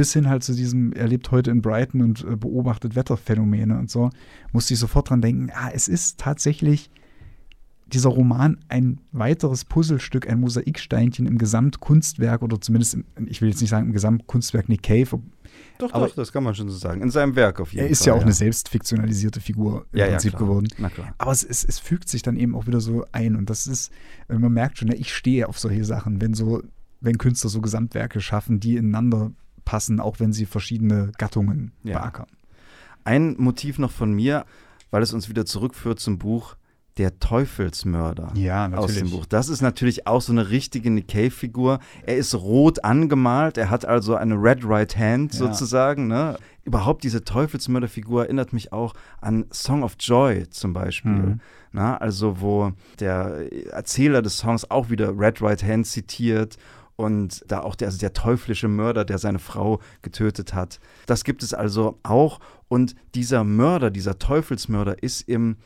bis 0.00 0.14
hin 0.14 0.30
halt 0.30 0.42
zu 0.42 0.54
diesem, 0.54 0.94
er 0.94 1.08
lebt 1.08 1.30
heute 1.30 1.50
in 1.50 1.60
Brighton 1.60 2.00
und 2.00 2.24
äh, 2.24 2.34
beobachtet 2.34 2.96
Wetterphänomene 2.96 3.78
und 3.78 3.90
so, 3.90 4.08
musste 4.50 4.72
ich 4.72 4.80
sofort 4.80 5.10
dran 5.10 5.20
denken, 5.20 5.50
ah, 5.52 5.68
es 5.74 5.88
ist 5.88 6.18
tatsächlich 6.18 6.90
dieser 7.86 8.08
Roman 8.08 8.56
ein 8.70 8.98
weiteres 9.12 9.66
Puzzlestück, 9.66 10.26
ein 10.26 10.40
Mosaiksteinchen 10.40 11.26
im 11.26 11.36
Gesamtkunstwerk 11.36 12.40
oder 12.40 12.58
zumindest, 12.62 12.94
im, 12.94 13.04
ich 13.26 13.42
will 13.42 13.50
jetzt 13.50 13.60
nicht 13.60 13.68
sagen 13.68 13.88
im 13.88 13.92
Gesamtkunstwerk 13.92 14.70
Nick 14.70 14.84
Cave. 14.84 15.20
Doch, 15.76 15.92
Aber- 15.92 16.06
doch, 16.06 16.14
das 16.14 16.32
kann 16.32 16.44
man 16.44 16.54
schon 16.54 16.70
so 16.70 16.78
sagen. 16.78 17.02
In 17.02 17.10
seinem 17.10 17.36
Werk 17.36 17.60
auf 17.60 17.72
jeden 17.74 17.80
Er 17.80 17.84
Fall. 17.88 17.92
ist 17.92 18.06
ja 18.06 18.14
auch 18.14 18.22
eine 18.22 18.32
selbst 18.32 18.70
fiktionalisierte 18.70 19.42
Figur 19.42 19.84
im 19.92 19.98
ja, 19.98 20.06
ja, 20.06 20.12
Prinzip 20.12 20.30
klar. 20.30 20.44
geworden. 20.44 20.68
Aber 21.18 21.30
es, 21.30 21.44
es, 21.44 21.62
es 21.62 21.78
fügt 21.78 22.08
sich 22.08 22.22
dann 22.22 22.36
eben 22.36 22.54
auch 22.54 22.66
wieder 22.66 22.80
so 22.80 23.04
ein. 23.12 23.36
Und 23.36 23.50
das 23.50 23.66
ist, 23.66 23.92
äh, 24.28 24.38
man 24.38 24.50
merkt 24.50 24.78
schon, 24.78 24.88
ja, 24.88 24.94
ich 24.94 25.12
stehe 25.14 25.46
auf 25.46 25.58
solche 25.58 25.84
Sachen, 25.84 26.22
wenn 26.22 26.32
so, 26.32 26.62
wenn 27.02 27.18
Künstler 27.18 27.50
so 27.50 27.60
Gesamtwerke 27.60 28.22
schaffen, 28.22 28.60
die 28.60 28.76
ineinander 28.76 29.32
passen, 29.64 30.00
auch 30.00 30.20
wenn 30.20 30.32
sie 30.32 30.46
verschiedene 30.46 31.12
Gattungen 31.18 31.72
Ja. 31.82 31.98
beackern. 32.00 32.26
Ein 33.04 33.34
Motiv 33.38 33.78
noch 33.78 33.90
von 33.90 34.12
mir, 34.12 34.44
weil 34.90 35.02
es 35.02 35.12
uns 35.12 35.28
wieder 35.28 35.46
zurückführt 35.46 36.00
zum 36.00 36.18
Buch 36.18 36.56
Der 36.96 37.18
Teufelsmörder. 37.20 38.32
Ja, 38.34 38.68
Aus 38.72 38.94
dem 38.94 39.10
Buch. 39.10 39.24
Das 39.24 39.48
ist 39.48 39.62
natürlich 39.62 40.06
auch 40.06 40.20
so 40.20 40.32
eine 40.32 40.50
richtige 40.50 40.90
Nick 40.90 41.08
Cave-Figur. 41.08 41.78
Er 42.04 42.16
ist 42.16 42.34
rot 42.34 42.84
angemalt, 42.84 43.56
er 43.56 43.70
hat 43.70 43.84
also 43.86 44.16
eine 44.16 44.34
Red 44.34 44.64
Right 44.64 44.96
Hand 44.98 45.32
Ja. 45.32 45.38
sozusagen. 45.38 46.08
Ne? 46.08 46.36
Überhaupt 46.64 47.04
diese 47.04 47.24
Teufelsmörderfigur 47.24 48.24
erinnert 48.24 48.52
mich 48.52 48.72
auch 48.72 48.92
an 49.20 49.46
Song 49.52 49.82
of 49.82 49.94
Joy 49.98 50.50
zum 50.50 50.72
Beispiel. 50.74 51.12
Mhm. 51.12 51.40
Na, 51.72 51.96
also 51.96 52.40
wo 52.40 52.72
der 52.98 53.46
Erzähler 53.72 54.20
des 54.20 54.36
Songs 54.38 54.70
auch 54.70 54.90
wieder 54.90 55.16
Red 55.16 55.40
Right 55.40 55.62
Hand 55.62 55.86
zitiert 55.86 56.56
und 57.00 57.42
da 57.48 57.60
auch 57.60 57.74
der, 57.74 57.88
also 57.88 57.98
der 57.98 58.12
teuflische 58.12 58.68
Mörder, 58.68 59.04
der 59.04 59.18
seine 59.18 59.38
Frau 59.38 59.80
getötet 60.02 60.52
hat. 60.52 60.78
Das 61.06 61.24
gibt 61.24 61.42
es 61.42 61.54
also 61.54 61.98
auch. 62.02 62.40
Und 62.68 62.94
dieser 63.14 63.42
Mörder, 63.42 63.90
dieser 63.90 64.18
Teufelsmörder 64.18 65.02
ist 65.02 65.22
im 65.22 65.56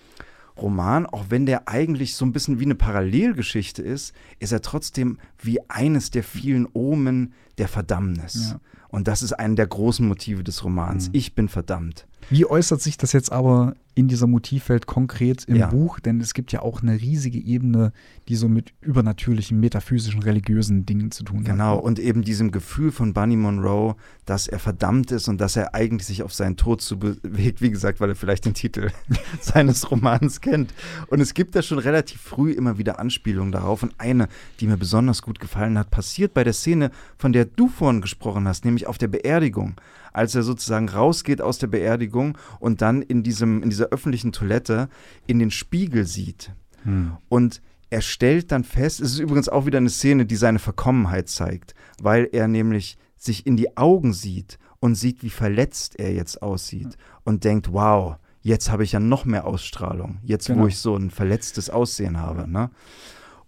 Roman, 0.56 1.06
auch 1.06 1.26
wenn 1.30 1.46
der 1.46 1.68
eigentlich 1.68 2.14
so 2.14 2.24
ein 2.24 2.32
bisschen 2.32 2.60
wie 2.60 2.64
eine 2.64 2.76
Parallelgeschichte 2.76 3.82
ist, 3.82 4.14
ist 4.38 4.52
er 4.52 4.62
trotzdem 4.62 5.18
wie 5.42 5.58
eines 5.68 6.12
der 6.12 6.22
vielen 6.22 6.68
Omen 6.72 7.34
der 7.58 7.66
Verdammnis. 7.66 8.50
Ja. 8.52 8.60
Und 8.88 9.08
das 9.08 9.22
ist 9.22 9.32
ein 9.32 9.56
der 9.56 9.66
großen 9.66 10.06
Motive 10.06 10.44
des 10.44 10.62
Romans. 10.62 11.08
Mhm. 11.08 11.14
Ich 11.14 11.34
bin 11.34 11.48
verdammt. 11.48 12.06
Wie 12.30 12.46
äußert 12.46 12.80
sich 12.80 12.96
das 12.96 13.12
jetzt 13.12 13.32
aber 13.32 13.74
in 13.96 14.08
dieser 14.08 14.26
Motivwelt 14.26 14.86
konkret 14.86 15.44
im 15.44 15.56
Ja. 15.56 15.68
Buch? 15.68 16.00
Denn 16.00 16.20
es 16.20 16.34
gibt 16.34 16.50
ja 16.52 16.62
auch 16.62 16.82
eine 16.82 17.00
riesige 17.00 17.38
Ebene, 17.38 17.92
die 18.28 18.36
so 18.36 18.48
mit 18.48 18.72
übernatürlichen, 18.80 19.60
metaphysischen, 19.60 20.22
religiösen 20.22 20.84
Dingen 20.86 21.10
zu 21.10 21.22
tun 21.24 21.44
Genau, 21.44 21.76
hat. 21.76 21.84
und 21.84 21.98
eben 21.98 22.22
diesem 22.22 22.50
Gefühl 22.50 22.90
von 22.90 23.12
Bunny 23.14 23.36
Monroe, 23.36 23.94
dass 24.24 24.48
er 24.48 24.58
verdammt 24.58 25.12
ist 25.12 25.28
und 25.28 25.40
dass 25.40 25.56
er 25.56 25.74
eigentlich 25.74 26.06
sich 26.06 26.22
auf 26.22 26.32
seinen 26.34 26.56
Tod 26.56 26.80
zu 26.80 26.98
bewegt, 26.98 27.60
wie 27.62 27.70
gesagt, 27.70 28.00
weil 28.00 28.08
er 28.08 28.16
vielleicht 28.16 28.44
den 28.46 28.54
Titel 28.54 28.90
seines 29.40 29.90
Romans 29.90 30.40
kennt. 30.40 30.74
Und 31.08 31.20
es 31.20 31.34
gibt 31.34 31.54
da 31.54 31.62
schon 31.62 31.78
relativ 31.78 32.20
früh 32.20 32.52
immer 32.52 32.78
wieder 32.78 32.98
Anspielungen 32.98 33.52
darauf. 33.52 33.82
Und 33.82 33.94
eine, 33.98 34.28
die 34.60 34.66
mir 34.66 34.76
besonders 34.76 35.22
gut 35.22 35.38
gefallen 35.38 35.78
hat, 35.78 35.90
passiert 35.90 36.34
bei 36.34 36.42
der 36.44 36.52
Szene, 36.52 36.90
von 37.16 37.32
der 37.32 37.44
du 37.44 37.68
vorhin 37.68 38.00
gesprochen 38.00 38.48
hast, 38.48 38.64
nämlich 38.64 38.86
auf 38.86 38.98
der 38.98 39.08
Beerdigung. 39.08 39.74
Als 40.12 40.34
er 40.36 40.44
sozusagen 40.44 40.88
rausgeht 40.88 41.40
aus 41.42 41.58
der 41.58 41.66
Beerdigung 41.66 42.38
und 42.60 42.82
dann 42.82 43.02
in, 43.02 43.24
diesem, 43.24 43.64
in 43.64 43.70
dieser 43.70 43.83
öffentlichen 43.92 44.32
Toilette 44.32 44.88
in 45.26 45.38
den 45.38 45.50
Spiegel 45.50 46.06
sieht. 46.06 46.52
Hm. 46.82 47.12
Und 47.28 47.62
er 47.90 48.00
stellt 48.00 48.50
dann 48.50 48.64
fest, 48.64 49.00
es 49.00 49.12
ist 49.12 49.18
übrigens 49.18 49.48
auch 49.48 49.66
wieder 49.66 49.78
eine 49.78 49.90
Szene, 49.90 50.26
die 50.26 50.36
seine 50.36 50.58
Verkommenheit 50.58 51.28
zeigt, 51.28 51.74
weil 52.02 52.28
er 52.32 52.48
nämlich 52.48 52.98
sich 53.16 53.46
in 53.46 53.56
die 53.56 53.76
Augen 53.76 54.12
sieht 54.12 54.58
und 54.80 54.96
sieht, 54.96 55.22
wie 55.22 55.30
verletzt 55.30 55.98
er 55.98 56.12
jetzt 56.12 56.42
aussieht 56.42 56.96
und 57.24 57.44
denkt, 57.44 57.72
wow, 57.72 58.16
jetzt 58.42 58.70
habe 58.70 58.84
ich 58.84 58.92
ja 58.92 59.00
noch 59.00 59.24
mehr 59.24 59.46
Ausstrahlung, 59.46 60.18
jetzt 60.22 60.46
Genau. 60.46 60.62
wo 60.62 60.66
ich 60.66 60.78
so 60.78 60.96
ein 60.96 61.10
verletztes 61.10 61.70
Aussehen 61.70 62.18
habe. 62.18 62.50
Ne? 62.50 62.70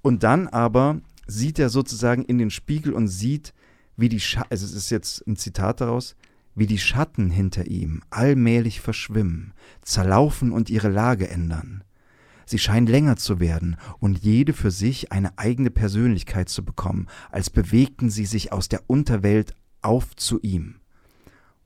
Und 0.01 0.23
dann 0.23 0.49
aber 0.49 1.01
sieht 1.27 1.59
er 1.59 1.69
sozusagen 1.69 2.25
in 2.25 2.39
den 2.39 2.51
Spiegel 2.51 2.93
und 2.93 3.09
sieht, 3.09 3.53
wie 3.97 4.09
die 4.09 4.21
Schatten, 4.21 4.49
also 4.51 4.65
es 4.65 4.73
ist 4.73 4.91
jetzt 4.91 5.27
ein 5.27 5.37
Zitat 5.37 5.81
daraus, 5.81 6.17
wie 6.57 6.67
die 6.67 6.79
Schatten 6.79 7.31
hinter 7.31 7.67
ihm 7.67 8.03
allmählich 8.11 8.81
verschwimmen, 8.81 9.53
zerlaufen 9.83 10.51
und 10.51 10.71
ihre 10.71 10.89
Lage 10.89 11.29
ändern. 11.29 11.85
Sie 12.47 12.59
scheinen 12.59 12.87
länger 12.87 13.17
zu 13.17 13.41
werden 13.41 13.77
und 13.99 14.19
jede 14.19 14.53
für 14.53 14.71
sich 14.71 15.13
eine 15.13 15.37
eigene 15.37 15.71
Persönlichkeit 15.71 16.49
zu 16.49 16.65
bekommen, 16.65 17.09
als 17.31 17.51
bewegten 17.51 18.09
sie 18.09 18.25
sich 18.25 18.53
aus 18.53 18.69
der 18.69 18.89
Unterwelt 18.89 19.55
auf 19.83 20.17
zu 20.17 20.41
ihm. 20.41 20.77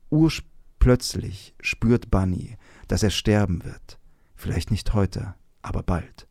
Urplötzlich 0.09 1.55
spürt 1.61 2.11
Bunny, 2.11 2.57
dass 2.89 3.03
er 3.03 3.11
sterben 3.11 3.65
wird. 3.65 4.01
Vielleicht 4.35 4.71
nicht 4.71 4.93
heute, 4.93 5.35
aber 5.63 5.83
bald. 5.83 6.27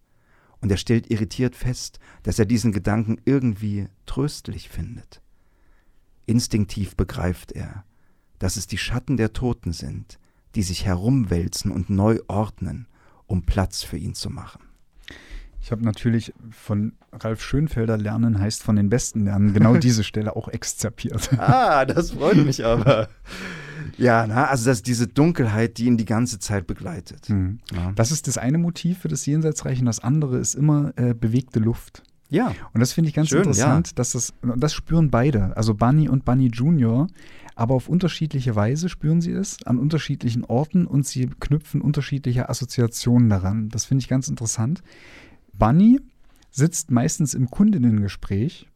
Und 0.62 0.72
er 0.72 0.78
stellt 0.78 1.10
irritiert 1.10 1.56
fest, 1.56 2.00
dass 2.24 2.40
er 2.40 2.46
diesen 2.46 2.74
Gedanken 2.74 3.18
irgendwie 3.24 3.88
tröstlich 4.06 4.68
findet. 4.68 5.22
Instinktiv 6.26 6.98
begreift 6.98 7.52
er, 7.54 7.86
dass 8.40 8.56
es 8.56 8.68
die 8.68 8.78
Schatten 8.78 9.18
der 9.18 9.34
Toten 9.34 9.74
sind, 9.74 10.20
die 10.56 10.64
sich 10.64 10.86
herumwälzen 10.86 11.72
und 11.72 11.90
neu 11.90 12.20
ordnen, 12.28 12.88
um 13.28 13.44
Platz 13.44 13.84
für 13.84 13.98
ihn 13.98 14.16
zu 14.16 14.30
machen. 14.30 14.62
Ich 15.62 15.72
habe 15.72 15.84
natürlich 15.84 16.34
von 16.52 16.94
Ralf 17.12 17.44
Schönfelder 17.44 17.98
lernen 17.98 18.40
heißt 18.40 18.64
von 18.64 18.76
den 18.76 18.90
Besten 18.90 19.26
lernen 19.26 19.54
genau 19.54 19.76
diese 19.78 20.04
Stelle 20.04 20.36
auch 20.36 20.48
exzerpiert. 20.48 21.38
Ah, 21.38 21.86
das 21.86 22.12
freut 22.12 22.38
mich 22.46 22.66
aber. 22.66 23.10
Ja, 23.98 24.26
na, 24.28 24.46
also 24.46 24.70
das 24.70 24.82
diese 24.82 25.08
Dunkelheit, 25.08 25.78
die 25.78 25.86
ihn 25.86 25.98
die 25.98 26.06
ganze 26.06 26.40
Zeit 26.40 26.68
begleitet. 26.68 27.28
Hm. 27.28 27.60
Ja. 27.74 27.92
Das 27.96 28.12
ist 28.12 28.28
das 28.28 28.38
eine 28.38 28.58
Motiv 28.58 29.00
für 29.00 29.08
das 29.10 29.26
Jenseitsreich 29.26 29.80
und 29.80 29.86
das 29.86 30.00
andere 30.00 30.38
ist 30.38 30.56
immer 30.56 30.94
äh, 30.96 31.14
bewegte 31.14 31.60
Luft. 31.60 32.04
ja. 32.30 32.54
Und 32.74 32.80
das 32.80 32.94
finde 32.94 33.10
ich 33.10 33.16
ganz 33.16 33.30
Schön, 33.30 33.40
interessant, 33.40 34.00
dass 34.00 34.12
das, 34.12 34.34
das 34.42 34.74
spüren 34.74 35.10
beide, 35.10 35.56
also 35.58 35.74
Bunny 35.74 36.08
und 36.08 36.24
Bunny 36.26 36.48
Junior, 36.48 37.08
aber 37.60 37.76
auf 37.76 37.90
unterschiedliche 37.90 38.56
Weise 38.56 38.88
spüren 38.90 39.22
sie 39.22 39.32
es, 39.32 39.58
an 39.66 39.78
unterschiedlichen 39.78 40.46
Orten 40.46 40.88
und 40.88 41.06
sie 41.06 41.30
knüpfen 41.40 41.82
unterschiedliche 41.82 42.48
Assoziationen 42.50 43.30
daran. 43.30 43.70
Das 43.70 43.86
finde 43.86 44.02
ich 44.02 44.08
ganz 44.08 44.28
interessant. 44.30 44.82
Bunny 45.54 46.00
sitzt 46.52 46.90
meistens 46.90 47.34
im 47.34 47.50
Kundinnengespräch 47.50 48.68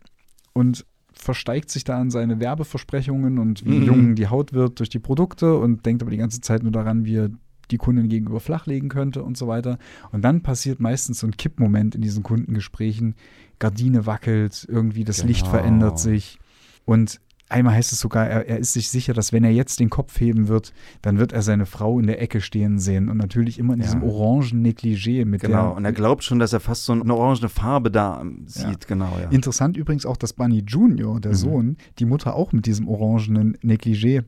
und 0.53 0.85
versteigt 1.13 1.69
sich 1.69 1.83
da 1.83 1.99
an 1.99 2.11
seine 2.11 2.39
Werbeversprechungen 2.39 3.37
und 3.39 3.63
wie 3.65 3.69
Mhm. 3.77 3.81
jung 3.83 4.15
die 4.15 4.27
Haut 4.27 4.51
wird 4.53 4.79
durch 4.79 4.89
die 4.89 4.99
Produkte 4.99 5.57
und 5.57 5.85
denkt 5.85 6.01
aber 6.01 6.11
die 6.11 6.17
ganze 6.17 6.41
Zeit 6.41 6.63
nur 6.63 6.71
daran, 6.71 7.05
wie 7.05 7.15
er 7.17 7.29
die 7.71 7.77
Kundin 7.77 8.09
gegenüber 8.09 8.39
flachlegen 8.41 8.89
könnte 8.89 9.23
und 9.23 9.37
so 9.37 9.47
weiter. 9.47 9.77
Und 10.11 10.23
dann 10.23 10.41
passiert 10.41 10.79
meistens 10.81 11.19
so 11.19 11.27
ein 11.27 11.37
Kippmoment 11.37 11.95
in 11.95 12.01
diesen 12.01 12.21
Kundengesprächen. 12.23 13.15
Gardine 13.59 14.05
wackelt, 14.05 14.65
irgendwie 14.69 15.05
das 15.05 15.23
Licht 15.23 15.45
Genau. 15.45 15.51
verändert 15.57 15.99
sich. 15.99 16.39
Und 16.85 17.21
einmal 17.49 17.75
heißt 17.75 17.91
es 17.91 17.99
sogar, 17.99 18.27
er, 18.27 18.47
er 18.47 18.57
ist 18.59 18.73
sich 18.73 18.89
sicher, 18.89 19.13
dass 19.13 19.31
wenn 19.31 19.43
er 19.43 19.51
jetzt 19.51 19.79
den 19.79 19.89
Kopf 19.89 20.19
heben 20.19 20.47
wird, 20.47 20.73
dann 21.01 21.17
wird 21.19 21.33
er 21.33 21.41
seine 21.41 21.65
Frau 21.65 21.99
in 21.99 22.07
der 22.07 22.21
Ecke 22.21 22.41
stehen 22.41 22.79
sehen. 22.79 23.09
Und 23.09 23.17
natürlich 23.17 23.59
immer 23.59 23.73
in 23.73 23.79
Ja. 23.79 23.85
diesem 23.85 24.03
orangen 24.03 24.65
Negligé 24.65 25.25
mit 25.25 25.41
Genau. 25.41 25.67
der 25.69 25.75
Und 25.75 25.85
er 25.85 25.93
glaubt 25.93 26.23
schon, 26.23 26.39
dass 26.39 26.53
er 26.53 26.59
fast 26.59 26.85
so 26.85 26.93
eine 26.93 27.13
orange 27.13 27.47
Farbe 27.49 27.91
da 27.91 28.23
sieht. 28.45 28.87
Genau, 28.87 29.17
ja. 29.21 29.29
Interessant 29.29 29.77
übrigens 29.77 30.05
auch, 30.05 30.17
dass 30.17 30.33
Bunny 30.33 30.63
Junior, 30.67 31.19
der 31.19 31.31
Mhm. 31.31 31.35
Sohn, 31.35 31.77
die 31.99 32.05
Mutter 32.05 32.35
auch 32.35 32.51
mit 32.53 32.65
diesem 32.65 32.87
orangenen 32.87 33.55
Negligé 33.57 34.23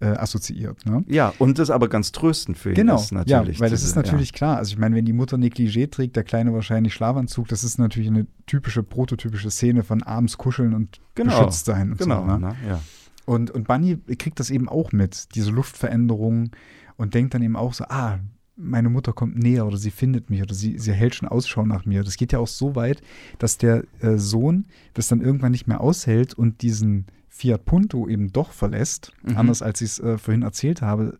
äh, 0.00 0.06
assoziiert. 0.06 0.84
Ne? 0.84 1.04
Ja, 1.08 1.32
und 1.38 1.58
das 1.58 1.70
aber 1.70 1.88
ganz 1.88 2.12
tröstend 2.12 2.58
für 2.58 2.70
ihn 2.70 2.74
genau, 2.74 2.96
ist 2.96 3.12
natürlich. 3.12 3.56
Ja, 3.56 3.62
weil 3.62 3.70
das 3.70 3.82
ist 3.82 3.96
natürlich 3.96 4.32
klar. 4.32 4.58
Also 4.58 4.72
ich 4.72 4.78
meine, 4.78 4.94
wenn 4.94 5.04
die 5.04 5.12
Mutter 5.12 5.36
Negligé 5.36 5.90
trägt, 5.90 6.16
der 6.16 6.24
Kleine 6.24 6.52
wahrscheinlich 6.52 6.92
Schlafanzug, 6.94 7.48
das 7.48 7.64
ist 7.64 7.78
natürlich 7.78 8.10
eine 8.10 8.26
typische, 8.46 8.82
prototypische 8.82 9.50
Szene 9.50 9.82
von 9.82 10.02
abends 10.02 10.36
kuscheln 10.36 10.74
und 10.74 11.00
Genau, 11.14 11.38
beschützt 11.38 11.64
sein. 11.64 11.92
Und 11.92 11.98
Genau, 11.98 12.20
so, 12.20 12.26
ne? 12.26 12.38
ne? 12.38 12.56
ja. 12.68 12.80
Und, 13.24 13.50
und 13.50 13.66
Bunny 13.66 13.96
kriegt 14.18 14.38
das 14.38 14.50
eben 14.50 14.68
auch 14.68 14.92
mit, 14.92 15.34
diese 15.34 15.50
Luftveränderung 15.50 16.50
und 16.96 17.14
denkt 17.14 17.34
dann 17.34 17.42
eben 17.42 17.56
auch 17.56 17.72
so, 17.74 17.84
ah, 17.84 18.18
meine 18.56 18.88
Mutter 18.88 19.12
kommt 19.12 19.38
näher 19.38 19.66
oder 19.66 19.76
sie 19.76 19.90
findet 19.90 20.30
mich 20.30 20.42
oder 20.42 20.54
sie, 20.54 20.78
sie 20.78 20.92
hält 20.92 21.14
schon 21.14 21.28
Ausschau 21.28 21.64
nach 21.66 21.84
mir. 21.84 22.04
Das 22.04 22.16
geht 22.16 22.32
ja 22.32 22.38
auch 22.38 22.46
so 22.46 22.74
weit, 22.74 23.02
dass 23.38 23.58
der 23.58 23.84
äh, 24.00 24.16
Sohn 24.16 24.66
das 24.94 25.08
dann 25.08 25.20
irgendwann 25.20 25.52
nicht 25.52 25.66
mehr 25.66 25.80
aushält 25.80 26.34
und 26.34 26.62
diesen 26.62 27.06
Fiat 27.36 27.64
Punto 27.66 28.08
eben 28.08 28.32
doch 28.32 28.52
verlässt, 28.52 29.12
Mhm. 29.22 29.36
anders 29.36 29.60
als 29.62 29.80
ich 29.82 29.90
es 29.90 29.98
äh, 30.00 30.16
vorhin 30.18 30.42
erzählt 30.42 30.80
habe, 30.80 31.18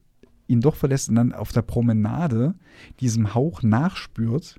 ihn 0.48 0.60
doch 0.60 0.76
verlässt 0.76 1.08
und 1.10 1.16
dann 1.16 1.32
auf 1.32 1.52
der 1.52 1.62
Promenade 1.62 2.54
diesem 3.00 3.34
Hauch 3.34 3.62
nachspürt, 3.62 4.56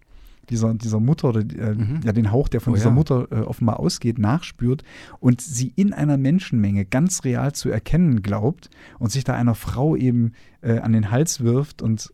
dieser, 0.49 0.73
dieser 0.75 0.99
Mutter 0.99 1.29
oder 1.29 1.41
äh, 1.41 1.73
Mhm. 1.75 2.01
ja, 2.05 2.11
den 2.13 2.31
Hauch, 2.31 2.47
der 2.47 2.61
von 2.61 2.73
Oh 2.73 2.75
dieser 2.75 2.89
ja. 2.89 2.93
Mutter 2.95 3.27
äh, 3.31 3.39
offenbar 3.41 3.79
ausgeht, 3.79 4.19
nachspürt 4.19 4.83
und 5.19 5.41
sie 5.41 5.73
in 5.75 5.93
einer 5.93 6.17
Menschenmenge 6.17 6.85
ganz 6.85 7.23
real 7.23 7.53
zu 7.53 7.69
erkennen 7.69 8.21
glaubt 8.21 8.69
und 8.99 9.11
sich 9.11 9.23
da 9.23 9.33
einer 9.33 9.55
Frau 9.55 9.95
eben 9.95 10.33
äh, 10.61 10.77
an 10.79 10.93
den 10.93 11.09
Hals 11.11 11.41
wirft 11.41 11.81
und, 11.81 12.13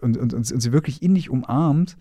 und, 0.00 0.16
und, 0.16 0.32
und, 0.32 0.52
und 0.52 0.60
sie 0.62 0.72
wirklich 0.72 1.02
innig 1.02 1.28
umarmt 1.28 1.96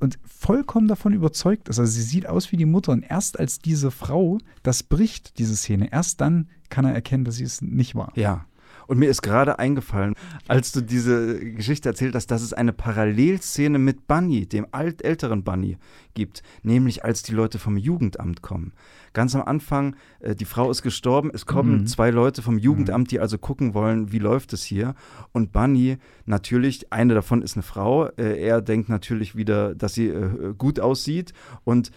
und 0.00 0.18
vollkommen 0.24 0.88
davon 0.88 1.12
überzeugt 1.12 1.68
ist. 1.68 1.78
Also 1.78 1.90
sie 1.90 2.02
sieht 2.02 2.26
aus 2.26 2.52
wie 2.52 2.56
die 2.56 2.64
Mutter 2.66 2.92
und 2.92 3.02
erst 3.02 3.38
als 3.38 3.58
diese 3.58 3.90
Frau 3.90 4.38
das 4.62 4.82
bricht, 4.82 5.38
diese 5.38 5.56
Szene, 5.56 5.92
erst 5.92 6.20
dann 6.20 6.48
kann 6.68 6.84
er 6.84 6.94
erkennen, 6.94 7.24
dass 7.24 7.36
sie 7.36 7.44
es 7.44 7.62
nicht 7.62 7.94
war. 7.94 8.12
Ja. 8.16 8.46
Und 8.86 8.98
mir 8.98 9.10
ist 9.10 9.22
gerade 9.22 9.58
eingefallen, 9.58 10.14
als 10.46 10.70
du 10.70 10.80
diese 10.80 11.40
Geschichte 11.40 11.88
erzählt 11.88 12.14
hast, 12.14 12.28
dass 12.30 12.42
es 12.42 12.52
eine 12.52 12.72
Parallelszene 12.72 13.78
mit 13.78 14.06
Bunny, 14.06 14.46
dem 14.46 14.66
alt 14.70 15.04
älteren 15.04 15.42
Bunny, 15.42 15.76
gibt. 16.14 16.42
Nämlich 16.62 17.04
als 17.04 17.22
die 17.22 17.32
Leute 17.32 17.58
vom 17.58 17.76
Jugendamt 17.76 18.42
kommen. 18.42 18.72
Ganz 19.16 19.34
am 19.34 19.40
Anfang, 19.42 19.96
äh, 20.20 20.34
die 20.34 20.44
Frau 20.44 20.70
ist 20.70 20.82
gestorben, 20.82 21.30
es 21.32 21.46
kommen 21.46 21.78
Mhm. 21.80 21.86
zwei 21.86 22.10
Leute 22.10 22.42
vom 22.42 22.58
Jugendamt, 22.58 23.10
die 23.10 23.18
also 23.18 23.38
gucken 23.38 23.72
wollen, 23.72 24.12
wie 24.12 24.18
läuft 24.18 24.52
es 24.52 24.62
hier. 24.62 24.94
Und 25.32 25.52
Bunny, 25.52 25.96
natürlich, 26.26 26.92
eine 26.92 27.14
davon 27.14 27.40
ist 27.40 27.56
eine 27.56 27.62
Frau, 27.62 28.08
äh, 28.18 28.38
er 28.38 28.60
denkt 28.60 28.90
natürlich 28.90 29.34
wieder, 29.34 29.74
dass 29.74 29.94
sie 29.94 30.08
äh, 30.08 30.52
gut 30.58 30.80
aussieht 30.80 31.32
und 31.64 31.90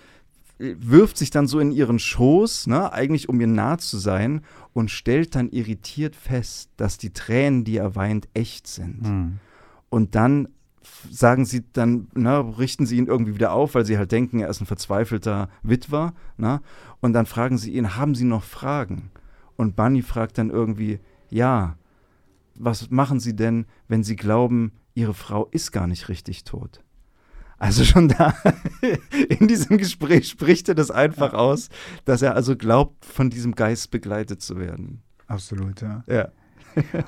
äh, 0.59 0.75
wirft 0.79 1.17
sich 1.17 1.29
dann 1.29 1.45
so 1.45 1.59
in 1.59 1.71
ihren 1.73 1.99
Schoß, 1.99 2.67
ne, 2.67 2.93
eigentlich 2.93 3.27
um 3.27 3.41
ihr 3.41 3.47
nah 3.47 3.77
zu 3.77 3.97
sein 3.97 4.39
und 4.71 4.89
stellt 4.89 5.35
dann 5.35 5.49
irritiert 5.49 6.15
fest, 6.15 6.69
dass 6.77 6.97
die 6.97 7.11
Tränen, 7.11 7.65
die 7.65 7.75
er 7.75 7.97
weint, 7.97 8.29
echt 8.33 8.65
sind. 8.67 9.01
Und 9.89 10.15
dann 10.15 10.47
sagen 11.09 11.45
sie 11.45 11.63
dann, 11.73 12.07
ne, 12.13 12.57
richten 12.57 12.85
sie 12.85 12.97
ihn 12.97 13.07
irgendwie 13.07 13.35
wieder 13.35 13.51
auf, 13.53 13.75
weil 13.75 13.85
sie 13.85 13.97
halt 13.97 14.11
denken, 14.11 14.39
er 14.39 14.49
ist 14.49 14.61
ein 14.61 14.65
verzweifelter 14.65 15.49
Witwer, 15.63 16.13
ne? 16.37 16.61
Und 16.99 17.13
dann 17.13 17.25
fragen 17.25 17.57
sie 17.57 17.73
ihn, 17.73 17.95
haben 17.95 18.15
Sie 18.15 18.25
noch 18.25 18.43
Fragen? 18.43 19.11
Und 19.55 19.75
Bunny 19.75 20.01
fragt 20.01 20.37
dann 20.37 20.49
irgendwie, 20.49 20.99
ja, 21.29 21.77
was 22.55 22.89
machen 22.89 23.19
Sie 23.19 23.35
denn, 23.35 23.65
wenn 23.87 24.03
Sie 24.03 24.15
glauben, 24.15 24.73
Ihre 24.93 25.13
Frau 25.13 25.47
ist 25.47 25.71
gar 25.71 25.87
nicht 25.87 26.09
richtig 26.09 26.43
tot? 26.43 26.83
Also 27.57 27.83
schon 27.83 28.07
da 28.07 28.33
in 29.29 29.47
diesem 29.47 29.77
Gespräch 29.77 30.29
spricht 30.29 30.69
er 30.69 30.75
das 30.75 30.91
einfach 30.91 31.33
aus, 31.33 31.69
dass 32.05 32.21
er 32.21 32.35
also 32.35 32.55
glaubt, 32.55 33.05
von 33.05 33.29
diesem 33.29 33.53
Geist 33.53 33.91
begleitet 33.91 34.41
zu 34.41 34.57
werden. 34.57 35.01
Absolut, 35.27 35.81
ja. 35.81 36.03
Ja. 36.07 36.29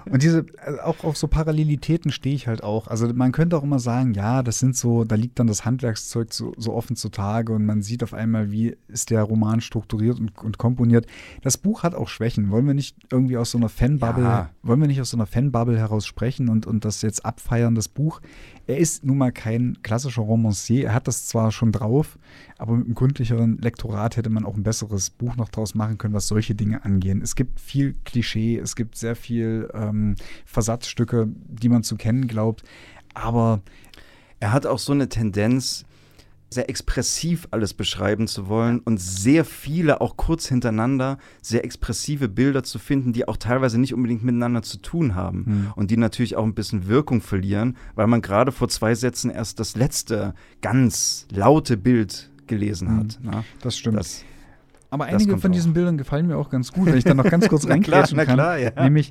Und 0.09 0.23
diese, 0.23 0.45
also 0.63 0.79
auch 0.81 1.03
auf 1.03 1.17
so 1.17 1.27
Parallelitäten 1.27 2.11
stehe 2.11 2.35
ich 2.35 2.47
halt 2.47 2.63
auch. 2.63 2.87
Also 2.87 3.11
man 3.13 3.31
könnte 3.31 3.57
auch 3.57 3.63
immer 3.63 3.79
sagen, 3.79 4.13
ja, 4.13 4.43
das 4.43 4.59
sind 4.59 4.75
so, 4.75 5.03
da 5.03 5.15
liegt 5.15 5.39
dann 5.39 5.47
das 5.47 5.65
Handwerkszeug 5.65 6.33
so, 6.33 6.53
so 6.57 6.73
offen 6.73 6.95
zutage 6.95 7.53
und 7.53 7.65
man 7.65 7.81
sieht 7.81 8.03
auf 8.03 8.13
einmal, 8.13 8.51
wie 8.51 8.75
ist 8.87 9.09
der 9.09 9.23
Roman 9.23 9.61
strukturiert 9.61 10.19
und, 10.19 10.37
und 10.37 10.57
komponiert. 10.57 11.05
Das 11.41 11.57
Buch 11.57 11.83
hat 11.83 11.95
auch 11.95 12.07
Schwächen. 12.09 12.49
Wollen 12.51 12.67
wir 12.67 12.73
nicht 12.73 12.97
irgendwie 13.11 13.37
aus 13.37 13.51
so 13.51 13.57
einer 13.57 13.69
Fanbubble, 13.69 14.23
Ja. 14.23 14.49
wollen 14.63 14.81
wir 14.81 14.87
nicht 14.87 15.01
aus 15.01 15.09
so 15.11 15.17
einer 15.17 15.25
Fanbubble 15.27 15.77
heraus 15.77 16.05
sprechen 16.05 16.49
und, 16.49 16.65
und 16.65 16.85
das 16.85 17.01
jetzt 17.01 17.25
abfeiern, 17.25 17.75
das 17.75 17.87
Buch? 17.87 18.21
Er 18.67 18.77
ist 18.77 19.03
nun 19.03 19.17
mal 19.17 19.31
kein 19.31 19.77
klassischer 19.83 20.21
Romancier. 20.21 20.85
Er 20.87 20.93
hat 20.93 21.07
das 21.07 21.25
zwar 21.27 21.51
schon 21.51 21.71
drauf, 21.71 22.17
aber 22.61 22.73
mit 22.73 22.85
einem 22.85 22.95
gründlicheren 22.95 23.57
Lektorat 23.57 24.17
hätte 24.17 24.29
man 24.29 24.45
auch 24.45 24.55
ein 24.55 24.61
besseres 24.63 25.09
Buch 25.09 25.35
noch 25.35 25.49
draus 25.49 25.73
machen 25.73 25.97
können, 25.97 26.13
was 26.13 26.27
solche 26.27 26.53
Dinge 26.53 26.85
angehen. 26.85 27.21
Es 27.21 27.35
gibt 27.35 27.59
viel 27.59 27.95
Klischee, 28.05 28.57
es 28.57 28.75
gibt 28.75 28.95
sehr 28.95 29.15
viel 29.15 29.67
ähm, 29.73 30.15
Versatzstücke, 30.45 31.27
die 31.27 31.69
man 31.69 31.81
zu 31.81 31.95
kennen 31.95 32.27
glaubt, 32.27 32.63
aber 33.13 33.61
Er 34.39 34.51
hat 34.51 34.65
auch 34.65 34.79
so 34.79 34.91
eine 34.91 35.07
Tendenz, 35.07 35.85
sehr 36.53 36.69
expressiv 36.69 37.47
alles 37.51 37.73
beschreiben 37.73 38.27
zu 38.27 38.47
wollen 38.49 38.79
und 38.79 38.99
sehr 38.99 39.45
viele, 39.45 40.01
auch 40.01 40.17
kurz 40.17 40.47
hintereinander, 40.47 41.17
sehr 41.41 41.63
expressive 41.63 42.27
Bilder 42.27 42.63
zu 42.63 42.77
finden, 42.77 43.13
die 43.13 43.27
auch 43.27 43.37
teilweise 43.37 43.79
nicht 43.79 43.93
unbedingt 43.93 44.23
miteinander 44.23 44.61
zu 44.61 44.77
tun 44.77 45.15
haben 45.15 45.45
Hm. 45.45 45.73
und 45.75 45.91
die 45.91 45.97
natürlich 45.97 46.35
auch 46.35 46.43
ein 46.43 46.53
bisschen 46.53 46.87
Wirkung 46.87 47.21
verlieren, 47.21 47.77
weil 47.95 48.07
man 48.07 48.21
gerade 48.21 48.51
vor 48.51 48.67
zwei 48.67 48.95
Sätzen 48.95 49.31
erst 49.31 49.59
das 49.61 49.75
letzte 49.77 50.33
ganz 50.61 51.25
laute 51.31 51.77
Bild 51.77 52.30
gelesen 52.51 52.97
hat. 52.97 53.19
ne? 53.23 53.43
das 53.61 53.77
stimmt. 53.77 53.97
Das, 53.97 54.23
aber 54.93 55.05
einige 55.05 55.37
von 55.37 55.51
auch. 55.51 55.55
diesen 55.55 55.71
Bildern 55.73 55.97
gefallen 55.97 56.27
mir 56.27 56.35
auch 56.35 56.49
ganz 56.49 56.73
gut, 56.73 56.87
wenn 56.87 56.97
ich 56.97 57.05
dann 57.05 57.15
noch 57.15 57.29
ganz 57.29 57.47
kurz 57.49 57.65
reinklatschen 57.65 58.17
kann. 58.17 58.33
klar, 58.35 58.57
ja. 58.57 58.71
Nämlich, 58.83 59.09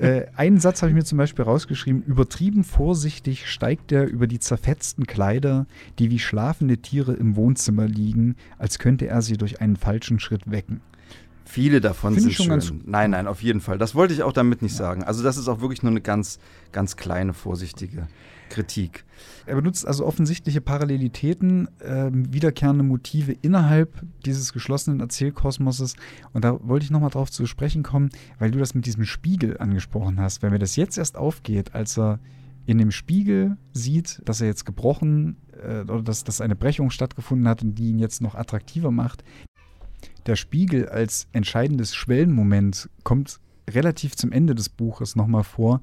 äh, 0.00 0.26
einen 0.34 0.58
Satz 0.58 0.82
habe 0.82 0.90
ich 0.90 0.96
mir 0.96 1.04
zum 1.04 1.18
Beispiel 1.18 1.44
rausgeschrieben, 1.44 2.02
übertrieben 2.02 2.64
vorsichtig 2.64 3.48
steigt 3.48 3.92
er 3.92 4.08
über 4.08 4.26
die 4.26 4.40
zerfetzten 4.40 5.06
Kleider, 5.06 5.66
die 6.00 6.10
wie 6.10 6.18
schlafende 6.18 6.78
Tiere 6.78 7.12
im 7.12 7.36
Wohnzimmer 7.36 7.86
liegen, 7.86 8.34
als 8.58 8.80
könnte 8.80 9.06
er 9.06 9.22
sie 9.22 9.36
durch 9.36 9.60
einen 9.60 9.76
falschen 9.76 10.18
Schritt 10.18 10.50
wecken. 10.50 10.80
Viele 11.44 11.80
davon 11.80 12.14
Finde 12.14 12.22
sind 12.22 12.32
schon 12.34 12.46
schön. 12.46 12.78
ganz- 12.78 12.86
nein, 12.86 13.10
nein, 13.12 13.26
auf 13.28 13.40
jeden 13.42 13.60
Fall. 13.60 13.78
Das 13.78 13.94
wollte 13.94 14.14
ich 14.14 14.24
auch 14.24 14.32
damit 14.32 14.62
nicht 14.62 14.74
sagen. 14.74 15.04
Also 15.04 15.22
das 15.22 15.36
ist 15.36 15.46
auch 15.46 15.60
wirklich 15.60 15.82
nur 15.84 15.90
eine 15.92 16.00
ganz, 16.00 16.40
ganz 16.72 16.96
kleine, 16.96 17.34
vorsichtige 17.34 18.08
Kritik. 18.50 19.04
Er 19.46 19.56
benutzt 19.56 19.86
also 19.86 20.04
offensichtliche 20.04 20.60
Parallelitäten, 20.60 21.68
ähm, 21.82 22.32
wiederkehrende 22.32 22.84
Motive 22.84 23.32
innerhalb 23.40 24.02
dieses 24.26 24.52
geschlossenen 24.52 25.00
Erzählkosmoses. 25.00 25.96
Und 26.34 26.44
da 26.44 26.58
wollte 26.62 26.84
ich 26.84 26.90
nochmal 26.90 27.10
drauf 27.10 27.30
zu 27.30 27.46
sprechen 27.46 27.82
kommen, 27.82 28.10
weil 28.38 28.50
du 28.50 28.58
das 28.58 28.74
mit 28.74 28.84
diesem 28.84 29.04
Spiegel 29.04 29.56
angesprochen 29.58 30.20
hast. 30.20 30.42
Wenn 30.42 30.52
mir 30.52 30.58
das 30.58 30.76
jetzt 30.76 30.98
erst 30.98 31.16
aufgeht, 31.16 31.74
als 31.74 31.98
er 31.98 32.20
in 32.66 32.78
dem 32.78 32.90
Spiegel 32.90 33.56
sieht, 33.72 34.20
dass 34.26 34.40
er 34.40 34.48
jetzt 34.48 34.66
gebrochen 34.66 35.36
äh, 35.62 35.80
oder 35.80 36.02
dass, 36.02 36.24
dass 36.24 36.40
eine 36.40 36.56
Brechung 36.56 36.90
stattgefunden 36.90 37.48
hat 37.48 37.62
und 37.62 37.74
die 37.76 37.90
ihn 37.90 37.98
jetzt 37.98 38.20
noch 38.20 38.34
attraktiver 38.34 38.90
macht. 38.90 39.24
Der 40.26 40.36
Spiegel 40.36 40.88
als 40.88 41.28
entscheidendes 41.32 41.94
Schwellenmoment 41.94 42.90
kommt 43.02 43.40
relativ 43.68 44.16
zum 44.16 44.32
Ende 44.32 44.54
des 44.54 44.68
Buches 44.68 45.16
nochmal 45.16 45.44
vor, 45.44 45.80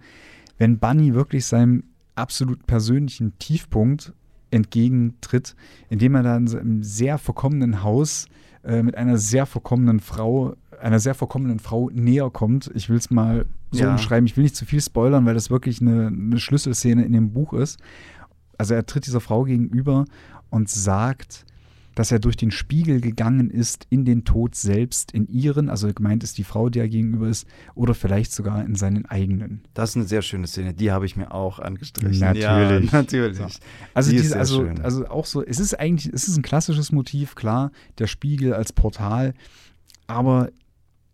wenn 0.57 0.79
Bunny 0.79 1.13
wirklich 1.13 1.45
seinem 1.45 1.83
absolut 2.17 2.65
persönlichen 2.67 3.37
Tiefpunkt 3.39 4.13
entgegentritt, 4.51 5.55
indem 5.89 6.15
er 6.15 6.23
dann 6.23 6.47
in 6.47 6.57
einem 6.57 6.83
sehr 6.83 7.17
verkommenen 7.17 7.83
Haus 7.83 8.27
äh, 8.63 8.81
mit 8.83 8.95
einer 8.95 9.17
sehr 9.17 9.45
verkommenen 9.45 9.99
Frau, 9.99 10.55
einer 10.81 10.99
sehr 10.99 11.15
verkommenen 11.15 11.59
Frau 11.59 11.89
näher 11.93 12.29
kommt. 12.29 12.71
Ich 12.75 12.89
will 12.89 12.97
es 12.97 13.09
mal 13.09 13.45
so 13.71 13.83
Ja. 13.83 13.91
umschreiben. 13.91 14.25
Ich 14.25 14.37
will 14.37 14.43
nicht 14.43 14.55
zu 14.55 14.65
viel 14.65 14.81
spoilern, 14.81 15.25
weil 15.25 15.33
das 15.33 15.49
wirklich 15.49 15.81
eine, 15.81 16.07
eine 16.07 16.39
Schlüsselszene 16.39 17.03
in 17.05 17.13
dem 17.13 17.31
Buch 17.33 17.53
ist. 17.53 17.79
Also 18.57 18.73
er 18.73 18.85
tritt 18.85 19.05
dieser 19.05 19.19
Frau 19.21 19.43
gegenüber 19.43 20.05
und 20.49 20.69
sagt, 20.69 21.45
dass 21.97 22.11
er 22.11 22.19
durch 22.19 22.37
den 22.37 22.51
Spiegel 22.51 23.01
gegangen 23.01 23.49
ist 23.49 23.87
in 23.89 24.05
den 24.05 24.23
Tod 24.23 24.53
selbst, 24.53 25.11
in 25.13 25.27
ihren, 25.27 25.67
also 25.67 25.91
gemeint 25.91 26.23
ist 26.23 26.37
die 26.37 26.43
Frau, 26.43 26.69
die 26.69 26.77
er 26.77 26.87
gegenüber 26.87 27.27
ist, 27.27 27.47
oder 27.73 27.95
vielleicht 27.95 28.31
sogar 28.31 28.63
in 28.63 28.75
seinen 28.75 29.07
eigenen. 29.07 29.63
Das 29.73 29.89
ist 29.89 29.95
eine 29.95 30.05
sehr 30.05 30.21
schöne 30.21 30.45
Szene. 30.45 30.75
Die 30.75 30.91
habe 30.91 31.07
ich 31.07 31.15
mir 31.15 31.33
auch 31.33 31.57
angestrichen. 31.57 32.19
Natürlich. 32.19 32.91
Ja, 32.91 32.97
natürlich. 32.99 33.37
So. 33.37 33.47
Also, 33.95 34.11
Die 34.11 34.17
diese, 34.17 34.37
also, 34.37 34.63
schön. 34.63 34.79
also 34.81 35.07
auch 35.07 35.25
so, 35.25 35.43
es 35.43 35.59
ist 35.59 35.73
eigentlich, 35.79 36.13
es 36.13 36.27
ist 36.27 36.37
ein 36.37 36.43
klassisches 36.43 36.91
Motiv, 36.91 37.33
klar, 37.33 37.71
der 37.97 38.05
Spiegel 38.05 38.53
als 38.53 38.73
Portal, 38.73 39.33
aber 40.05 40.51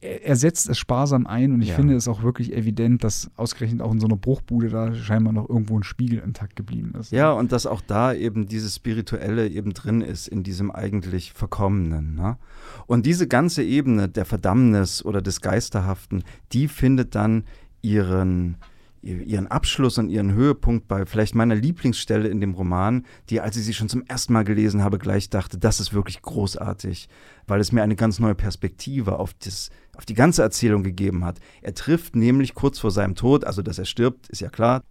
er, 0.03 0.35
setzt 0.35 0.69
es 0.69 0.77
sparsam 0.77 1.25
ein 1.27 1.53
und 1.53 1.61
ich 1.61 1.69
Ja. 1.69 1.75
finde 1.75 1.95
es 1.95 2.07
auch 2.07 2.23
wirklich 2.23 2.53
evident, 2.53 3.03
dass 3.03 3.31
ausgerechnet 3.37 3.81
auch 3.81 3.91
in 3.91 3.99
so 3.99 4.07
einer 4.07 4.17
Bruchbude 4.17 4.69
da 4.69 4.93
scheinbar 4.93 5.33
noch 5.33 5.49
irgendwo 5.49 5.77
ein 5.77 5.83
Spiegel 5.83 6.19
intakt 6.19 6.55
geblieben 6.55 6.93
ist. 6.99 7.11
Ja, 7.11 7.31
und 7.31 7.51
dass 7.51 7.65
auch 7.65 7.81
da 7.81 8.13
eben 8.13 8.47
dieses 8.47 8.75
Spirituelle 8.75 9.47
eben 9.47 9.73
drin 9.73 10.01
ist 10.01 10.27
in 10.27 10.43
diesem 10.43 10.71
eigentlich 10.71 11.33
Verkommenen. 11.33 12.15
Ne? 12.15 12.37
Und 12.85 13.05
diese 13.05 13.27
ganze 13.27 13.63
Ebene 13.63 14.09
der 14.09 14.25
Verdammnis 14.25 15.03
oder 15.05 15.21
des 15.21 15.41
Geisterhaften, 15.41 16.23
die 16.51 16.67
findet 16.67 17.15
dann 17.15 17.45
ihren, 17.81 18.57
ihren 19.01 19.47
Abschluss 19.47 19.97
und 19.97 20.09
ihren 20.09 20.33
Höhepunkt 20.33 20.87
bei 20.87 21.05
vielleicht 21.05 21.35
meiner 21.35 21.55
Lieblingsstelle 21.55 22.29
in 22.29 22.39
dem 22.41 22.53
Roman, 22.53 23.05
die, 23.29 23.41
als 23.41 23.57
ich 23.57 23.65
sie 23.65 23.73
schon 23.73 23.89
zum 23.89 24.03
ersten 24.07 24.33
Mal 24.33 24.43
gelesen 24.43 24.81
habe, 24.81 24.97
gleich 24.97 25.29
dachte, 25.29 25.57
das 25.57 25.79
ist 25.79 25.93
wirklich 25.93 26.21
großartig, 26.21 27.09
weil 27.47 27.59
es 27.59 27.71
mir 27.73 27.83
eine 27.83 27.95
ganz 27.97 28.19
neue 28.19 28.35
Perspektive 28.35 29.19
auf 29.19 29.33
das 29.33 29.69
auf 29.95 30.05
die 30.05 30.13
ganze 30.13 30.41
Erzählung 30.41 30.83
gegeben 30.83 31.23
hat. 31.23 31.39
Er 31.61 31.73
trifft 31.73 32.15
nämlich 32.15 32.55
kurz 32.55 32.79
vor 32.79 32.91
seinem 32.91 33.15
Tod, 33.15 33.45
also 33.45 33.61
dass 33.61 33.79
er 33.79 33.85
stirbt, 33.85 34.29
ist 34.29 34.41
ja 34.41 34.49
klar, 34.49 34.83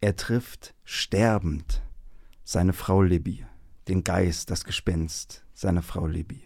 er 0.00 0.16
trifft 0.16 0.74
sterbend 0.84 1.82
seine 2.44 2.72
Frau 2.72 3.02
Libby, 3.02 3.44
den 3.88 4.04
Geist, 4.04 4.50
das 4.50 4.64
Gespenst 4.64 5.44
seiner 5.52 5.82
Frau 5.82 6.06
Libby. 6.06 6.42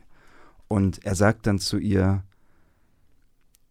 Und 0.69 1.05
er 1.05 1.15
sagt 1.15 1.47
dann 1.47 1.59
zu 1.59 1.79
ihr, 1.79 2.25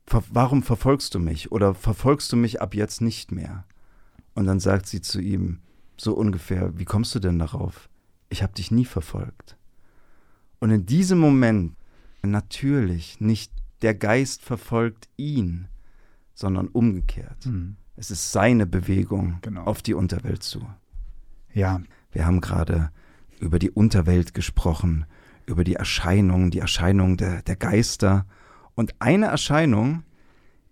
warum 0.05 0.63
verfolgst 0.63 1.15
du 1.15 1.19
mich 1.19 1.51
oder 1.51 1.73
verfolgst 1.73 2.31
du 2.31 2.35
mich 2.35 2.61
ab 2.61 2.75
jetzt 2.75 3.01
nicht 3.01 3.31
mehr? 3.31 3.65
Und 4.35 4.45
dann 4.45 4.59
sagt 4.59 4.87
sie 4.87 5.01
zu 5.01 5.19
ihm 5.19 5.59
so 5.97 6.13
ungefähr, 6.13 6.77
wie 6.77 6.85
kommst 6.85 7.15
du 7.15 7.19
denn 7.19 7.39
darauf? 7.39 7.89
Ich 8.29 8.43
habe 8.43 8.53
dich 8.53 8.69
nie 8.69 8.85
verfolgt. 8.85 9.57
Und 10.59 10.71
in 10.71 10.85
diesem 10.85 11.19
Moment, 11.19 11.75
natürlich, 12.21 13.19
nicht 13.19 13.51
der 13.81 13.95
Geist 13.95 14.43
verfolgt 14.43 15.09
ihn, 15.17 15.67
sondern 16.33 16.67
umgekehrt. 16.67 17.45
Mhm. 17.45 17.75
Es 17.95 18.11
ist 18.11 18.31
seine 18.31 18.65
Bewegung 18.65 19.39
genau. 19.41 19.63
auf 19.63 19.81
die 19.81 19.93
Unterwelt 19.93 20.43
zu. 20.43 20.67
Ja. 21.53 21.81
Wir 22.11 22.25
haben 22.25 22.41
gerade 22.41 22.91
über 23.39 23.59
die 23.59 23.69
Unterwelt 23.69 24.33
gesprochen, 24.33 25.05
über 25.45 25.63
die 25.63 25.75
Erscheinungen, 25.75 26.51
die 26.51 26.59
Erscheinungen 26.59 27.17
der, 27.17 27.41
der 27.41 27.55
Geister. 27.55 28.25
Und 28.75 28.95
eine 28.99 29.27
Erscheinung 29.27 30.03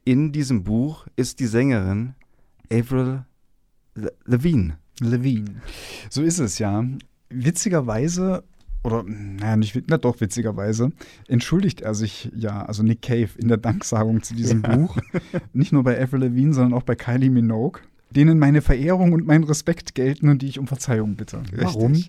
in 0.03 0.31
diesem 0.31 0.63
Buch 0.63 1.07
ist 1.15 1.39
die 1.39 1.47
Sängerin 1.47 2.15
Avril 2.71 3.25
Levine. 4.25 4.77
Levine. 4.99 5.61
So 6.09 6.21
ist 6.21 6.39
es 6.39 6.59
ja. 6.59 6.83
Witzigerweise 7.29 8.43
oder 8.87 9.03
naja, 9.03 9.57
nicht, 9.57 9.83
na 9.87 9.97
doch, 9.97 10.19
witzigerweise, 10.21 10.91
entschuldigt 11.27 11.81
er 11.81 11.93
sich 11.93 12.31
ja, 12.35 12.65
also 12.65 12.83
Nick 12.83 13.01
Cave, 13.01 13.29
in 13.37 13.49
der 13.49 13.57
Danksagung 13.57 14.23
zu 14.23 14.33
diesem 14.33 14.61
ja. 14.63 14.75
Buch. 14.75 14.97
Nicht 15.53 15.73
nur 15.73 15.83
bei 15.83 16.01
Avril 16.01 16.21
Levine, 16.21 16.53
sondern 16.53 16.73
auch 16.73 16.83
bei 16.83 16.95
Kylie 16.95 17.29
Minogue, 17.29 17.81
denen 18.09 18.39
meine 18.39 18.61
Verehrung 18.61 19.11
und 19.11 19.27
mein 19.27 19.43
Respekt 19.43 19.93
gelten 19.93 20.29
und 20.29 20.41
die 20.41 20.47
ich 20.47 20.57
um 20.57 20.67
Verzeihung 20.67 21.15
bitte. 21.15 21.39
Richtig. 21.39 21.61
Warum? 21.61 22.03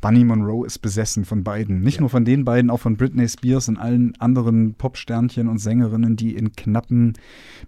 Bunny 0.00 0.22
Monroe 0.22 0.66
ist 0.66 0.78
besessen 0.80 1.24
von 1.24 1.42
beiden. 1.42 1.80
Nicht 1.80 1.96
ja. 1.96 2.00
nur 2.02 2.10
von 2.10 2.24
den 2.24 2.44
beiden, 2.44 2.70
auch 2.70 2.80
von 2.80 2.96
Britney 2.96 3.28
Spears 3.28 3.68
und 3.68 3.78
allen 3.78 4.14
anderen 4.20 4.74
Popsternchen 4.74 5.48
und 5.48 5.58
Sängerinnen, 5.58 6.14
die 6.14 6.36
in 6.36 6.52
knappen 6.52 7.14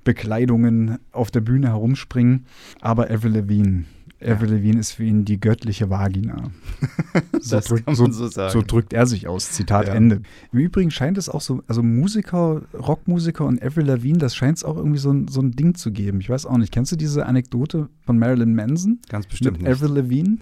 Bekleidungen 0.05 0.99
auf 1.13 1.31
der 1.31 1.41
Bühne 1.41 1.69
herumspringen. 1.69 2.47
Aber 2.81 3.11
Avril 3.11 3.33
Levine 3.33 3.85
Avril 4.25 4.55
Lavigne 4.55 4.81
ist 4.81 4.93
für 4.93 5.05
ihn 5.05 5.25
die 5.25 5.39
göttliche 5.39 5.91
Vagina. 5.91 6.51
so, 7.41 7.61
drückt, 7.61 7.95
so, 7.95 8.11
so, 8.11 8.29
so, 8.29 8.63
drückt 8.63 8.93
er 8.93 9.07
sich 9.07 9.29
aus. 9.29 9.53
Zitat 9.53 9.89
ja. 9.89 9.95
Ende. 9.95 10.23
Im 10.53 10.59
Übrigen 10.59 10.91
scheint 10.91 11.19
es 11.19 11.29
auch 11.29 11.43
so, 11.43 11.63
also 11.67 11.83
Musiker, 11.83 12.63
Rockmusiker 12.73 13.45
und 13.45 13.63
Avril 13.63 13.87
Lavigne, 13.87 14.19
das 14.19 14.35
scheint 14.35 14.59
es 14.59 14.65
auch 14.65 14.77
irgendwie 14.77 14.99
so 14.99 15.13
ein, 15.13 15.29
so 15.29 15.41
ein 15.43 15.53
Ding 15.53 15.75
zu 15.75 15.93
geben. 15.93 16.21
Ich 16.21 16.31
weiß 16.31 16.47
auch 16.47 16.57
nicht. 16.57 16.73
Kennst 16.73 16.93
du 16.93 16.97
diese 16.97 17.27
Anekdote 17.27 17.89
von 18.05 18.19
Marilyn 18.19 18.55
Manson? 18.55 19.01
Ganz 19.09 19.27
bestimmt 19.27 19.59
mit 19.59 19.63
nicht. 19.63 19.73
Avril 19.73 19.97
Lavigne? 19.97 20.39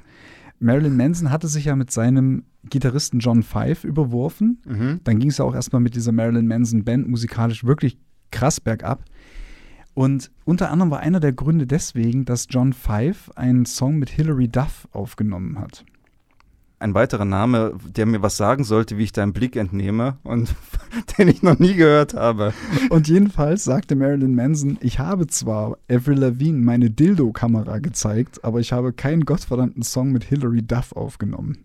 Marilyn 0.60 0.96
Manson 0.96 1.30
hatte 1.30 1.48
sich 1.48 1.66
ja 1.66 1.76
mit 1.76 1.90
seinem 1.90 2.44
Gitarristen 2.70 3.18
John 3.18 3.42
Five 3.42 3.84
überworfen. 3.84 4.62
Mhm. 4.66 5.00
Dann 5.04 5.18
ging 5.18 5.30
es 5.30 5.38
ja 5.38 5.44
auch 5.44 5.54
erstmal 5.54 5.82
mit 5.82 5.94
dieser 5.96 6.12
Marilyn 6.12 6.46
Manson 6.46 6.84
Band 6.84 7.08
musikalisch 7.08 7.64
wirklich 7.64 7.98
krass 8.30 8.60
bergab. 8.60 9.04
Und 9.94 10.30
unter 10.44 10.70
anderem 10.70 10.90
war 10.90 11.00
einer 11.00 11.20
der 11.20 11.32
Gründe 11.32 11.66
deswegen, 11.66 12.24
dass 12.24 12.48
John 12.50 12.72
Five 12.72 13.30
einen 13.36 13.64
Song 13.64 13.96
mit 13.96 14.10
Hilary 14.10 14.48
Duff 14.48 14.88
aufgenommen 14.92 15.58
hat. 15.58 15.84
Ein 16.80 16.94
weiterer 16.94 17.24
Name, 17.24 17.78
der 17.96 18.04
mir 18.04 18.20
was 18.20 18.36
sagen 18.36 18.64
sollte, 18.64 18.98
wie 18.98 19.04
ich 19.04 19.12
deinen 19.12 19.32
Blick 19.32 19.56
entnehme 19.56 20.18
und 20.24 20.54
den 21.18 21.28
ich 21.28 21.42
noch 21.42 21.58
nie 21.58 21.74
gehört 21.74 22.14
habe. 22.14 22.52
Und 22.90 23.08
jedenfalls 23.08 23.64
sagte 23.64 23.94
Marilyn 23.94 24.34
Manson, 24.34 24.76
ich 24.80 24.98
habe 24.98 25.28
zwar 25.28 25.78
Avril 25.90 26.18
Lavigne 26.18 26.60
meine 26.60 26.90
Dildo-Kamera 26.90 27.78
gezeigt, 27.78 28.44
aber 28.44 28.60
ich 28.60 28.72
habe 28.72 28.92
keinen 28.92 29.24
gottverdammten 29.24 29.82
Song 29.82 30.10
mit 30.10 30.24
Hilary 30.24 30.62
Duff 30.62 30.92
aufgenommen 30.92 31.64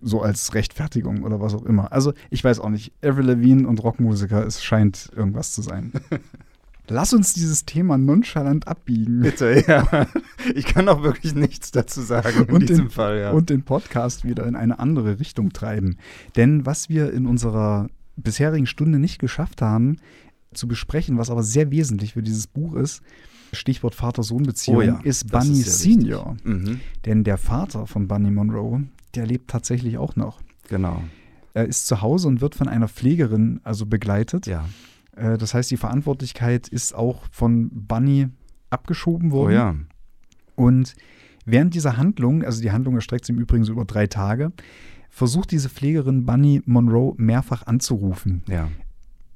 so 0.00 0.22
als 0.22 0.54
Rechtfertigung 0.54 1.24
oder 1.24 1.40
was 1.40 1.54
auch 1.54 1.64
immer. 1.64 1.92
Also 1.92 2.12
ich 2.30 2.44
weiß 2.44 2.60
auch 2.60 2.68
nicht. 2.68 2.92
Avril 3.02 3.26
Lavigne 3.26 3.66
und 3.66 3.82
Rockmusiker, 3.82 4.46
es 4.46 4.62
scheint 4.62 5.10
irgendwas 5.16 5.52
zu 5.52 5.62
sein. 5.62 5.92
Lass 6.90 7.12
uns 7.12 7.32
dieses 7.34 7.64
Thema 7.64 7.98
nonchalant 7.98 8.66
abbiegen. 8.66 9.20
Bitte, 9.20 9.64
ja. 9.66 10.06
Ich 10.54 10.64
kann 10.64 10.88
auch 10.88 11.02
wirklich 11.02 11.34
nichts 11.34 11.70
dazu 11.70 12.00
sagen 12.00 12.46
in 12.48 12.54
und 12.54 12.68
diesem 12.68 12.86
den, 12.86 12.90
Fall, 12.90 13.18
ja. 13.18 13.30
Und 13.32 13.50
den 13.50 13.62
Podcast 13.62 14.24
wieder 14.24 14.46
in 14.46 14.56
eine 14.56 14.78
andere 14.78 15.20
Richtung 15.20 15.52
treiben. 15.52 15.98
Denn 16.36 16.66
was 16.66 16.88
wir 16.88 17.12
in 17.12 17.26
unserer 17.26 17.88
bisherigen 18.16 18.66
Stunde 18.66 18.98
nicht 18.98 19.18
geschafft 19.18 19.62
haben, 19.62 19.96
zu 20.54 20.66
besprechen, 20.66 21.18
was 21.18 21.30
aber 21.30 21.42
sehr 21.42 21.70
wesentlich 21.70 22.14
für 22.14 22.22
dieses 22.22 22.46
Buch 22.46 22.74
ist, 22.74 23.02
Stichwort 23.52 23.94
Vater-Sohn-Beziehung, 23.94 24.76
oh 24.76 24.82
ja, 24.82 25.00
ist 25.02 25.30
Bunny 25.30 25.62
Senior. 25.62 26.36
Mhm. 26.44 26.80
Denn 27.06 27.24
der 27.24 27.38
Vater 27.38 27.86
von 27.86 28.08
Bunny 28.08 28.30
Monroe, 28.30 28.84
der 29.14 29.26
lebt 29.26 29.50
tatsächlich 29.50 29.98
auch 29.98 30.16
noch. 30.16 30.40
Genau. 30.68 31.02
Er 31.54 31.66
ist 31.66 31.86
zu 31.86 32.02
Hause 32.02 32.28
und 32.28 32.40
wird 32.40 32.54
von 32.54 32.68
einer 32.68 32.88
Pflegerin 32.88 33.60
also 33.64 33.86
begleitet. 33.86 34.46
Ja. 34.46 34.68
Äh, 35.18 35.38
das 35.38 35.54
heißt, 35.54 35.70
die 35.70 35.76
Verantwortlichkeit 35.76 36.68
ist 36.68 36.94
auch 36.94 37.24
von 37.30 37.70
Bunny 37.70 38.28
abgeschoben 38.70 39.30
worden. 39.30 39.50
Oh 39.50 39.54
ja. 39.54 39.74
Und 40.54 40.94
während 41.44 41.74
dieser 41.74 41.96
Handlung, 41.96 42.44
also 42.44 42.62
die 42.62 42.72
Handlung 42.72 42.94
erstreckt 42.94 43.24
sich 43.24 43.34
im 43.34 43.40
Übrigen 43.40 43.64
so 43.64 43.72
über 43.72 43.84
drei 43.84 44.06
Tage, 44.06 44.52
versucht 45.10 45.50
diese 45.50 45.68
Pflegerin 45.68 46.26
Bunny 46.26 46.62
Monroe 46.66 47.14
mehrfach 47.16 47.66
anzurufen. 47.66 48.42
Ja. 48.48 48.68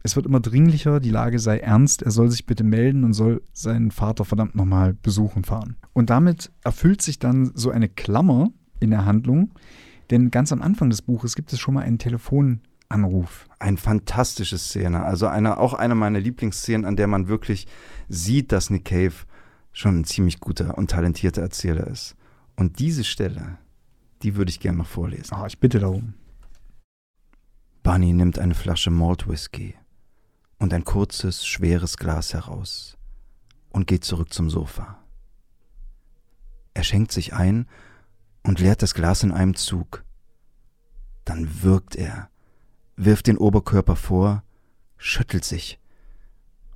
Es 0.05 0.17
wird 0.17 0.27
immer 0.27 0.41
dringlicher, 0.41 0.99
die 0.99 1.11
Lage 1.11 1.39
sei 1.39 1.59
ernst, 1.59 2.03
er 2.03 2.11
soll 2.11 2.29
sich 2.29 2.45
bitte 2.45 2.65
melden 2.65 3.05
und 3.05 3.13
soll 3.13 3.43
seinen 3.53 3.93
Vater 3.93 4.25
verdammt 4.25 4.57
nochmal 4.57 4.95
besuchen 4.95 5.45
fahren. 5.45 5.77
Und 5.93 6.11
damit 6.11 6.51
erfüllt 6.65 7.03
sich 7.03 7.21
dann 7.21 7.53
so 7.55 7.71
eine 7.71 7.89
Klammer 7.89 8.51
in 8.81 8.91
der 8.91 9.05
Handlung, 9.05 9.53
denn 10.11 10.33
ganz 10.33 10.53
am 10.53 10.61
Anfang 10.61 10.91
des 10.91 11.03
Buches 11.03 11.37
gibt 11.37 11.53
es 11.53 11.61
schon 11.61 11.75
mal 11.75 11.85
einen 11.85 11.99
Telefon, 11.99 12.61
Anruf. 12.93 13.49
Ein 13.59 13.77
fantastische 13.77 14.59
Szene. 14.59 15.03
Also 15.05 15.27
eine, 15.27 15.59
auch 15.59 15.75
eine 15.75 15.95
meiner 15.95 16.21
Lieblingsszenen, 16.21 16.85
an 16.85 16.97
der 16.97 17.07
man 17.07 17.29
wirklich 17.29 17.67
sieht, 18.09 18.53
dass 18.53 18.71
Nick 18.71 18.85
Cave 18.85 19.15
schon 19.73 20.01
ein 20.01 20.05
ziemlich 20.05 20.41
guter 20.41 20.77
und 20.79 20.91
talentierter 20.91 21.43
Erzähler 21.43 21.87
ist. 21.87 22.15
Und 22.57 22.79
diese 22.79 23.05
Stelle, 23.05 23.59
die 24.23 24.37
würde 24.37 24.51
ich 24.51 24.61
gerne 24.61 24.79
noch 24.79 24.87
vorlesen. 24.87 25.35
Ah, 25.35 25.47
ich 25.47 25.59
bitte 25.59 25.81
darum. 25.81 26.15
Bunny 27.83 28.13
nimmt 28.13 28.39
eine 28.39 28.55
Flasche 28.55 28.91
Malt 28.91 29.29
Whisky 29.29 29.75
und 30.59 30.73
ein 30.73 30.85
kurzes, 30.85 31.45
schweres 31.45 31.97
Glas 31.97 32.33
heraus 32.33 32.97
und 33.71 33.89
geht 33.89 34.05
zurück 34.05 34.33
zum 34.33 34.49
Sofa. 34.49 34.99
Er 36.75 36.85
schenkt 36.85 37.11
sich 37.11 37.35
ein 37.35 37.67
und 38.45 38.61
leert 38.61 38.83
das 38.83 38.95
Glas 38.95 39.23
in 39.23 39.33
einem 39.33 39.57
Zug. 39.57 40.05
Dann 41.25 41.63
wirkt 41.63 41.97
er 41.97 42.31
wirft 42.97 43.27
den 43.27 43.39
Oberkörper 43.39 43.97
vor, 43.97 44.43
schüttelt 44.97 45.45
sich 45.45 45.81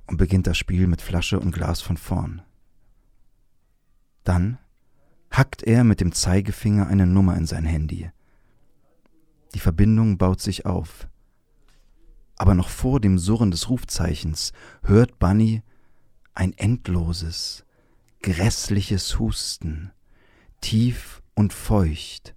und 0.07 0.17
beginnt 0.17 0.47
das 0.47 0.57
Spiel 0.57 0.87
mit 0.87 1.01
Flasche 1.01 1.39
und 1.39 1.51
Glas 1.51 1.81
von 1.81 1.97
vorn. 1.97 2.41
Dann 4.23 4.57
hackt 5.31 5.63
er 5.63 5.83
mit 5.83 6.01
dem 6.01 6.11
Zeigefinger 6.11 6.87
eine 6.87 7.05
Nummer 7.05 7.37
in 7.37 7.45
sein 7.45 7.65
Handy. 7.65 8.11
Die 9.53 9.59
Verbindung 9.59 10.17
baut 10.17 10.41
sich 10.41 10.65
auf. 10.65 11.07
Aber 12.37 12.53
noch 12.53 12.69
vor 12.69 12.99
dem 12.99 13.17
Surren 13.17 13.51
des 13.51 13.69
Rufzeichens 13.69 14.51
hört 14.83 15.19
Bunny 15.19 15.63
ein 16.33 16.53
endloses, 16.53 17.65
grässliches 18.21 19.17
Husten, 19.17 19.91
tief 20.61 21.21
und 21.33 21.53
feucht, 21.53 22.35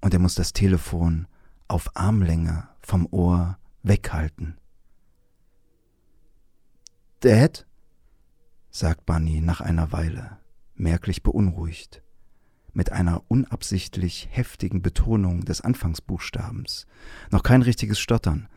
und 0.00 0.14
er 0.14 0.20
muss 0.20 0.34
das 0.34 0.52
Telefon 0.52 1.26
auf 1.68 1.90
Armlänge 1.94 2.68
vom 2.86 3.06
Ohr 3.10 3.58
weghalten. 3.82 4.58
Dad? 7.20 7.66
sagt 8.70 9.06
Bunny 9.06 9.40
nach 9.40 9.60
einer 9.60 9.92
Weile, 9.92 10.38
merklich 10.74 11.22
beunruhigt, 11.22 12.02
mit 12.72 12.90
einer 12.92 13.22
unabsichtlich 13.28 14.28
heftigen 14.32 14.82
Betonung 14.82 15.44
des 15.44 15.60
Anfangsbuchstabens. 15.60 16.86
Noch 17.30 17.42
kein 17.42 17.62
richtiges 17.62 18.00
Stottern, 18.00 18.48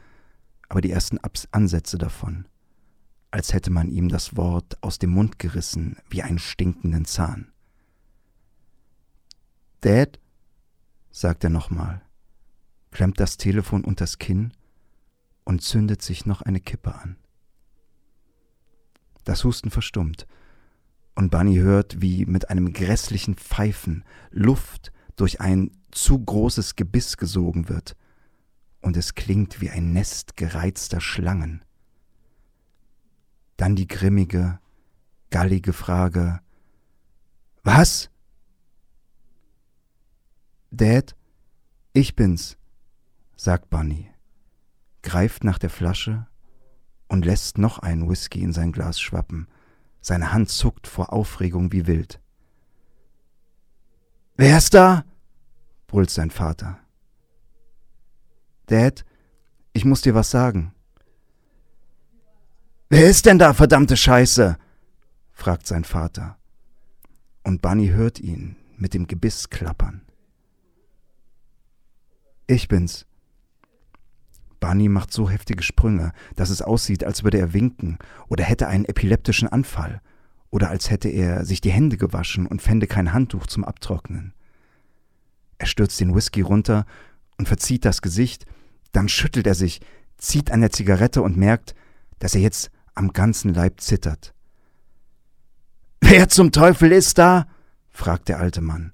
aber 0.70 0.82
die 0.82 0.92
ersten 0.92 1.20
Abs 1.20 1.48
Ansätze 1.52 1.98
davon, 1.98 2.48
als 3.32 3.54
hätte 3.54 3.70
man 3.70 3.90
ihm 3.90 4.10
das 4.10 4.36
Wort 4.36 4.82
aus 4.82 4.98
dem 4.98 5.12
Mund 5.12 5.40
gerissen 5.40 5.98
wie 6.10 6.24
einen 6.24 6.40
stinkenden 6.40 7.06
Zahn. 7.06 7.52
Dad? 9.82 10.20
sagt 11.12 11.44
er 11.44 11.50
nochmal, 11.50 12.02
klemmt 12.92 13.20
das 13.20 13.38
Telefon 13.38 13.84
unters 13.84 14.18
Kinn 14.18 14.54
und 15.44 15.62
zündet 15.62 16.02
sich 16.02 16.26
noch 16.26 16.42
eine 16.42 16.60
Kippe 16.60 16.96
an. 16.96 17.18
Das 19.24 19.44
Husten 19.44 19.70
verstummt, 19.70 20.28
und 21.16 21.32
Bunny 21.32 21.56
hört, 21.56 22.02
wie 22.02 22.26
mit 22.26 22.50
einem 22.50 22.74
grässlichen 22.74 23.36
Pfeifen 23.36 24.06
Luft 24.30 24.92
durch 25.16 25.42
ein 25.42 25.72
zu 25.92 26.24
großes 26.24 26.76
Gebiss 26.76 27.18
gesogen 27.18 27.70
wird, 27.70 27.96
und 28.82 28.96
es 28.96 29.16
klingt 29.16 29.60
wie 29.60 29.70
ein 29.70 29.92
Nest 29.92 30.38
gereizter 30.38 31.02
Schlangen. 31.02 31.66
Dann 33.58 33.76
die 33.76 33.88
grimmige, 33.88 34.60
gallige 35.30 35.74
Frage: 35.74 36.40
Was? 37.64 38.12
Dad, 40.70 41.16
ich 41.94 42.16
bin's, 42.16 42.58
sagt 43.38 43.70
Bunny, 43.70 44.10
greift 45.04 45.44
nach 45.44 45.60
der 45.60 45.70
Flasche 45.70 46.28
und 47.08 47.24
lässt 47.24 47.58
noch 47.58 47.80
einen 47.80 48.10
Whisky 48.10 48.42
in 48.42 48.52
sein 48.52 48.72
Glas 48.72 49.00
schwappen. 49.00 49.48
Seine 50.02 50.34
Hand 50.34 50.50
zuckt 50.50 50.88
vor 50.88 51.14
Aufregung 51.14 51.72
wie 51.72 51.88
wild. 51.88 52.20
Wer 54.36 54.58
ist 54.58 54.74
da? 54.74 55.06
brüllt 55.88 56.10
sein 56.10 56.32
Vater. 56.32 56.80
Dad, 58.66 59.06
ich 59.74 59.86
muss 59.86 60.02
dir 60.02 60.14
was 60.14 60.30
sagen. 60.30 60.74
Wer 62.90 63.10
ist 63.10 63.26
denn 63.26 63.40
da, 63.40 63.54
verdammte 63.54 63.96
Scheiße? 63.96 64.58
fragt 65.32 65.68
sein 65.68 65.84
Vater. 65.84 66.38
Und 67.44 67.62
Bunny 67.62 67.90
hört 67.90 68.20
ihn 68.20 68.58
mit 68.78 68.94
dem 68.94 69.08
Gebiss 69.08 69.50
klappern. 69.50 70.02
Ich 72.48 72.68
bin's. 72.68 73.06
Bunny 74.60 74.90
macht 74.90 75.14
so 75.14 75.30
heftige 75.30 75.64
Sprünge, 75.64 76.12
dass 76.36 76.50
es 76.50 76.62
aussieht, 76.62 77.04
als 77.04 77.24
würde 77.24 77.38
er 77.38 77.54
winken 77.54 77.98
oder 78.28 78.44
hätte 78.44 78.68
einen 78.68 78.86
epileptischen 78.86 79.48
Anfall 79.48 80.02
oder 80.50 80.70
als 80.70 80.90
hätte 80.90 81.10
er 81.10 81.46
sich 81.46 81.62
die 81.62 81.72
Hände 81.72 81.98
gewaschen 81.98 82.48
und 82.48 82.62
fände 82.62 82.88
kein 82.88 83.14
Handtuch 83.14 83.48
zum 83.48 83.64
Abtrocknen. 83.64 84.34
Er 85.58 85.68
stürzt 85.68 86.00
den 86.00 86.16
Whisky 86.16 86.42
runter 86.42 86.86
und 87.38 87.48
verzieht 87.48 87.86
das 87.86 88.02
Gesicht, 88.02 88.46
dann 88.92 89.10
schüttelt 89.10 89.48
er 89.48 89.56
sich, 89.56 89.82
zieht 90.18 90.52
an 90.52 90.62
der 90.62 90.72
Zigarette 90.72 91.22
und 91.22 91.38
merkt, 91.38 91.76
dass 92.20 92.36
er 92.36 92.42
jetzt 92.42 92.72
am 92.96 93.14
ganzen 93.14 93.54
Leib 93.54 93.82
zittert. 93.82 94.34
Wer 96.02 96.30
zum 96.30 96.52
Teufel 96.52 96.92
ist 96.92 97.18
da? 97.18 97.48
fragt 97.90 98.30
der 98.30 98.40
alte 98.40 98.62
Mann. 98.62 98.94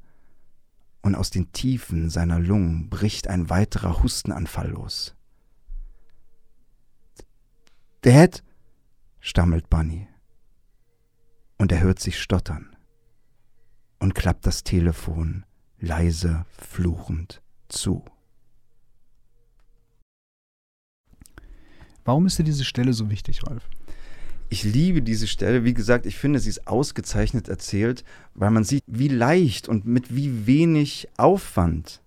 Und 1.01 1.15
aus 1.15 1.29
den 1.29 1.51
Tiefen 1.51 2.09
seiner 2.09 2.39
Lungen 2.39 2.89
bricht 2.89 3.27
ein 3.27 3.49
weiterer 3.49 4.01
Hustenanfall 4.01 4.69
los. 4.69 5.15
Dad? 8.03 8.43
stammelt 9.21 9.69
Bunny. 9.69 10.09
Und 11.57 11.71
er 11.71 11.79
hört 11.79 11.99
sich 11.99 12.19
stottern 12.19 12.75
und 13.97 14.13
klappt 14.13 14.45
das 14.45 14.65
Telefon 14.65 15.45
leise 15.79 16.45
fluchend 16.49 17.41
zu. 17.69 18.03
Warum 22.03 22.25
ist 22.25 22.37
dir 22.37 22.43
diese 22.43 22.65
Stelle 22.65 22.91
so 22.91 23.09
wichtig, 23.09 23.47
Ralf? 23.47 23.69
Ich 24.49 24.65
liebe 24.65 25.01
diese 25.01 25.25
Stelle. 25.25 25.63
Wie 25.63 25.73
gesagt, 25.73 26.05
ich 26.05 26.17
finde, 26.17 26.39
sie 26.39 26.49
ist 26.49 26.67
ausgezeichnet 26.67 27.47
erzählt, 27.47 28.03
weil 28.33 28.51
man 28.51 28.65
sieht, 28.65 28.83
wie 28.85 29.07
leicht 29.07 29.69
und 29.69 29.85
mit 29.85 30.13
wie 30.13 30.45
wenig 30.45 31.07
Aufwand 31.15 32.01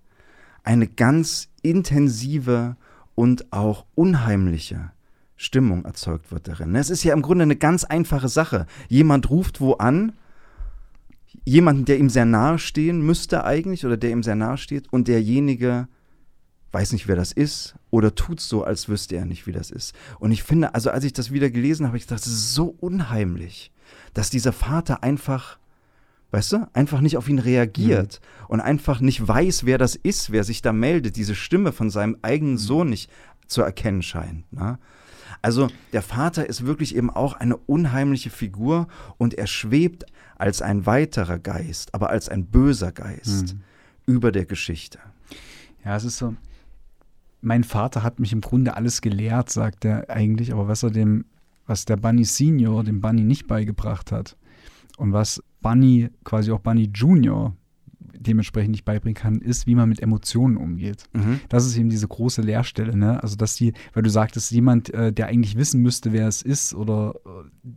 eine 0.62 0.88
ganz 0.88 1.48
intensive 1.62 2.76
und 3.14 3.50
auch 3.50 3.86
unheimliche 3.94 4.92
Stimmung 5.36 5.84
erzeugt 5.84 6.32
wird 6.32 6.48
darin. 6.48 6.74
Es 6.74 6.90
ist 6.90 7.04
ja 7.04 7.12
im 7.12 7.22
Grunde 7.22 7.42
eine 7.42 7.56
ganz 7.56 7.84
einfache 7.84 8.28
Sache. 8.28 8.66
Jemand 8.88 9.30
ruft 9.30 9.60
wo 9.60 9.74
an, 9.74 10.12
jemanden, 11.44 11.84
der 11.84 11.98
ihm 11.98 12.08
sehr 12.08 12.24
nahe 12.24 12.58
stehen 12.58 13.02
müsste 13.02 13.44
eigentlich 13.44 13.84
oder 13.84 13.96
der 13.96 14.10
ihm 14.10 14.22
sehr 14.22 14.34
nahe 14.34 14.56
steht 14.56 14.92
und 14.92 15.08
derjenige 15.08 15.88
weiß 16.72 16.92
nicht, 16.92 17.08
wer 17.08 17.16
das 17.16 17.32
ist 17.32 17.74
oder 17.90 18.14
tut 18.14 18.40
so, 18.40 18.64
als 18.64 18.88
wüsste 18.88 19.16
er 19.16 19.24
nicht, 19.24 19.46
wie 19.46 19.52
das 19.52 19.70
ist. 19.70 19.94
Und 20.18 20.30
ich 20.32 20.42
finde, 20.42 20.74
also 20.74 20.90
als 20.90 21.04
ich 21.04 21.12
das 21.12 21.30
wieder 21.32 21.48
gelesen 21.48 21.86
habe, 21.86 21.96
ich 21.96 22.06
dachte, 22.06 22.24
das 22.24 22.32
ist 22.32 22.54
so 22.54 22.76
unheimlich, 22.80 23.72
dass 24.12 24.28
dieser 24.30 24.52
Vater 24.52 25.02
einfach, 25.02 25.58
weißt 26.32 26.52
du, 26.52 26.68
einfach 26.74 27.00
nicht 27.00 27.16
auf 27.16 27.28
ihn 27.28 27.38
reagiert 27.38 28.20
mhm. 28.20 28.46
und 28.48 28.60
einfach 28.60 29.00
nicht 29.00 29.26
weiß, 29.26 29.64
wer 29.64 29.78
das 29.78 29.94
ist, 29.94 30.32
wer 30.32 30.44
sich 30.44 30.60
da 30.60 30.72
meldet, 30.72 31.16
diese 31.16 31.34
Stimme 31.34 31.72
von 31.72 31.88
seinem 31.88 32.18
eigenen 32.20 32.54
mhm. 32.54 32.58
Sohn 32.58 32.90
nicht 32.90 33.10
zu 33.46 33.62
erkennen 33.62 34.02
scheint. 34.02 34.52
Ne? 34.52 34.78
Also 35.42 35.68
der 35.92 36.02
Vater 36.02 36.48
ist 36.48 36.66
wirklich 36.66 36.94
eben 36.94 37.10
auch 37.10 37.34
eine 37.34 37.56
unheimliche 37.56 38.30
Figur 38.30 38.88
und 39.18 39.34
er 39.34 39.46
schwebt 39.46 40.06
als 40.36 40.62
ein 40.62 40.86
weiterer 40.86 41.38
Geist, 41.38 41.94
aber 41.94 42.10
als 42.10 42.28
ein 42.28 42.46
böser 42.46 42.92
Geist 42.92 43.54
mhm. 43.54 43.62
über 44.06 44.32
der 44.32 44.44
Geschichte. 44.44 44.98
Ja, 45.84 45.96
es 45.96 46.04
ist 46.04 46.18
so. 46.18 46.34
Mein 47.40 47.64
Vater 47.64 48.02
hat 48.02 48.18
mich 48.18 48.32
im 48.32 48.40
Grunde 48.40 48.76
alles 48.76 49.00
gelehrt, 49.00 49.50
sagt 49.50 49.84
er 49.84 50.10
eigentlich, 50.10 50.52
aber 50.52 50.68
was 50.68 50.82
er 50.82 50.90
dem, 50.90 51.26
was 51.66 51.84
der 51.84 51.96
Bunny 51.96 52.24
Senior 52.24 52.82
dem 52.82 53.00
Bunny 53.00 53.22
nicht 53.22 53.46
beigebracht 53.46 54.10
hat 54.10 54.36
und 54.96 55.12
was 55.12 55.42
Bunny, 55.60 56.10
quasi 56.24 56.50
auch 56.50 56.60
Bunny 56.60 56.90
Junior 56.92 57.54
dementsprechend 58.26 58.72
nicht 58.72 58.84
beibringen 58.84 59.14
kann, 59.14 59.40
ist, 59.40 59.66
wie 59.66 59.74
man 59.74 59.88
mit 59.88 60.00
Emotionen 60.00 60.56
umgeht. 60.56 61.04
Mhm. 61.12 61.40
Das 61.48 61.66
ist 61.66 61.76
eben 61.76 61.88
diese 61.88 62.08
große 62.08 62.42
Leerstelle, 62.42 62.96
ne? 62.96 63.22
Also, 63.22 63.36
dass 63.36 63.56
die, 63.56 63.72
weil 63.94 64.02
du 64.02 64.10
sagtest, 64.10 64.50
jemand, 64.50 64.92
äh, 64.92 65.12
der 65.12 65.26
eigentlich 65.26 65.56
wissen 65.56 65.82
müsste, 65.82 66.12
wer 66.12 66.28
es 66.28 66.42
ist, 66.42 66.74
oder 66.74 67.14
äh, 67.24 67.70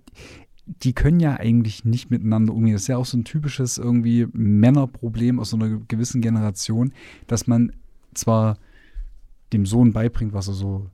die 0.84 0.94
können 0.94 1.20
ja 1.20 1.36
eigentlich 1.36 1.86
nicht 1.86 2.12
miteinander 2.12 2.54
umgehen. 2.54 2.74
Das 2.74 2.84
ist 2.84 2.88
ja 2.88 2.98
auch 2.98 3.06
so 3.06 3.18
ein 3.18 3.24
typisches 3.24 3.78
irgendwie 3.78 4.28
Männerproblem 4.34 5.40
aus 5.40 5.50
so 5.50 5.58
einer 5.58 5.80
gewissen 5.88 6.22
Generation, 6.22 6.94
dass 7.28 7.48
man 7.48 7.72
zwar 8.14 8.58
dem 9.52 9.66
Sohn 9.66 9.94
beibringt, 9.94 10.34
was 10.34 10.48
er 10.48 10.54
so 10.54 10.90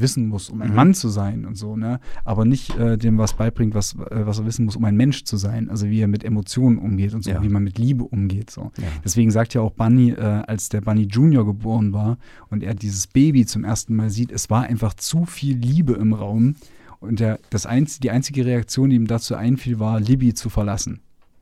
wissen 0.00 0.28
muss, 0.28 0.50
um 0.50 0.62
ein 0.62 0.70
mhm. 0.70 0.76
Mann 0.76 0.94
zu 0.94 1.08
sein 1.08 1.44
und 1.44 1.56
so, 1.56 1.76
ne? 1.76 2.00
Aber 2.24 2.44
nicht 2.44 2.76
äh, 2.76 2.96
dem 2.96 3.18
was 3.18 3.34
beibringt, 3.34 3.74
was, 3.74 3.94
äh, 3.94 4.26
was 4.26 4.38
er 4.38 4.46
wissen 4.46 4.64
muss, 4.64 4.76
um 4.76 4.84
ein 4.84 4.96
Mensch 4.96 5.24
zu 5.24 5.36
sein. 5.36 5.70
Also 5.70 5.88
wie 5.88 6.00
er 6.00 6.08
mit 6.08 6.24
Emotionen 6.24 6.78
umgeht 6.78 7.14
und 7.14 7.24
so, 7.24 7.30
ja. 7.30 7.42
wie 7.42 7.48
man 7.48 7.64
mit 7.64 7.78
Liebe 7.78 8.04
umgeht. 8.04 8.50
So. 8.50 8.72
Ja. 8.78 8.84
Deswegen 9.04 9.30
sagt 9.30 9.54
ja 9.54 9.60
auch 9.60 9.72
Bunny, 9.72 10.10
äh, 10.10 10.20
als 10.20 10.68
der 10.68 10.80
Bunny 10.80 11.02
Junior 11.02 11.44
geboren 11.44 11.92
war 11.92 12.18
und 12.50 12.62
er 12.62 12.74
dieses 12.74 13.06
Baby 13.06 13.46
zum 13.46 13.64
ersten 13.64 13.96
Mal 13.96 14.10
sieht, 14.10 14.32
es 14.32 14.50
war 14.50 14.64
einfach 14.64 14.94
zu 14.94 15.24
viel 15.24 15.56
Liebe 15.56 15.94
im 15.94 16.12
Raum. 16.12 16.56
Und 17.00 17.20
der, 17.20 17.38
das 17.50 17.66
einz 17.66 18.00
die 18.00 18.10
einzige 18.10 18.46
Reaktion, 18.46 18.90
die 18.90 18.96
ihm 18.96 19.06
dazu 19.06 19.34
einfiel, 19.34 19.78
war, 19.78 20.00
Libby 20.00 20.32
zu 20.32 20.48
verlassen. 20.48 21.00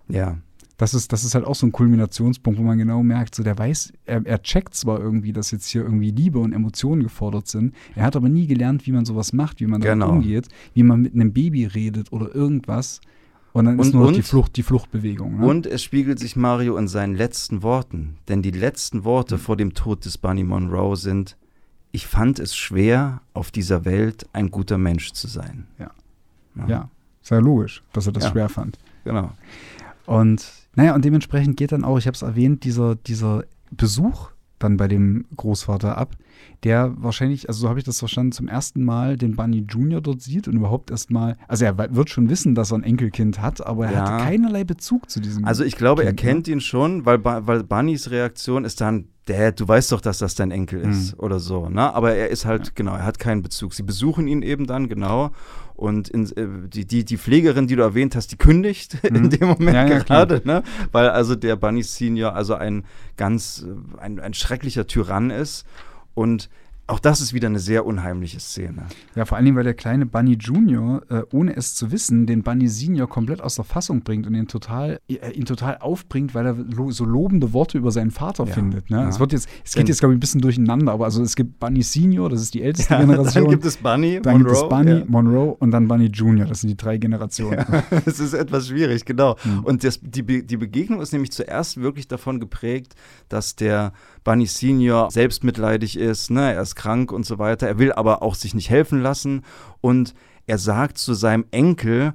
Ja 0.09 0.39
das 0.83 0.95
ist, 0.95 1.13
das 1.13 1.23
ist 1.23 1.37
halt 1.37 1.45
auch 1.45 1.55
so 1.55 1.65
ein 1.65 1.71
Kulminationspunkt, 1.71 2.59
wo 2.59 2.65
man 2.65 2.77
genau 2.77 3.05
merkt, 3.05 3.37
so 3.37 3.45
der 3.45 3.57
weiß, 3.57 3.93
er, 4.05 4.27
er 4.27 4.43
checkt 4.43 4.75
zwar 4.75 4.99
irgendwie, 4.99 5.33
dass 5.33 5.53
jetzt 5.53 5.69
hier 5.69 5.83
irgendwie 5.83 6.11
Liebe 6.11 6.41
und 6.41 6.53
Emotionen 6.53 7.05
gefordert 7.05 7.47
sind, 7.47 7.73
er 7.95 8.03
hat 8.03 8.17
aber 8.17 8.29
nie 8.29 8.49
gelernt, 8.49 8.85
wie 8.85 8.91
man 8.91 9.05
sowas 9.05 9.33
macht, 9.33 9.61
wie 9.61 9.69
man 9.69 9.81
genau. 9.81 10.09
damit 10.09 10.25
umgeht, 10.25 10.49
wie 10.75 10.83
man 10.83 11.03
mit 11.03 11.15
einem 11.15 11.33
Baby 11.33 11.67
redet 11.67 12.11
oder 12.11 12.35
irgendwas. 12.35 13.01
Und 13.53 13.67
dann 13.67 13.79
und, 13.79 13.87
ist 13.87 13.95
nur 13.95 14.09
und, 14.09 14.17
die, 14.17 14.23
Flucht, 14.23 14.57
die 14.57 14.65
Fluchtbewegung. 14.65 15.39
Ne? 15.39 15.47
Und 15.47 15.67
es 15.67 15.85
spiegelt 15.85 16.19
sich 16.19 16.35
Mario 16.35 16.77
in 16.77 16.89
seinen 16.89 17.15
letzten 17.15 17.63
Worten. 17.63 18.17
Denn 18.27 18.43
die 18.43 18.51
letzten 18.51 19.05
Worte 19.05 19.37
mhm. 19.37 19.41
vor 19.41 19.57
dem 19.57 19.75
Tod 19.75 20.05
des 20.05 20.19
Bunny 20.19 20.43
Monroe 20.43 20.97
sind, 20.97 21.37
ich 21.93 22.09
fand 22.09 22.41
es 22.41 22.57
schwer, 22.57 23.21
auf 23.35 23.53
dieser 23.53 23.85
Welt 23.85 24.27
ein 24.33 24.51
guter 24.51 24.79
Mensch 24.79 25.13
zu 25.13 25.29
sein. 25.29 25.69
Ja. 25.79 25.91
Ja, 26.57 26.67
ja 26.67 26.89
sehr 27.21 27.41
logisch, 27.41 27.85
dass 27.93 28.07
er 28.07 28.13
das 28.13 28.25
ja. 28.25 28.31
schwer 28.31 28.49
fand. 28.49 28.79
Genau. 29.05 29.31
Und 30.07 30.62
naja, 30.75 30.95
und 30.95 31.05
dementsprechend 31.05 31.57
geht 31.57 31.73
dann 31.73 31.85
auch, 31.85 31.99
ich 31.99 32.07
habe 32.07 32.15
es 32.15 32.23
erwähnt, 32.23 32.65
dieser, 32.65 32.95
dieser 32.95 33.45
Besuch 33.71 34.31
dann 34.59 34.77
bei 34.77 34.89
dem 34.89 35.25
Großvater 35.37 35.99
ab, 35.99 36.17
der 36.65 36.93
wahrscheinlich, 36.97 37.49
also 37.49 37.63
so 37.63 37.69
habe 37.69 37.79
ich 37.79 37.85
das 37.85 37.99
verstanden, 37.99 38.33
zum 38.33 38.49
ersten 38.49 38.85
Mal 38.85 39.17
den 39.17 39.35
Bunny 39.35 39.65
Junior 39.69 40.01
dort 40.01 40.23
sieht 40.23 40.47
und 40.47 40.55
überhaupt 40.55 40.91
erstmal, 40.91 41.37
also 41.49 41.65
er 41.65 41.77
wird 41.95 42.11
schon 42.11 42.29
wissen, 42.31 42.55
dass 42.55 42.73
er 42.73 42.79
ein 42.79 42.85
Enkelkind 42.85 43.41
hat, 43.41 43.65
aber 43.67 43.87
er 43.87 43.93
ja. 43.93 44.13
hat 44.13 44.23
keinerlei 44.23 44.65
Bezug 44.65 45.11
zu 45.11 45.21
diesem 45.21 45.45
Also 45.45 45.65
ich 45.65 45.77
glaube, 45.77 46.03
kind, 46.03 46.13
er 46.13 46.27
kennt 46.27 46.47
ne? 46.47 46.55
ihn 46.55 46.61
schon, 46.61 47.05
weil, 47.05 47.25
weil 47.25 47.65
Bunnys 47.65 48.11
Reaktion 48.11 48.65
ist 48.65 48.81
dann, 48.81 49.09
Dad, 49.27 49.61
du 49.61 49.69
weißt 49.69 49.93
doch, 49.93 50.01
dass 50.01 50.19
das 50.19 50.35
dein 50.35 50.51
Enkel 50.51 50.81
ist 50.81 51.15
mhm. 51.15 51.21
oder 51.21 51.39
so, 51.39 51.69
ne? 51.69 51.95
Aber 51.95 52.15
er 52.15 52.29
ist 52.29 52.45
halt, 52.45 52.67
ja. 52.67 52.73
genau, 52.75 52.95
er 52.95 53.05
hat 53.05 53.19
keinen 53.19 53.43
Bezug. 53.43 53.73
Sie 53.73 53.85
besuchen 53.85 54.27
ihn 54.27 54.43
eben 54.43 54.67
dann, 54.67 54.89
genau. 54.89 55.31
Und 55.75 56.09
in, 56.09 56.25
äh, 56.37 56.69
die, 56.69 56.85
die, 56.85 57.05
die 57.05 57.19
Pflegerin, 57.19 57.67
die 57.69 57.77
du 57.77 57.83
erwähnt 57.83 58.17
hast, 58.17 58.33
die 58.33 58.37
kündigt 58.37 58.99
mhm. 59.03 59.17
in 59.17 59.31
dem 59.31 59.49
Moment 59.49 59.75
ja, 59.75 59.87
ja, 59.87 59.99
gerade, 60.01 60.43
ne? 60.45 60.65
Weil 60.91 61.09
also 61.11 61.37
der 61.37 61.57
Bunny 61.57 61.83
Senior 61.83 62.35
also 62.35 62.55
ein 62.55 62.85
ganz, 63.17 63.65
äh, 63.67 64.01
ein, 64.01 64.19
ein 64.19 64.35
schrecklicher 64.35 64.87
Tyrann 64.87 65.31
ist. 65.31 65.67
Und 66.15 66.51
auch 66.89 66.99
das 66.99 67.21
ist 67.21 67.33
wieder 67.33 67.47
eine 67.47 67.61
sehr 67.61 67.87
unheimliche 67.87 68.41
Szene. 68.41 68.87
Ja, 69.15 69.25
vor 69.25 69.37
allen 69.37 69.45
Dingen, 69.45 69.57
weil 69.57 69.65
der 69.65 69.75
kleine 69.75 70.05
Bunny 70.05 70.33
Junior, 70.35 71.03
äh, 71.11 71.23
ohne 71.33 71.57
es 71.57 71.75
zu 71.75 71.93
wissen, 71.93 72.27
den 72.27 72.43
Bunny 72.43 72.69
Senior 72.69 73.09
komplett 73.09 73.41
aus 73.41 73.55
der 73.55 73.65
Fassung 73.65 74.03
bringt 74.03 74.27
und 74.27 74.35
ihn 74.35 74.49
total, 74.49 75.01
äh, 75.09 75.31
ihn 75.31 75.45
total 75.45 75.79
aufbringt, 75.79 76.35
weil 76.35 76.45
er 76.45 76.55
lo 76.55 76.91
so 76.91 77.05
lobende 77.05 77.53
Worte 77.53 77.79
über 77.79 77.93
seinen 77.93 78.11
Vater 78.11 78.47
ja, 78.47 78.53
findet. 78.53 78.91
Ne? 78.91 78.99
Ja. 78.99 79.09
Es, 79.09 79.21
wird 79.21 79.33
jetzt, 79.33 79.49
es 79.65 79.75
geht 79.75 79.89
jetzt, 79.89 80.01
glaube 80.01 80.15
ich, 80.15 80.17
ein 80.17 80.21
bisschen 80.21 80.41
durcheinander, 80.41 80.93
aber 80.93 81.05
also 81.05 81.23
es 81.23 81.37
gibt 81.37 81.61
Bunny 81.61 81.83
Senior, 81.83 82.29
das 82.29 82.43
ist 82.43 82.53
die 82.53 82.63
älteste 82.63 82.93
ja, 82.95 83.01
Generation. 83.05 83.45
Dann 83.45 83.51
gibt 83.51 83.65
es 83.65 83.77
Bunny, 83.77 84.21
dann 84.21 84.43
Monroe. 84.43 84.53
Gibt 84.53 84.63
es 84.63 84.69
Bunny, 84.69 85.05
Monroe 85.07 85.57
und 85.61 85.71
dann 85.71 85.87
Bunny 85.87 86.07
Junior. 86.07 86.47
Das 86.47 86.63
sind 86.63 86.71
die 86.71 86.77
drei 86.77 86.99
Generationen. 86.99 87.65
das 88.05 88.19
ist 88.19 88.35
etwas 88.35 88.69
schwierig, 88.69 89.05
genau. 89.05 89.37
Mhm. 89.45 89.61
Und 89.61 89.85
das, 89.85 90.01
die, 90.03 90.23
Be 90.23 90.43
die 90.43 90.57
Begegnung 90.57 91.01
ist 91.01 91.13
nämlich 91.13 91.31
zuerst 91.31 91.81
wirklich 91.81 92.09
davon 92.09 92.41
geprägt, 92.41 92.95
dass 93.29 93.55
der 93.55 93.93
Bunny 94.25 94.47
Senior 94.47 95.11
selbstmitleidig 95.11 95.97
ist, 95.97 96.31
ne? 96.31 96.53
er 96.55 96.63
ist 96.63 96.77
krank 96.77 97.13
und 97.13 97.27
so 97.27 97.39
weiter. 97.39 97.67
Er 97.67 97.79
will 97.79 97.93
aber 97.93 98.23
auch 98.23 98.35
sich 98.35 98.55
nicht 98.55 98.71
helfen 98.71 99.01
lassen 99.01 99.43
und 99.81 100.15
er 100.47 100.59
sagt 100.59 100.99
zu 100.99 101.15
seinem 101.15 101.45
Enkel, 101.51 102.15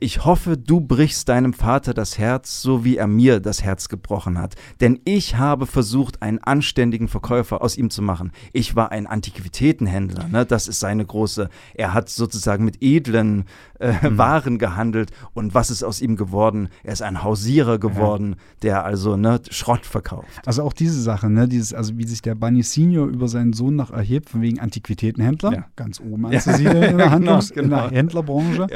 ich 0.00 0.24
hoffe, 0.24 0.56
du 0.56 0.80
brichst 0.80 1.28
deinem 1.28 1.52
Vater 1.52 1.92
das 1.92 2.18
Herz, 2.18 2.62
so 2.62 2.84
wie 2.84 2.96
er 2.96 3.06
mir 3.06 3.40
das 3.40 3.64
Herz 3.64 3.88
gebrochen 3.88 4.38
hat. 4.38 4.54
Denn 4.80 5.00
ich 5.04 5.36
habe 5.36 5.66
versucht, 5.66 6.22
einen 6.22 6.38
anständigen 6.38 7.08
Verkäufer 7.08 7.62
aus 7.62 7.76
ihm 7.76 7.90
zu 7.90 8.02
machen. 8.02 8.32
Ich 8.52 8.76
war 8.76 8.92
ein 8.92 9.06
Antiquitätenhändler. 9.06 10.28
Ne? 10.28 10.46
Das 10.46 10.68
ist 10.68 10.80
seine 10.80 11.04
große. 11.04 11.48
Er 11.74 11.94
hat 11.94 12.08
sozusagen 12.08 12.64
mit 12.64 12.78
edlen 12.80 13.44
äh, 13.80 13.92
mhm. 14.08 14.18
Waren 14.18 14.58
gehandelt. 14.58 15.10
Und 15.34 15.54
was 15.54 15.70
ist 15.70 15.82
aus 15.82 16.00
ihm 16.00 16.16
geworden? 16.16 16.68
Er 16.82 16.92
ist 16.92 17.02
ein 17.02 17.22
Hausierer 17.22 17.78
geworden, 17.78 18.30
ja. 18.30 18.36
der 18.62 18.84
also 18.84 19.16
ne, 19.16 19.40
Schrott 19.50 19.86
verkauft. 19.86 20.46
Also 20.46 20.62
auch 20.62 20.72
diese 20.72 21.00
Sache, 21.00 21.30
ne? 21.30 21.48
Dieses, 21.48 21.74
also 21.74 21.96
wie 21.98 22.06
sich 22.06 22.22
der 22.22 22.34
Bunny 22.34 22.62
Senior 22.62 23.08
über 23.08 23.28
seinen 23.28 23.52
Sohn 23.52 23.76
noch 23.76 23.90
erhebt, 23.90 24.30
von 24.30 24.42
wegen 24.42 24.60
Antiquitätenhändler, 24.60 25.52
ja. 25.52 25.64
ganz 25.76 26.00
oben 26.00 26.26
anzusiedeln 26.26 26.82
ja. 26.82 26.88
in, 26.88 26.98
der 26.98 27.10
Handlungs-, 27.10 27.52
genau, 27.52 27.68
genau. 27.68 27.84
in 27.84 27.90
der 27.90 27.98
Händlerbranche, 27.98 28.66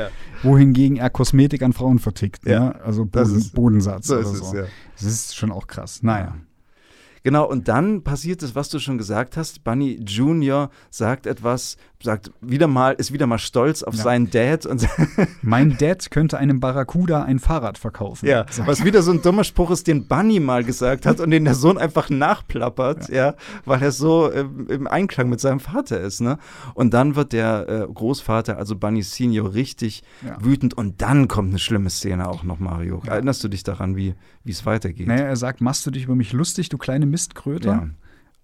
wohingegen 0.42 0.96
er 0.96 1.10
Kosmetik 1.12 1.62
an 1.62 1.72
Frauen 1.72 1.98
vertickt. 1.98 2.46
Ja, 2.46 2.60
ne? 2.60 2.80
Also 2.82 3.04
Boden, 3.04 3.36
ist, 3.36 3.54
Bodensatz 3.54 4.06
so 4.06 4.16
oder 4.16 4.24
so. 4.24 4.44
Es, 4.44 4.52
ja. 4.52 4.64
Das 4.94 5.04
ist 5.04 5.36
schon 5.36 5.52
auch 5.52 5.66
krass. 5.66 6.02
Naja. 6.02 6.36
Genau, 7.24 7.48
und 7.48 7.68
dann 7.68 8.02
passiert 8.02 8.42
es, 8.42 8.56
was 8.56 8.68
du 8.68 8.80
schon 8.80 8.98
gesagt 8.98 9.36
hast. 9.36 9.62
Bunny 9.62 10.00
Junior 10.04 10.70
sagt 10.90 11.26
etwas, 11.26 11.76
sagt 12.02 12.30
wieder 12.40 12.66
mal, 12.66 12.92
ist 12.92 13.12
wieder 13.12 13.26
mal 13.26 13.38
stolz 13.38 13.82
auf 13.82 13.94
ja. 13.94 14.02
seinen 14.02 14.30
Dad 14.30 14.66
und 14.66 14.86
Mein 15.42 15.76
Dad 15.78 16.10
könnte 16.10 16.38
einem 16.38 16.60
Barracuda 16.60 17.22
ein 17.24 17.38
Fahrrad 17.38 17.78
verkaufen. 17.78 18.26
Ja, 18.26 18.46
was 18.64 18.84
wieder 18.84 19.02
so 19.02 19.12
ein 19.12 19.22
dummer 19.22 19.44
Spruch 19.44 19.70
ist, 19.70 19.86
den 19.86 20.06
Bunny 20.06 20.40
mal 20.40 20.64
gesagt 20.64 21.06
hat 21.06 21.20
und 21.20 21.30
den 21.30 21.44
der 21.44 21.54
Sohn 21.54 21.78
einfach 21.78 22.10
nachplappert, 22.10 23.08
ja, 23.08 23.14
ja 23.14 23.34
weil 23.64 23.82
er 23.82 23.92
so 23.92 24.30
im, 24.30 24.68
im, 24.68 24.86
Einklang 24.86 25.28
mit 25.28 25.40
seinem 25.40 25.60
Vater 25.60 26.00
ist, 26.00 26.20
ne? 26.20 26.38
Und 26.74 26.94
dann 26.94 27.16
wird 27.16 27.32
der 27.32 27.68
äh, 27.68 27.92
Großvater, 27.92 28.56
also 28.56 28.76
Bunny 28.76 29.02
Senior, 29.02 29.54
richtig 29.54 30.02
ja. 30.26 30.36
wütend 30.42 30.74
und 30.74 31.02
dann 31.02 31.28
kommt 31.28 31.50
eine 31.50 31.58
schlimme 31.58 31.90
Szene 31.90 32.28
auch 32.28 32.42
noch, 32.42 32.58
Mario. 32.58 33.02
Erinnerst 33.06 33.42
du 33.44 33.48
dich 33.48 33.62
daran, 33.62 33.96
wie 33.96 34.14
es 34.44 34.66
weitergeht? 34.66 35.06
Naja, 35.06 35.24
er 35.24 35.36
sagt, 35.36 35.60
machst 35.60 35.86
du 35.86 35.90
dich 35.90 36.04
über 36.04 36.14
mich 36.14 36.32
lustig, 36.32 36.68
du 36.68 36.78
kleine 36.78 37.06
Mistkröte. 37.06 37.92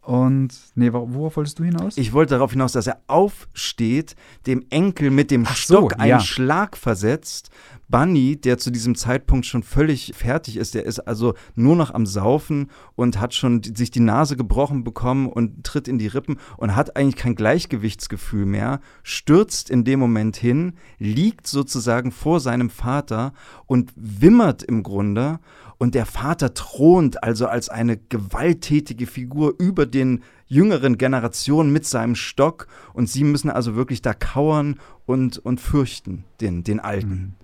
Und, 0.09 0.55
nee, 0.75 0.91
worauf 0.91 1.37
wolltest 1.37 1.59
du 1.59 1.65
hinaus? 1.65 1.99
Ich 1.99 2.15
wollte 2.15 2.31
darauf 2.37 2.53
hinaus, 2.53 2.73
dass 2.73 2.87
er 2.87 3.03
aufsteht, 3.09 4.17
dem 4.47 4.65
Enkel 4.71 5.11
mit 5.11 5.31
dem 5.31 5.45
Ach 5.47 5.55
Stock 5.55 5.93
so, 5.93 5.99
einen 5.99 6.09
ja. 6.09 6.21
Schlag 6.21 6.79
versetzt. 6.79 7.51
Bunny, 7.91 8.41
der 8.41 8.57
zu 8.57 8.71
diesem 8.71 8.95
Zeitpunkt 8.95 9.45
schon 9.45 9.63
völlig 9.63 10.15
fertig 10.17 10.57
ist, 10.57 10.75
der 10.75 10.87
ist 10.87 11.01
also 11.01 11.35
nur 11.55 11.77
noch 11.77 11.93
am 11.93 12.07
Saufen 12.07 12.71
und 12.97 13.21
hat 13.21 13.35
schon 13.35 13.63
sich 13.63 13.91
die 13.91 14.01
Nase 14.01 14.39
gebrochen 14.39 14.83
bekommen 14.83 15.27
und 15.27 15.65
tritt 15.65 15.89
in 15.89 15.99
die 15.99 16.07
Rippen 16.07 16.39
und 16.57 16.75
hat 16.75 16.97
eigentlich 16.97 17.17
kein 17.17 17.35
Gleichgewichtsgefühl 17.35 18.47
mehr, 18.47 18.81
stürzt 19.03 19.69
in 19.69 19.85
dem 19.85 20.01
Moment 20.01 20.39
hin, 20.39 20.75
liegt 20.99 21.47
sozusagen 21.47 22.13
vor 22.13 22.41
seinem 22.41 22.71
Vater 22.71 23.35
und 23.67 23.93
wimmert 23.95 24.63
im 24.63 24.83
Grunde 24.83 25.39
und 25.79 25.95
der 25.95 26.07
Vater 26.07 26.55
thront 26.55 27.23
also 27.23 27.47
als 27.47 27.69
eine 27.69 27.97
gewalttätige 27.97 29.07
Figur 29.07 29.55
über 29.59 29.87
den 29.87 30.23
jüngeren 30.47 30.99
Generationen 30.99 31.73
mit 31.73 31.87
seinem 31.87 32.17
Stock 32.17 32.67
und 32.93 33.09
sie 33.09 33.25
müssen 33.25 33.49
also 33.49 33.77
wirklich 33.77 34.03
da 34.03 34.13
kauern 34.13 34.81
und, 35.07 35.39
und 35.39 35.61
fürchten, 35.61 36.25
den, 36.41 36.65
den 36.65 36.81
Alten. 36.81 37.11
Mhm. 37.11 37.35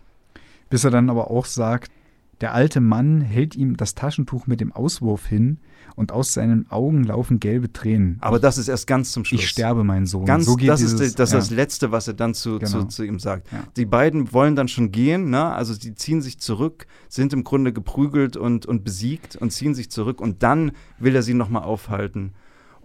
Bis 0.68 0.84
er 0.84 0.90
dann 0.90 1.10
aber 1.10 1.30
auch 1.30 1.46
sagt, 1.46 1.92
der 2.40 2.52
alte 2.52 2.80
Mann 2.80 3.20
hält 3.20 3.54
ihm 3.54 3.76
das 3.76 3.94
Taschentuch 3.94 4.46
mit 4.46 4.60
dem 4.60 4.72
Auswurf 4.72 5.26
hin 5.26 5.58
und 5.96 6.12
aus 6.12 6.32
seinen 6.32 6.70
Augen 6.70 7.04
laufen 7.04 7.40
gelbe 7.40 7.72
Tränen. 7.72 8.18
Aber 8.20 8.38
das 8.38 8.58
ist 8.58 8.68
erst 8.68 8.86
ganz 8.86 9.12
zum 9.12 9.24
Schluss. 9.24 9.42
Ich 9.42 9.48
sterbe, 9.48 9.84
mein 9.84 10.06
Sohn. 10.06 10.24
Ganz, 10.24 10.46
so 10.46 10.56
das 10.56 10.80
dieses, 10.80 11.00
ist 11.00 11.18
das, 11.18 11.32
ja. 11.32 11.38
das 11.38 11.50
Letzte, 11.50 11.92
was 11.92 12.08
er 12.08 12.14
dann 12.14 12.34
zu, 12.34 12.58
genau. 12.58 12.82
zu, 12.82 12.84
zu, 12.86 13.04
ihm 13.04 13.18
sagt. 13.18 13.50
Ja. 13.52 13.64
Die 13.76 13.86
beiden 13.86 14.32
wollen 14.32 14.56
dann 14.56 14.68
schon 14.68 14.90
gehen, 14.90 15.30
ne? 15.30 15.52
also 15.52 15.74
sie 15.74 15.94
ziehen 15.94 16.20
sich 16.20 16.38
zurück, 16.38 16.86
sind 17.08 17.32
im 17.32 17.44
Grunde 17.44 17.72
geprügelt 17.72 18.36
und, 18.36 18.66
und 18.66 18.84
besiegt 18.84 19.36
und 19.36 19.50
ziehen 19.50 19.74
sich 19.74 19.90
zurück 19.90 20.20
und 20.20 20.42
dann 20.42 20.72
will 20.98 21.14
er 21.14 21.22
sie 21.22 21.34
nochmal 21.34 21.62
aufhalten 21.62 22.32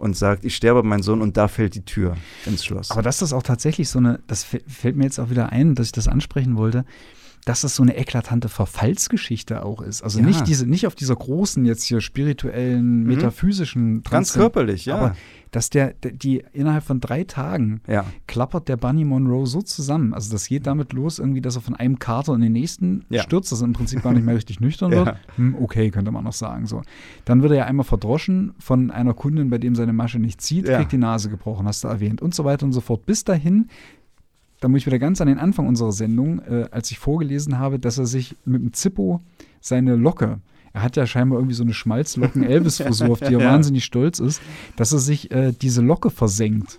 und 0.00 0.16
sagt, 0.16 0.44
ich 0.46 0.56
sterbe, 0.56 0.82
mein 0.82 1.02
Sohn, 1.02 1.20
und 1.20 1.36
da 1.36 1.46
fällt 1.46 1.74
die 1.74 1.84
Tür 1.84 2.16
ins 2.46 2.64
Schloss. 2.64 2.90
Aber 2.90 3.02
dass 3.02 3.18
das 3.18 3.34
auch 3.34 3.42
tatsächlich 3.42 3.90
so 3.90 3.98
eine, 3.98 4.20
das 4.26 4.44
fällt 4.44 4.96
mir 4.96 5.04
jetzt 5.04 5.18
auch 5.18 5.28
wieder 5.28 5.52
ein, 5.52 5.74
dass 5.74 5.86
ich 5.88 5.92
das 5.92 6.08
ansprechen 6.08 6.56
wollte, 6.56 6.86
dass 7.44 7.64
es 7.64 7.74
so 7.76 7.82
eine 7.82 7.96
eklatante 7.96 8.48
Verfallsgeschichte 8.48 9.64
auch 9.64 9.80
ist. 9.80 10.02
Also 10.02 10.20
ja. 10.20 10.26
nicht 10.26 10.46
diese, 10.46 10.66
nicht 10.66 10.86
auf 10.86 10.94
dieser 10.94 11.16
großen, 11.16 11.64
jetzt 11.64 11.84
hier 11.84 12.00
spirituellen, 12.00 13.02
mhm. 13.02 13.06
metaphysischen 13.06 14.02
Ganz 14.02 14.34
körperlich, 14.34 14.86
ja. 14.86 14.96
Aber 14.96 15.16
dass 15.50 15.70
der, 15.70 15.94
die 15.94 16.44
innerhalb 16.52 16.84
von 16.84 17.00
drei 17.00 17.24
Tagen 17.24 17.80
ja. 17.88 18.04
klappert 18.26 18.68
der 18.68 18.76
Bunny 18.76 19.04
Monroe 19.04 19.46
so 19.46 19.62
zusammen. 19.62 20.14
Also 20.14 20.30
das 20.30 20.46
geht 20.46 20.66
damit 20.66 20.92
los, 20.92 21.18
irgendwie, 21.18 21.40
dass 21.40 21.56
er 21.56 21.62
von 21.62 21.74
einem 21.74 21.98
Kater 21.98 22.34
in 22.34 22.40
den 22.40 22.52
nächsten 22.52 23.04
ja. 23.08 23.22
stürzt, 23.22 23.50
dass 23.50 23.60
er 23.60 23.64
im 23.64 23.72
Prinzip 23.72 24.02
gar 24.02 24.12
nicht 24.12 24.24
mehr 24.24 24.36
richtig 24.36 24.60
nüchtern 24.60 24.90
wird. 24.92 25.16
Hm, 25.36 25.56
okay, 25.60 25.90
könnte 25.90 26.12
man 26.12 26.24
noch 26.24 26.32
sagen. 26.32 26.66
So. 26.66 26.82
Dann 27.24 27.42
wird 27.42 27.52
er 27.52 27.58
ja 27.58 27.64
einmal 27.64 27.84
verdroschen 27.84 28.54
von 28.58 28.90
einer 28.90 29.14
Kundin, 29.14 29.50
bei 29.50 29.58
dem 29.58 29.74
seine 29.74 29.92
Masche 29.92 30.18
nicht 30.18 30.40
zieht, 30.40 30.66
kriegt 30.66 30.92
die 30.92 30.98
Nase 30.98 31.30
gebrochen, 31.30 31.66
hast 31.66 31.82
du 31.82 31.88
erwähnt, 31.88 32.22
und 32.22 32.34
so 32.34 32.44
weiter 32.44 32.64
und 32.64 32.72
so 32.72 32.80
fort. 32.80 33.04
Bis 33.06 33.24
dahin 33.24 33.68
da 34.60 34.68
muss 34.68 34.80
ich 34.80 34.86
wieder 34.86 34.98
ganz 34.98 35.20
an 35.20 35.28
den 35.28 35.38
Anfang 35.38 35.66
unserer 35.66 35.92
Sendung, 35.92 36.40
äh, 36.40 36.66
als 36.70 36.90
ich 36.90 36.98
vorgelesen 36.98 37.58
habe, 37.58 37.78
dass 37.78 37.98
er 37.98 38.06
sich 38.06 38.36
mit 38.44 38.62
dem 38.62 38.72
Zippo 38.72 39.20
seine 39.60 39.96
Locke, 39.96 40.40
er 40.72 40.82
hat 40.82 40.96
ja 40.96 41.06
scheinbar 41.06 41.38
irgendwie 41.38 41.54
so 41.54 41.64
eine 41.64 41.74
Schmalzlocken-Elvis-Frisur, 41.74 43.10
auf 43.10 43.18
die 43.18 43.34
er 43.34 43.40
ja. 43.40 43.52
wahnsinnig 43.52 43.84
stolz 43.84 44.20
ist, 44.20 44.40
dass 44.76 44.92
er 44.92 44.98
sich 44.98 45.30
äh, 45.32 45.52
diese 45.52 45.82
Locke 45.82 46.10
versenkt. 46.10 46.78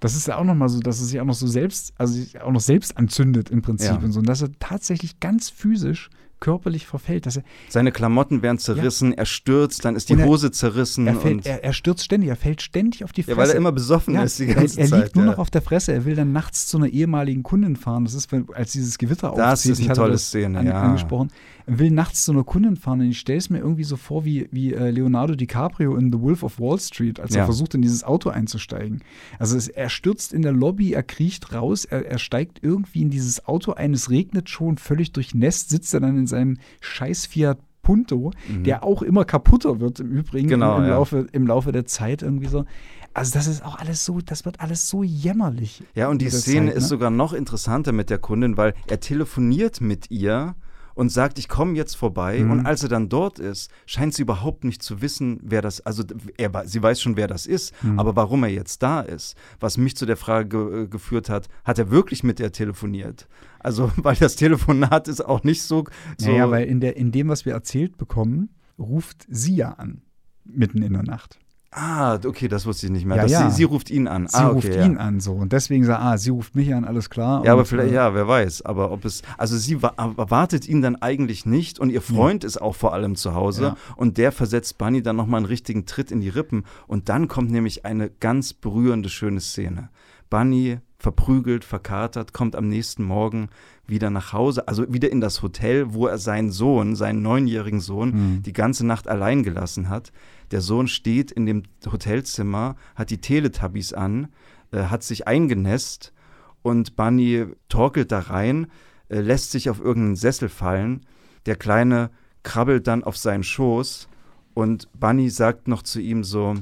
Das 0.00 0.16
ist 0.16 0.26
ja 0.26 0.36
auch 0.36 0.44
nochmal 0.44 0.68
so, 0.68 0.80
dass 0.80 1.00
er 1.00 1.06
sich 1.06 1.20
auch 1.20 1.24
noch 1.24 1.34
so 1.34 1.46
selbst, 1.46 1.94
also 1.96 2.14
sich 2.14 2.40
auch 2.40 2.50
noch 2.50 2.60
selbst 2.60 2.96
anzündet 2.96 3.50
im 3.50 3.62
Prinzip 3.62 3.90
ja. 3.90 3.96
und 3.98 4.12
so. 4.12 4.18
Und 4.18 4.28
dass 4.28 4.42
er 4.42 4.50
tatsächlich 4.58 5.20
ganz 5.20 5.50
physisch 5.50 6.10
körperlich 6.44 6.86
verfällt. 6.86 7.24
Dass 7.24 7.36
er, 7.38 7.42
Seine 7.70 7.90
Klamotten 7.90 8.42
werden 8.42 8.58
zerrissen, 8.58 9.12
ja. 9.12 9.18
er 9.18 9.26
stürzt, 9.26 9.84
dann 9.84 9.96
ist 9.96 10.10
die 10.10 10.14
er, 10.14 10.26
Hose 10.26 10.50
zerrissen. 10.50 11.06
Er, 11.06 11.14
fällt, 11.14 11.46
er, 11.46 11.64
er, 11.64 11.72
stürzt 11.72 12.04
ständig, 12.04 12.28
er 12.28 12.36
fällt 12.36 12.60
ständig 12.60 13.02
auf 13.02 13.12
die 13.12 13.22
Fresse. 13.22 13.32
Ja, 13.34 13.42
weil 13.42 13.50
er 13.50 13.56
immer 13.56 13.72
besoffen 13.72 14.14
ja, 14.14 14.22
ist 14.22 14.38
die 14.38 14.46
ganze 14.46 14.78
er, 14.78 14.86
Zeit. 14.86 14.92
Er 14.92 15.04
liegt 15.04 15.16
nur 15.16 15.24
noch 15.24 15.38
auf 15.38 15.50
der 15.50 15.62
Fresse, 15.62 15.92
er 15.94 16.04
will 16.04 16.14
dann 16.14 16.32
nachts 16.32 16.66
zu 16.66 16.76
einer 16.76 16.88
ehemaligen 16.88 17.42
Kundin 17.42 17.76
fahren. 17.76 18.04
Das 18.04 18.12
ist, 18.12 18.28
als 18.52 18.72
dieses 18.72 18.98
Gewitter 18.98 19.30
aufzieht. 19.30 19.72
Das 19.72 19.78
ist 19.80 19.80
eine 19.84 19.94
tolle 19.94 20.18
Szene, 20.18 20.58
an, 20.58 20.66
ja. 20.66 20.82
angesprochen. 20.82 21.30
Will 21.66 21.90
nachts 21.90 22.24
zu 22.24 22.32
einer 22.32 22.44
Kundin 22.44 22.76
fahren 22.76 23.00
und 23.00 23.08
ich 23.08 23.18
stelle 23.18 23.38
es 23.38 23.48
mir 23.48 23.58
irgendwie 23.58 23.84
so 23.84 23.96
vor 23.96 24.24
wie, 24.24 24.48
wie 24.50 24.74
äh, 24.74 24.90
Leonardo 24.90 25.34
DiCaprio 25.34 25.96
in 25.96 26.12
The 26.12 26.20
Wolf 26.20 26.42
of 26.42 26.60
Wall 26.60 26.78
Street, 26.78 27.20
als 27.20 27.34
er 27.34 27.44
versucht, 27.44 27.74
in 27.74 27.82
dieses 27.82 28.04
Auto 28.04 28.28
einzusteigen. 28.30 29.02
Also 29.38 29.56
es, 29.56 29.68
er 29.68 29.88
stürzt 29.88 30.32
in 30.32 30.42
der 30.42 30.52
Lobby, 30.52 30.92
er 30.92 31.02
kriecht 31.02 31.52
raus, 31.54 31.84
er, 31.84 32.06
er 32.06 32.18
steigt 32.18 32.60
irgendwie 32.62 33.02
in 33.02 33.10
dieses 33.10 33.46
Auto 33.46 33.72
ein, 33.72 33.94
es 33.94 34.10
regnet 34.10 34.50
schon, 34.50 34.76
völlig 34.78 35.12
durchnässt, 35.12 35.70
sitzt 35.70 35.94
er 35.94 36.00
dann 36.00 36.18
in 36.18 36.26
seinem 36.26 36.58
scheiß 36.80 37.04
scheiß 37.04 37.26
Fiat 37.26 37.58
Punto, 37.82 38.32
mhm. 38.48 38.64
der 38.64 38.82
auch 38.82 39.02
immer 39.02 39.26
kaputter 39.26 39.78
wird 39.78 40.00
im 40.00 40.10
Übrigen 40.10 40.48
genau, 40.48 40.78
im, 40.78 40.84
ja. 40.84 40.90
Laufe, 40.90 41.26
im 41.32 41.46
Laufe 41.46 41.70
der 41.70 41.84
Zeit 41.84 42.22
irgendwie 42.22 42.46
so. 42.46 42.64
Also 43.12 43.34
das 43.34 43.46
ist 43.46 43.62
auch 43.62 43.78
alles 43.78 44.04
so, 44.04 44.20
das 44.20 44.46
wird 44.46 44.60
alles 44.60 44.88
so 44.88 45.02
jämmerlich. 45.02 45.84
Ja, 45.94 46.08
und 46.08 46.22
die 46.22 46.30
Szene 46.30 46.68
Zeit, 46.68 46.74
ne? 46.76 46.80
ist 46.80 46.88
sogar 46.88 47.10
noch 47.10 47.34
interessanter 47.34 47.92
mit 47.92 48.08
der 48.08 48.18
Kundin, 48.18 48.56
weil 48.56 48.72
er 48.88 49.00
telefoniert 49.00 49.82
mit 49.82 50.10
ihr 50.10 50.56
und 50.94 51.10
sagt, 51.10 51.38
ich 51.38 51.48
komme 51.48 51.74
jetzt 51.74 51.94
vorbei. 51.94 52.40
Mhm. 52.40 52.50
Und 52.50 52.66
als 52.66 52.82
er 52.82 52.88
dann 52.88 53.08
dort 53.08 53.38
ist, 53.38 53.70
scheint 53.86 54.14
sie 54.14 54.22
überhaupt 54.22 54.64
nicht 54.64 54.82
zu 54.82 55.02
wissen, 55.02 55.38
wer 55.42 55.62
das, 55.62 55.80
also 55.80 56.04
er, 56.36 56.50
sie 56.66 56.82
weiß 56.82 57.00
schon, 57.00 57.16
wer 57.16 57.26
das 57.26 57.46
ist, 57.46 57.74
mhm. 57.82 57.98
aber 57.98 58.16
warum 58.16 58.44
er 58.44 58.50
jetzt 58.50 58.82
da 58.82 59.00
ist. 59.00 59.36
Was 59.60 59.76
mich 59.76 59.96
zu 59.96 60.06
der 60.06 60.16
Frage 60.16 60.48
ge 60.48 60.82
äh, 60.82 60.86
geführt 60.86 61.28
hat, 61.28 61.48
hat 61.64 61.78
er 61.78 61.90
wirklich 61.90 62.22
mit 62.22 62.38
der 62.38 62.52
telefoniert? 62.52 63.28
Also, 63.58 63.90
weil 63.96 64.16
das 64.16 64.36
Telefonat 64.36 65.08
ist 65.08 65.24
auch 65.24 65.44
nicht 65.44 65.62
so. 65.62 65.84
so 66.18 66.30
ja, 66.30 66.50
weil 66.50 66.66
in, 66.66 66.80
der, 66.80 66.96
in 66.96 67.12
dem, 67.12 67.28
was 67.28 67.44
wir 67.44 67.52
erzählt 67.52 67.96
bekommen, 67.96 68.50
ruft 68.78 69.26
sie 69.28 69.56
ja 69.56 69.72
an, 69.72 70.02
mitten 70.44 70.82
in 70.82 70.92
der 70.92 71.02
Nacht. 71.02 71.38
Ah, 71.76 72.20
okay, 72.24 72.46
das 72.46 72.66
wusste 72.66 72.86
ich 72.86 72.92
nicht 72.92 73.04
mehr. 73.04 73.16
Ja, 73.16 73.26
ja. 73.26 73.50
Sie, 73.50 73.56
sie, 73.56 73.64
ruft 73.64 73.90
ihn 73.90 74.06
an. 74.06 74.28
Sie 74.28 74.36
ah, 74.36 74.46
okay, 74.50 74.54
ruft 74.54 74.74
ja. 74.76 74.84
ihn 74.84 74.96
an 74.96 75.18
so. 75.18 75.32
Und 75.32 75.52
deswegen 75.52 75.84
sagt, 75.84 76.00
ah, 76.00 76.16
sie 76.16 76.30
ruft 76.30 76.54
mich 76.54 76.72
an, 76.72 76.84
alles 76.84 77.10
klar. 77.10 77.44
Ja, 77.44 77.52
aber 77.52 77.64
vielleicht, 77.64 77.90
äh, 77.90 77.96
ja, 77.96 78.14
wer 78.14 78.28
weiß. 78.28 78.62
Aber 78.62 78.92
ob 78.92 79.04
es, 79.04 79.22
also 79.38 79.56
sie 79.56 79.80
erwartet 79.96 80.68
ihn 80.68 80.82
dann 80.82 80.94
eigentlich 80.94 81.46
nicht 81.46 81.80
und 81.80 81.90
ihr 81.90 82.00
Freund 82.00 82.44
ist 82.44 82.62
auch 82.62 82.76
vor 82.76 82.94
allem 82.94 83.16
zu 83.16 83.34
Hause 83.34 83.74
und 83.96 84.18
der 84.18 84.30
versetzt 84.30 84.78
Bunny 84.78 85.02
dann 85.02 85.16
nochmal 85.16 85.38
einen 85.38 85.46
richtigen 85.46 85.84
Tritt 85.84 86.12
in 86.12 86.20
die 86.20 86.28
Rippen 86.28 86.62
und 86.86 87.08
dann 87.08 87.26
kommt 87.26 87.50
nämlich 87.50 87.84
eine 87.84 88.08
ganz 88.08 88.52
berührende, 88.52 89.08
schöne 89.08 89.40
Szene. 89.40 89.88
Bunny 90.30 90.78
verprügelt, 91.04 91.64
verkatert, 91.64 92.32
kommt 92.32 92.56
am 92.56 92.66
nächsten 92.66 93.04
Morgen 93.04 93.50
wieder 93.86 94.08
nach 94.08 94.32
Hause, 94.32 94.66
also 94.68 94.90
wieder 94.90 95.12
in 95.12 95.20
das 95.20 95.42
Hotel, 95.42 95.92
wo 95.92 96.06
er 96.06 96.16
seinen 96.16 96.50
Sohn, 96.50 96.96
seinen 96.96 97.20
neunjährigen 97.20 97.80
Sohn, 97.80 98.08
mhm. 98.08 98.42
die 98.42 98.54
ganze 98.54 98.86
Nacht 98.86 99.06
allein 99.06 99.42
gelassen 99.42 99.90
hat. 99.90 100.12
Der 100.50 100.62
Sohn 100.62 100.88
steht 100.88 101.30
in 101.30 101.44
dem 101.44 101.64
Hotelzimmer, 101.84 102.76
hat 102.94 103.10
die 103.10 103.20
Teletubbies 103.20 103.92
an, 103.92 104.28
äh, 104.72 104.84
hat 104.84 105.02
sich 105.02 105.28
eingenässt 105.28 106.14
und 106.62 106.96
Bunny 106.96 107.48
torkelt 107.68 108.10
da 108.10 108.20
rein, 108.20 108.68
äh, 109.10 109.20
lässt 109.20 109.50
sich 109.50 109.68
auf 109.68 109.80
irgendeinen 109.80 110.16
Sessel 110.16 110.48
fallen. 110.48 111.04
Der 111.44 111.56
Kleine 111.56 112.12
krabbelt 112.44 112.86
dann 112.86 113.04
auf 113.04 113.18
seinen 113.18 113.44
Schoß 113.44 114.08
und 114.54 114.88
Bunny 114.98 115.28
sagt 115.28 115.68
noch 115.68 115.82
zu 115.82 116.00
ihm 116.00 116.24
so, 116.24 116.54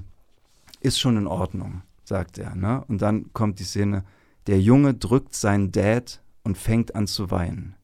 ist 0.81 0.99
schon 0.99 1.17
in 1.17 1.29
Ordnung, 1.29 1.83
sagt 2.03 2.39
er. 2.39 2.57
Ne? 2.57 2.83
Und 2.89 3.03
dann 3.03 3.33
kommt 3.33 3.61
die 3.61 3.65
Szene, 3.65 4.03
Der 4.47 4.61
Junge 4.61 4.95
drückt 4.95 5.35
seinen 5.35 5.71
Dad 5.73 6.21
und 6.43 6.59
fängt 6.59 6.95
an 6.95 7.07
zu 7.07 7.31
weinen. 7.31 7.75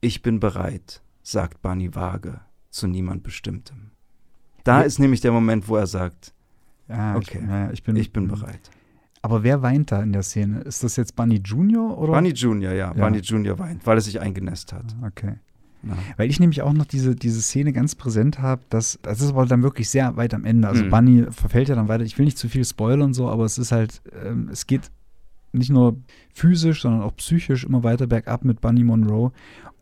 Ich 0.00 0.22
bin 0.22 0.40
bereit, 0.40 1.02
sagt 1.22 1.62
Bunny 1.62 1.94
vage, 1.94 2.40
zu 2.70 2.86
niemand 2.86 3.22
Bestimmtem. 3.22 3.90
Da 4.64 4.80
Ja. 4.80 4.86
ist 4.86 4.98
nämlich 4.98 5.20
der 5.20 5.32
Moment, 5.32 5.68
wo 5.68 5.76
er 5.76 5.86
sagt, 5.86 6.32
Ja, 6.88 7.16
Okay. 7.16 7.38
ich, 7.42 7.48
ja, 7.48 7.70
ich 7.70 7.82
bin, 7.84 7.96
ich 7.96 8.12
bin 8.12 8.28
bereit. 8.28 8.70
Aber 9.22 9.44
wer 9.44 9.62
weint 9.62 9.92
da 9.92 10.02
in 10.02 10.12
der 10.12 10.24
Szene? 10.24 10.60
Ist 10.62 10.82
das 10.82 10.96
jetzt 10.96 11.14
Bunny 11.16 11.40
Junior 11.42 11.96
oder? 11.96 12.12
Bunny 12.12 12.30
Junior, 12.30 12.72
ja, 12.72 12.92
Ja. 12.94 13.04
Bunny 13.04 13.18
Junior 13.20 13.58
weint, 13.58 13.86
weil 13.86 13.96
er 13.96 14.00
sich 14.02 14.20
eingenässt 14.20 14.72
hat. 14.74 14.84
Okay. 15.06 15.34
Ja. 15.84 15.96
Weil 16.16 16.28
ich 16.28 16.38
nämlich 16.40 16.60
auch 16.60 16.72
noch 16.72 16.84
diese, 16.84 17.14
diese 17.14 17.40
Szene 17.40 17.72
ganz 17.72 17.94
präsent 17.94 18.40
habe, 18.40 18.62
dass 18.68 18.98
das 19.02 19.20
ist 19.22 19.30
aber 19.30 19.46
dann 19.46 19.62
wirklich 19.62 19.88
sehr 19.88 20.16
weit 20.16 20.34
am 20.34 20.44
Ende. 20.44 20.68
Also 20.68 20.84
Mhm. 20.84 20.90
Bunny 20.90 21.26
verfällt 21.30 21.68
ja 21.68 21.76
dann 21.76 21.88
weiter. 21.88 22.04
Ich 22.04 22.18
will 22.18 22.24
nicht 22.26 22.36
zu 22.36 22.48
viel 22.48 22.64
spoilern 22.64 23.14
so, 23.14 23.28
aber 23.30 23.44
es 23.44 23.56
ist 23.58 23.72
halt, 23.72 24.02
ähm, 24.24 24.48
es 24.52 24.66
geht 24.66 24.90
nicht 25.52 25.70
nur 25.70 25.96
physisch, 26.32 26.82
sondern 26.82 27.02
auch 27.02 27.16
psychisch 27.16 27.64
immer 27.64 27.82
weiter 27.84 28.06
bergab 28.06 28.44
mit 28.44 28.60
Bunny 28.60 28.84
Monroe. 28.84 29.32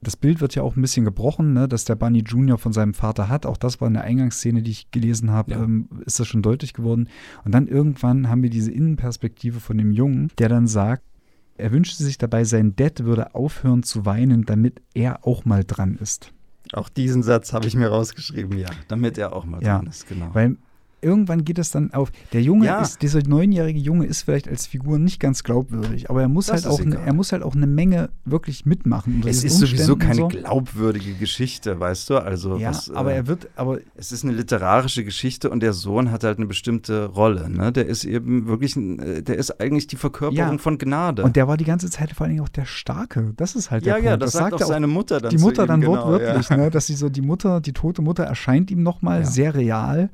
Das 0.03 0.17
Bild 0.17 0.41
wird 0.41 0.55
ja 0.55 0.63
auch 0.63 0.77
ein 0.77 0.81
bisschen 0.83 1.05
gebrochen, 1.05 1.53
ne, 1.53 1.69
dass 1.69 1.85
der 1.85 1.95
Bunny 1.95 2.23
Junior 2.27 2.57
von 2.59 2.73
seinem 2.73 2.95
Vater 2.95 3.29
hat. 3.29 3.45
Auch 3.45 3.59
das 3.59 3.81
war 3.81 3.89
in 3.89 3.95
der 3.95 4.05
Eingangsszene, 4.05 4.63
die 4.63 4.71
ich 4.71 4.91
gelesen 4.91 5.31
habe, 5.31 5.53
Ja. 5.53 5.63
ähm, 5.63 5.89
ist 6.07 6.19
das 6.19 6.27
schon 6.27 6.41
deutlich 6.43 6.73
geworden. 6.73 7.09
Und 7.45 7.53
dann 7.53 7.69
irgendwann 7.69 8.29
haben 8.29 8.43
wir 8.43 8.51
diese 8.51 8.71
Innenperspektive 8.73 9.61
von 9.61 9.77
dem 9.77 9.93
Jungen, 9.93 10.31
der 10.39 10.49
dann 10.49 10.67
sagt, 10.67 11.03
er 11.59 11.73
wünschte 11.73 12.03
sich 12.03 12.17
dabei, 12.17 12.45
sein 12.45 12.75
Dad 12.77 13.05
würde 13.05 13.35
aufhören 13.35 13.83
zu 13.83 14.07
weinen, 14.07 14.47
damit 14.47 14.81
er 14.95 15.27
auch 15.27 15.45
mal 15.45 15.65
dran 15.67 15.97
ist. 16.01 16.33
Auch 16.73 16.89
diesen 16.89 17.23
Satz 17.23 17.53
habe 17.53 17.67
ich 17.67 17.75
mir 17.77 17.89
rausgeschrieben, 17.89 18.57
ja, 18.59 18.69
damit 18.89 19.19
er 19.19 19.35
auch 19.35 19.45
mal 19.45 19.63
Ja. 19.63 19.77
dran 19.79 19.89
ist, 19.89 20.09
genau. 20.09 20.31
Weil 20.33 20.57
irgendwann 21.03 21.45
geht 21.45 21.59
es 21.59 21.71
dann 21.71 21.93
auf. 21.93 22.11
Der 22.33 22.43
Junge 22.43 22.67
Ja. 22.67 22.81
ist, 22.81 23.03
dieser 23.03 23.23
neunjährige 23.27 23.79
Junge 23.79 24.07
ist 24.07 24.23
vielleicht 24.23 24.49
als 24.49 24.67
Figur 24.67 24.99
nicht 24.99 25.21
ganz 25.21 25.43
glaubwürdig, 25.45 26.11
aber 26.11 26.23
er 26.23 26.29
muss 26.29 26.47
Das 26.47 26.65
halt 26.65 26.73
auch, 26.75 26.79
ne, 26.85 26.95
egal. 26.95 27.07
er 27.07 27.13
muss 27.15 27.33
halt 27.33 27.43
auch 27.43 27.55
eine 27.55 27.67
Menge 27.67 28.11
wirklich 28.25 28.67
mitmachen. 28.67 29.23
es 29.27 29.45
ist 29.45 29.59
sowieso 29.59 29.95
Umständen 29.95 29.99
keine 29.99 30.25
und 30.25 30.33
so. 30.33 30.39
glaubwürdige 30.39 31.15
Geschichte, 31.15 31.79
weißt 31.81 32.11
du? 32.11 32.19
Also 32.19 32.57
Ja, 32.59 32.71
was, 32.71 32.89
äh, 32.89 32.95
aber 32.95 33.13
er 33.13 33.27
wird, 33.27 33.49
aber 33.57 33.79
es 33.97 34.13
ist 34.13 34.25
eine 34.25 34.33
literarische 34.35 35.05
Geschichte 35.05 35.51
und 35.51 35.61
der 35.63 35.73
Sohn 35.73 36.11
hat 36.11 36.25
halt 36.25 36.39
eine 36.39 36.47
bestimmte 36.47 37.07
Rolle. 37.07 37.49
Ne? 37.51 37.73
Der 37.73 37.87
ist 37.87 38.05
eben 38.05 38.47
wirklich, 38.47 38.77
ein, 38.77 38.99
äh, 38.99 39.23
der 39.23 39.37
ist 39.37 39.61
eigentlich 39.61 39.87
die 39.87 39.97
Verkörperung 39.97 40.53
Ja. 40.53 40.59
von 40.59 40.79
Gnade. 40.79 41.23
und 41.23 41.37
der 41.37 41.49
war 41.49 41.57
die 41.57 41.65
ganze 41.65 41.91
Zeit 41.91 42.11
vor 42.13 42.25
allen 42.25 42.35
Dingen 42.35 42.45
auch 42.45 42.49
der 42.51 42.67
Starke. 42.67 43.33
Das 43.37 43.55
ist 43.57 43.71
halt 43.71 43.85
ja, 43.87 43.95
der 43.95 44.03
ja, 44.05 44.11
Punkt. 44.13 44.23
das, 44.25 44.33
sagt 44.33 44.55
auch 44.55 44.61
seine 44.61 44.87
Mutter 44.87 45.21
dann 45.21 45.31
die 45.31 45.39
Mutter 45.39 45.65
ihm, 45.65 45.69
dann 45.69 45.81
genau, 45.81 45.93
wortwörtlich, 45.93 46.49
ja. 46.49 46.57
ne, 46.57 46.71
dass 46.71 46.87
sie 46.87 46.95
so 46.95 47.09
die 47.09 47.23
Mutter, 47.23 47.61
die 47.61 47.73
tote 47.73 48.03
Mutter 48.03 48.25
erscheint 48.25 48.71
ihm 48.71 48.83
nochmal 48.83 49.21
Ja. 49.21 49.27
sehr 49.27 49.55
real 49.55 50.11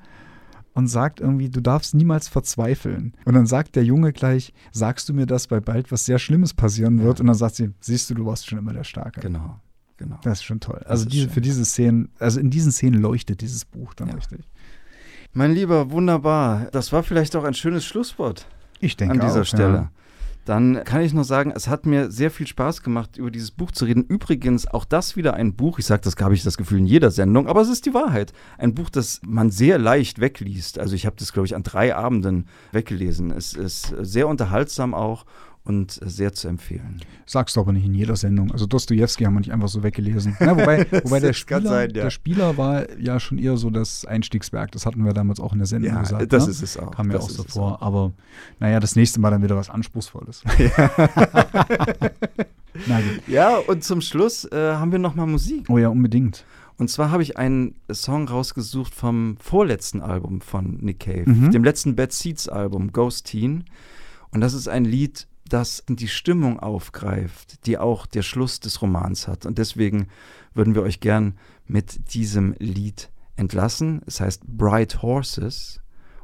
und 0.77 0.89
sagt 0.89 1.21
irgendwie, 1.21 1.49
du 1.49 1.63
darfst 1.63 1.95
niemals 1.95 2.29
verzweifeln. 2.29 3.15
Und 3.25 3.35
dann 3.35 3.47
sagt 3.47 3.77
der 3.77 3.85
Junge 3.85 4.13
gleich, 4.13 4.53
sagst 4.73 5.09
du 5.09 5.15
mir 5.15 5.25
das, 5.25 5.51
weil 5.51 5.63
bald 5.63 5.91
was 5.91 6.05
sehr 6.05 6.19
Schlimmes 6.19 6.53
passieren 6.53 7.03
wird? 7.03 7.19
Ja. 7.19 7.21
Und 7.23 7.29
dann 7.29 7.35
sagt 7.37 7.55
sie, 7.57 7.71
siehst 7.81 8.11
du, 8.11 8.15
du 8.15 8.27
warst 8.27 8.47
schon 8.47 8.59
immer 8.59 8.75
der 8.75 8.85
Starke. 8.85 9.21
Genau, 9.21 9.59
genau. 9.97 10.19
Das 10.23 10.41
ist 10.41 10.45
schon 10.45 10.61
toll. 10.61 10.83
Also 10.85 11.07
diese, 11.07 11.25
schön. 11.25 11.33
für 11.33 11.41
diese 11.41 11.65
Szenen, 11.65 12.11
also 12.19 12.39
in 12.41 12.51
diesen 12.51 12.73
Szenen 12.73 13.01
leuchtet 13.01 13.41
dieses 13.41 13.65
Buch 13.65 13.95
dann 13.95 14.09
Ja. 14.09 14.15
richtig. 14.17 14.41
Mein 15.33 15.53
Lieber, 15.53 15.91
wunderbar. 15.91 16.69
Das 16.73 16.93
war 16.93 17.03
vielleicht 17.03 17.35
auch 17.37 17.45
ein 17.45 17.55
schönes 17.55 17.85
Schlusswort 17.87 18.47
Ich 18.81 18.97
denke 18.99 19.15
an 19.15 19.21
dieser 19.27 19.41
auch, 19.41 19.47
Stelle. 19.47 19.75
Ja. 19.75 19.91
Dann 20.47 20.85
kann 20.85 21.03
ich 21.03 21.13
nur 21.13 21.25
sagen, 21.25 21.53
es 21.55 21.67
hat 21.67 21.87
mir 21.87 22.13
sehr 22.13 22.31
viel 22.31 22.47
Spaß 22.47 22.85
gemacht, 22.85 23.17
über 23.19 23.33
dieses 23.33 23.51
Buch 23.51 23.73
zu 23.73 23.85
reden. 23.85 24.05
Übrigens, 24.05 24.69
auch 24.69 24.85
das 24.85 25.17
wieder 25.17 25.35
ein 25.35 25.57
Buch, 25.57 25.81
ich 25.81 25.87
sage 25.87 26.03
das, 26.05 26.15
habe 26.21 26.35
ich 26.35 26.45
das 26.45 26.57
Gefühl 26.57 26.79
in 26.79 26.87
jeder 26.87 27.11
Sendung, 27.11 27.49
aber 27.49 27.63
es 27.63 27.69
ist 27.69 27.85
die 27.85 27.95
Wahrheit. 27.95 28.33
Ein 28.57 28.73
Buch, 28.73 28.89
das 28.89 29.21
man 29.27 29.51
sehr 29.51 29.77
leicht 29.79 30.21
wegliest. 30.21 30.79
Also 30.79 30.95
ich 30.95 31.05
habe 31.05 31.17
das, 31.19 31.33
glaube 31.33 31.47
ich, 31.47 31.57
an 31.57 31.65
drei 31.65 31.97
Abenden 31.97 32.47
weggelesen. 32.71 33.33
Es 33.33 33.55
ist 33.55 33.93
sehr 34.01 34.29
unterhaltsam 34.29 34.95
auch 34.95 35.27
und 35.67 35.99
sehr 36.03 36.33
zu 36.33 36.49
empfehlen. 36.49 37.01
Sagst 37.27 37.57
du 37.57 37.61
aber 37.61 37.73
nicht 37.73 37.85
in 37.85 37.95
jeder 37.95 38.17
Sendung. 38.17 38.53
Also 38.53 38.67
Dostoevsky 38.67 39.25
haben 39.25 39.35
wir 39.35 39.41
nicht 39.41 39.53
einfach 39.53 39.69
so 39.69 39.83
weggelesen. 39.83 40.37
Ja, 40.41 40.57
wobei 40.57 40.87
wobei 41.05 41.21
der, 41.21 41.33
Spieler, 41.33 41.63
sein, 41.63 41.91
ja. 41.91 42.05
der 42.05 42.11
Spieler 42.11 42.57
war 42.57 42.99
ja 42.99 43.21
schon 43.21 43.39
eher 43.39 43.57
so 43.57 43.71
das 43.71 44.05
Einstiegswerk. 44.05 44.73
Das 44.73 44.87
hatten 44.87 45.05
wir 45.05 45.13
damals 45.13 45.41
auch 45.41 45.53
in 45.53 45.59
der 45.59 45.67
Sendung 45.67 45.99
gesagt. 46.01 46.33
das 46.33 46.47
ne? 46.47 46.51
ist 46.53 46.63
es 46.63 46.77
auch. 46.79 46.93
Kam 46.93 47.09
mir 47.09 47.19
auch 47.19 47.29
so 47.29 47.43
vor. 47.43 47.75
auch. 47.75 47.83
Aber 47.83 48.13
naja, 48.61 48.81
das 48.81 48.97
nächste 48.97 49.21
Mal 49.21 49.31
dann 49.31 49.43
wieder 49.43 49.57
was 49.57 49.69
Anspruchsvolles. 49.69 50.43
Na 52.87 53.01
gut. 53.01 53.23
Ja, 53.27 53.57
und 53.57 53.85
zum 53.85 54.01
Schluss 54.01 54.45
äh, 54.45 54.75
haben 54.75 54.93
wir 54.93 54.99
nochmal 54.99 55.27
Musik. 55.27 55.67
Oh 55.69 55.79
ja, 55.79 55.89
unbedingt. 55.89 56.45
Und 56.79 56.91
zwar 56.91 57.11
habe 57.11 57.23
ich 57.23 57.39
einen 57.39 57.75
Song 57.91 58.29
rausgesucht 58.29 58.95
vom 58.95 59.39
vorletzten 59.41 60.03
Album 60.03 60.43
von 60.43 60.77
Nick 60.83 61.01
Cave, 61.01 61.25
Mhm. 61.27 61.51
dem 61.51 61.65
letzten 61.65 61.97
Bad 61.97 62.13
Seeds 62.13 62.49
Album, 62.49 62.93
Ghost 62.93 63.27
Teen. 63.27 63.65
Und 64.31 64.43
das 64.43 64.53
ist 64.53 64.69
ein 64.69 64.85
Lied, 64.85 65.27
das 65.49 65.85
die 65.89 66.09
Stimmung 66.09 66.59
aufgreift, 66.61 67.67
die 67.67 67.79
auch 67.79 68.07
der 68.07 68.23
Schluss 68.23 68.61
des 68.61 68.83
Romans 68.83 69.29
hat. 69.29 69.47
Und 69.47 69.59
deswegen 69.59 70.09
würden 70.55 70.75
wir 70.75 70.83
euch 70.83 71.01
gern 71.01 71.39
mit 71.67 72.15
diesem 72.15 72.55
Lied 72.59 73.11
entlassen. 73.37 74.03
Es 74.07 74.21
heißt 74.21 74.47
Bright 74.47 75.03
Horses 75.03 75.81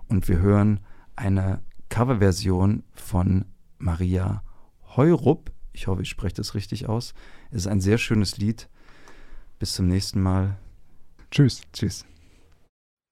und 0.08 0.28
wir 0.28 0.38
hören 0.38 0.80
eine 1.16 1.62
Coverversion 1.88 2.84
von 2.92 3.44
Maria 3.78 4.42
Heurup. 4.96 5.52
Ich 5.72 5.86
hoffe, 5.86 6.02
ich 6.02 6.08
spreche 6.08 6.36
das 6.36 6.54
richtig 6.54 6.88
aus. 6.88 7.14
Es 7.50 7.58
ist 7.58 7.66
ein 7.66 7.80
sehr 7.80 7.98
schönes 7.98 8.38
Lied. 8.38 8.68
Bis 9.58 9.74
zum 9.74 9.88
nächsten 9.88 10.20
Mal. 10.20 10.56
Tschüss. 11.30 11.62
Tschüss. 11.72 12.04